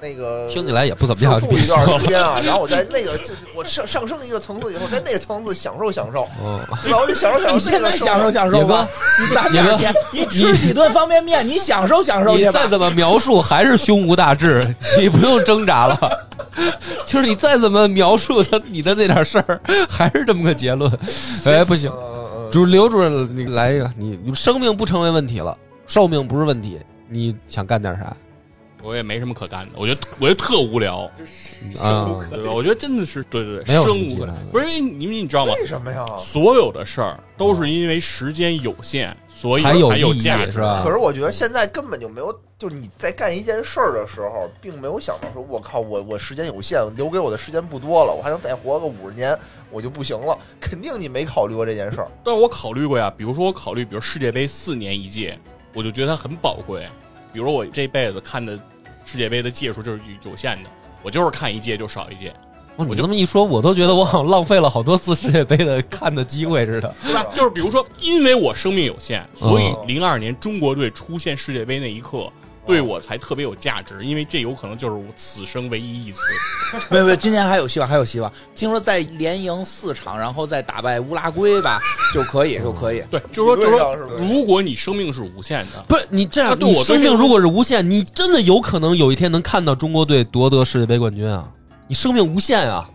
[0.00, 2.00] 那个听起来也不怎么样， 胜负一段。
[2.00, 6.98] 时间啊，然后我在那个就我上上升一个层次以后，在那个层次享受享受，嗯，对吧？
[6.98, 7.54] 我就享受享受。
[7.54, 8.88] 你现在享受享受野哥吧，
[9.20, 12.68] 你攒点钱，你吃几顿方便面，你享受享受去吧你再。
[12.68, 16.26] 怎么描述还是胸无大志，你不用挣扎了。
[17.06, 20.90] 就是你再怎么描述他你的那点事儿，还是这么个结论。
[21.44, 25.56] 哎，不行，呃，主刘主任，你来一个，你你生命不成为问题了，
[25.86, 26.78] 寿命不是问题，
[27.08, 28.16] 你想干点啥？
[28.82, 31.00] 我也没什么可干的，我觉得我觉得特无聊，
[31.78, 32.50] 啊，对吧？
[32.50, 35.52] 我觉得真的是对对对，生无其他的不是因为你们你知道吗？
[35.60, 36.06] 为什么呀？
[36.18, 49.34] 所有的事儿都是因为时间有限，所以才有有意义价值，是吧可是我觉得现在根本就没有，就是你在干一件事儿的时候，并没有想到说，我靠，我我时间有限，留给我的时间不多了，我还能再活个五十年，
[49.70, 50.36] 我就不行了。
[50.60, 52.08] 肯定你没考虑过这件事儿。
[52.22, 55.38] 但是我考虑过呀，比如说我考虑，比如世界杯四年一届，
[55.72, 56.86] 我就觉得它很宝贵。
[57.32, 58.58] 比如我这辈子看的
[59.06, 60.68] 世界杯的届数就是有限的，
[61.02, 62.34] 我就是看一届就少一届，
[62.84, 66.94] 哦你这么一说，我都觉得我好像浪费了好多次世界杯的看的机会似的。
[67.02, 67.24] 对吧？
[67.34, 72.30] 就是比如说，因为我生命有限，所以嗯零二年中国队出现世界杯那一刻。
[72.66, 76.20] 对我才特别有价值，因为这有可能就是我此生唯一一次。
[76.88, 78.30] 没有没有，今年还有希望，还有希望。
[78.54, 81.80] 听说再连赢四场，然后再打败乌拉圭吧，
[82.14, 83.02] 就可以，就可以。
[83.10, 91.48] 对，就是说，就说，如果你生命是无限的，不是你这样，对你我对这个生命如果是无限，你真的有可能有一天能看到中国队夺得世界杯冠军啊！
[91.90, 92.88] 你生命无限啊！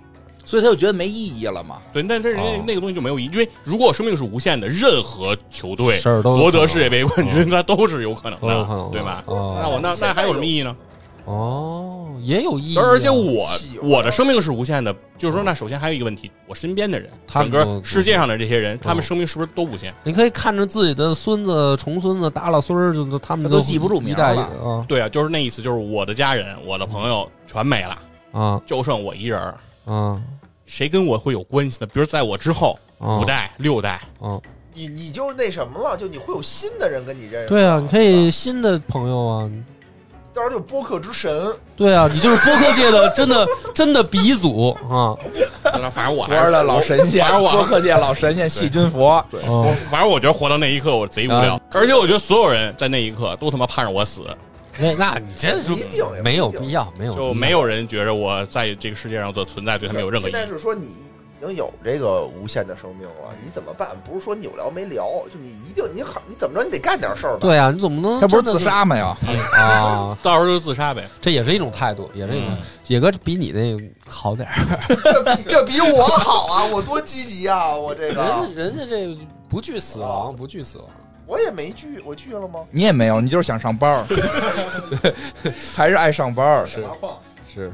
[0.46, 1.80] 所以他就觉得没意义了嘛。
[1.92, 9.22] 对，但但是那哦那个东西就没有意义，因为如果生命是无限的，任何球队夺得世界杯冠军，那都是有可能的，对吧？
[9.26, 10.74] 哦那我那那还有什么意义呢？
[11.26, 12.84] 哦，也有意义啊。
[12.86, 13.50] 而且我
[13.84, 19.94] 我的生命是无限的，就是说，那首先还有一个问题，我身边的人，整个世界上的这些人，他们嗯生命是不是都无限？
[20.06, 27.98] 你可以看着自己的孙子、重孙子、大老孙儿，就就他们他都记不住名一代一了啊对啊，就是那意思，就是我的家人、我的朋友全没了，
[28.36, 28.62] 啊。
[28.66, 29.58] 就剩我一人儿。
[29.92, 30.22] 啊。
[30.66, 31.88] 谁跟我会有关系呢？
[31.94, 33.20] 比如在我之后啊！
[33.20, 34.42] 五代、六代，啊，
[34.74, 37.48] 你你就那什么了，就你会有新的人跟你认识。
[37.48, 39.52] 对啊，你可以新的朋友啊，
[40.34, 45.14] 到时候就播客之神，对啊，你就是播客界的 真的真的鼻祖啊！
[45.94, 47.52] 反正我还是活着的老神仙，反正我。
[47.52, 49.24] 播客界老神仙细菌佛。
[49.30, 51.54] 对，哦反正我觉得活到那一刻我贼无聊。
[51.54, 54.24] 啊，而且我觉得所有人在那一刻都他妈盼着我死，
[54.80, 60.34] 那那你这就不一定没有必要，没有就没有人觉着我在这个世界上的存在对他们有任何意义。
[60.34, 63.90] 现在是说你已经有这个无限的生命了，你怎么办？
[64.04, 67.40] 不是说你有聊没聊，就你一定你好，你怎么着你得干点事儿吧。
[67.42, 68.98] 对啊，你怎么能这不是自杀吗？
[68.98, 69.16] 呀，
[69.54, 70.18] 啊？
[70.22, 71.08] 到时候就自杀呗。
[71.22, 72.58] 这也是一种态度，也是一种嗯。
[72.88, 73.78] 野哥比你那
[74.10, 74.56] 好点儿，
[75.04, 76.66] 这比这比我好啊！
[76.66, 77.76] 我多积极啊！
[77.76, 79.16] 我这个人人家这个
[79.50, 80.88] 不惧死亡，不惧死亡。
[81.28, 82.62] 我也没拒，我拒了吗？
[82.72, 84.06] 你也没有，你就是想上班儿，
[85.02, 85.14] 对，
[85.76, 86.66] 还是爱上班儿。
[86.66, 86.86] 是
[87.54, 87.72] 是，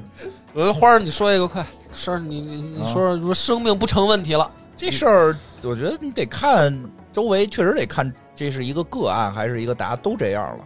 [0.53, 6.71] 呃，花儿，你说一个快，事儿你你你说说，说生命不成问题了，这事儿，我觉得你得看
[7.11, 10.57] 周围，确实得看这是一个个案，还是一个大家都这样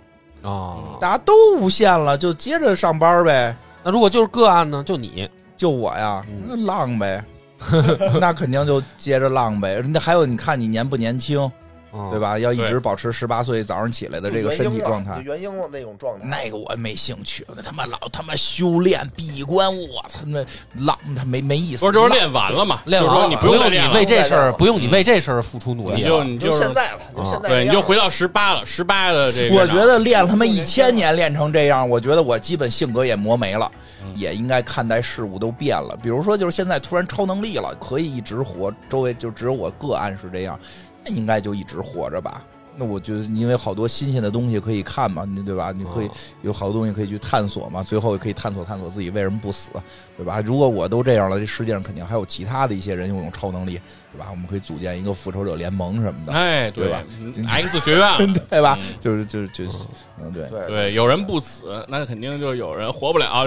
[0.43, 0.97] 了，啊。
[0.99, 3.55] 大家都无限了，就接着上班呗。
[3.83, 4.83] 那如果就是个案呢？
[4.83, 7.23] 就你就我呀，嗯那浪呗，
[8.19, 9.81] 那肯定就接着浪呗。
[9.87, 11.49] 那还有，你看你年不年轻，
[11.95, 12.19] 啊对？
[12.19, 12.37] 吧？
[12.37, 15.21] 要一直保持十八岁早上起来的这个身体状态就。
[15.21, 16.25] 元婴了那种状态。
[16.27, 20.45] 那个我没兴趣，那他妈老他妈修炼闭关，我操那
[20.79, 21.85] 浪他没没意思。
[21.85, 26.01] 不是，就是练完了嘛，练完了，就是说你不用你为这事儿，嗯不用你为这事儿付出努力。
[26.01, 27.49] 你就你就现在了，就现在。
[27.49, 33.71] 对，你就回到十八了，十八的这个，我觉得练了他妈一千年练成这样，我觉得我基本性格也磨没了，
[34.03, 35.97] 嗯也应该看待事物都变了。
[36.01, 40.57] 比如说，就是现在突然超能力了，可以一直活，周围就只有我个案是这样，
[40.94, 42.43] 那应该就一直活着吧。
[42.77, 45.71] 那我觉得，因为好多新鲜的东西可以看嘛，你对吧？
[45.71, 46.11] 你可以哦
[46.41, 49.71] 有好多东西可以去探索嘛，最后也可以探索探索自己为什么不死，
[50.17, 50.41] 对吧？
[50.41, 53.79] 如果我都这样了，这世界上肯定还有其他的一些人拥有超能力，
[54.11, 54.27] 对吧？
[54.29, 58.77] 我们可以组建一个复仇者联盟什么的，哎，对吧嗯？X 学院， 对吧？
[58.81, 59.77] 嗯就是就是就是，
[60.21, 60.49] 嗯，对。
[60.49, 63.45] 对对，有人不死，那肯定就有人活不了。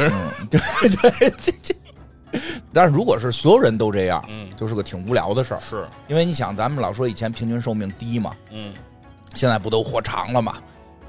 [0.48, 0.58] 对
[0.88, 1.74] 对，这这。
[2.72, 5.60] 但是如果是所有人都这样，嗯，就是个挺无聊的事儿。
[5.60, 8.72] 是，因为你想，咱们老说以前平均寿命低嘛，嗯，
[9.34, 10.56] 现在不都活长了嘛？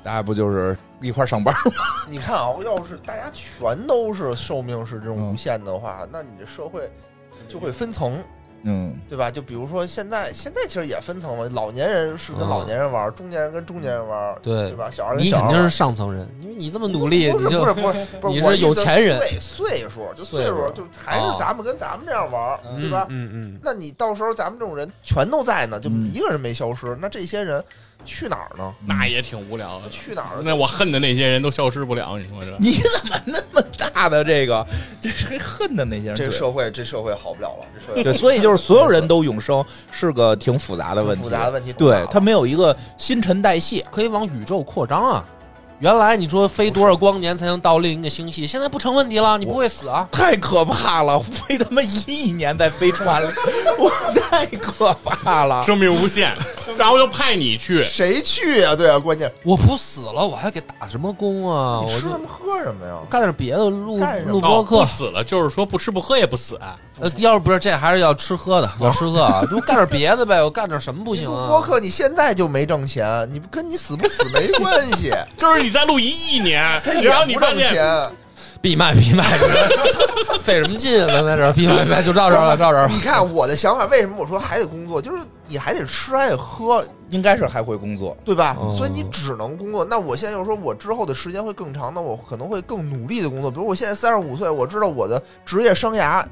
[0.02, 1.84] 大家不就是一块儿上班儿吗？
[2.10, 6.90] 你看啊，要是大家全都是寿命是这种嗯无限的话，那你这社会
[7.50, 8.18] 就会分层，
[8.64, 9.32] 嗯，对吧？
[9.32, 14.90] 就比如说现在，现在其实也分层了，老年人是跟啊老年人玩，中年人跟中年人玩，对对吧？
[14.92, 15.50] 小孩跟小孩你。
[15.50, 23.06] 肯定是上层人，因为你这么努力，不是不是不是不是，你是我有钱人岁岁数就岁数就还是哦咱们跟咱们这样玩，对吧？
[23.10, 27.64] 嗯嗯那你到时候咱们这种人全都在呢，就嗯一个人没消失，那这些人
[28.06, 28.74] 去哪儿呢？
[28.86, 29.90] 那也挺无聊的。
[29.90, 30.42] 去哪儿？
[30.44, 32.56] 那我恨的那些人都消失不了，你说这？
[32.60, 34.66] 你怎么那么么大的这个，
[35.02, 36.16] 这是恨的那些人。
[36.16, 43.86] 对这社会这社会好不了了，这社会对，所以就是所有人都永生是个挺复杂的问题，复杂的问题对的，它没有一个新陈代谢。
[43.92, 45.24] 可以往宇宙扩张啊。
[45.80, 50.08] 原来你说飞多少光年才能到另一个星系，现在不成问题了，你不会死啊。
[50.12, 51.18] 太可怕了！
[51.22, 53.28] 飞他妈一亿年在飞船里，
[53.78, 55.64] 我太可怕了。
[55.64, 56.36] 生命无限，
[56.78, 58.76] 然后又派你去，谁去呀？
[58.76, 61.84] 对啊，关键我不死了，我还给打什么工啊？
[61.86, 62.96] 你吃什么喝什么呀？
[63.10, 64.86] 干点别的，录录播课哦不。
[64.86, 66.60] 死了，就是说不吃不喝也不死。
[67.02, 70.44] 呃，要是不是这还是要吃喝的，要吃喝啊，就干点别的呗。
[70.44, 71.42] 我干点什么不行啊？
[71.44, 78.10] 录播客你现在就没挣钱，你跟你死不死没关系， 就是你再录一亿年，他也然后你不发现挣钱。
[78.62, 79.24] 闭麦闭麦，
[80.44, 81.08] 费什么劲啊？
[81.08, 82.90] 咱在这儿闭麦闭麦，就照这儿了，照这儿了。
[82.90, 85.02] 你看我的想法，为什么我说还得工作？
[85.02, 88.58] 就是你还得吃，还得喝，应该是还会工作，对吧？
[88.60, 89.86] 哦所以你只能工作。
[89.86, 93.50] 那我现在又说，我之后的时间会更长，那我可能会更努力的工作。
[93.50, 96.24] 比如我现在三十五岁，我知道我的职业生涯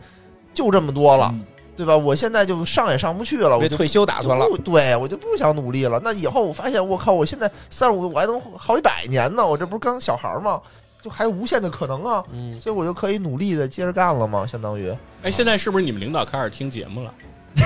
[0.53, 1.45] 就这么多了，嗯
[1.77, 1.95] 对吧？
[1.95, 4.51] 我现在就上也上不去了，我就退休打算了就。
[4.51, 6.01] 不对我就不想努力了。
[6.03, 10.59] 那以后我发现，我靠，我现在三十五，我还能好几百年呢，我这不是刚小孩吗？
[11.07, 14.93] 就还有无限的可能啊，嗯，所以我就可以努力的接着干了嘛，相当于。
[15.23, 17.13] 哎，现在是不是你们领导开始听节目了？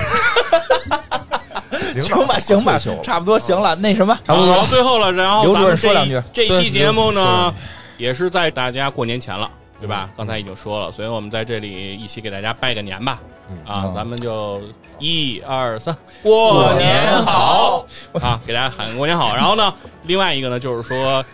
[1.94, 3.74] 领导行吧，行吧差不多行了。
[3.76, 7.52] 那什么，差不多了最后了，然后刘主任说两句这期节目呢，
[7.98, 9.50] 也是在大家过年前了，
[9.80, 10.08] 对吧？
[10.16, 13.20] 刚才已经说了，所以我们在这里一起给大家拜个年吧。
[13.66, 14.60] 啊嗯，咱们就
[14.98, 17.86] 一二三，过年好
[18.20, 18.40] 啊！
[18.46, 19.34] 给大家喊个过年好。
[19.34, 19.72] 然后呢，
[20.04, 21.24] 另外一个呢，就是说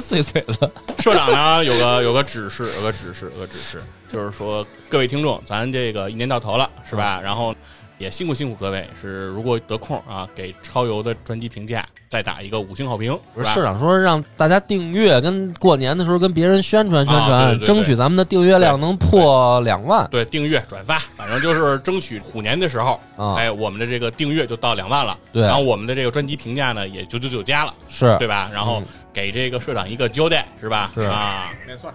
[0.00, 0.70] 碎碎的。
[0.98, 3.82] 社长呢有个有个指示，有个指示，有个指示，
[4.12, 7.20] 就是说各位听众，咱这个一年到头了，是吧？
[7.22, 7.54] 然后
[8.02, 13.22] 也辛苦辛苦各位，是如果得空啊，给超游的专辑评价再打一个五星好评，是吧？
[13.34, 23.36] 不是社长说让大家订阅，跟过年的时候跟别人宣传宣啊传，对对对争取咱们的订阅量能破两万对，订阅转发，反正就是争取虎年的时候，啊！
[23.36, 28.50] 哎，我们的这个订阅就到两万了，对然后我们的这个专辑评价呢也九九九加了，是对吧？
[28.52, 30.90] 然后嗯给这个社长一个交代，是吧？
[30.94, 31.92] 是啊，没错。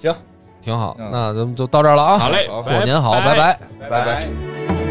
[0.00, 0.14] 行，
[0.62, 0.96] 挺好。
[0.98, 2.18] 嗯那咱们就到这儿了啊！
[2.18, 3.60] 好嘞，过年好，拜拜拜。
[3.80, 4.04] 拜拜。
[4.06, 4.87] 拜。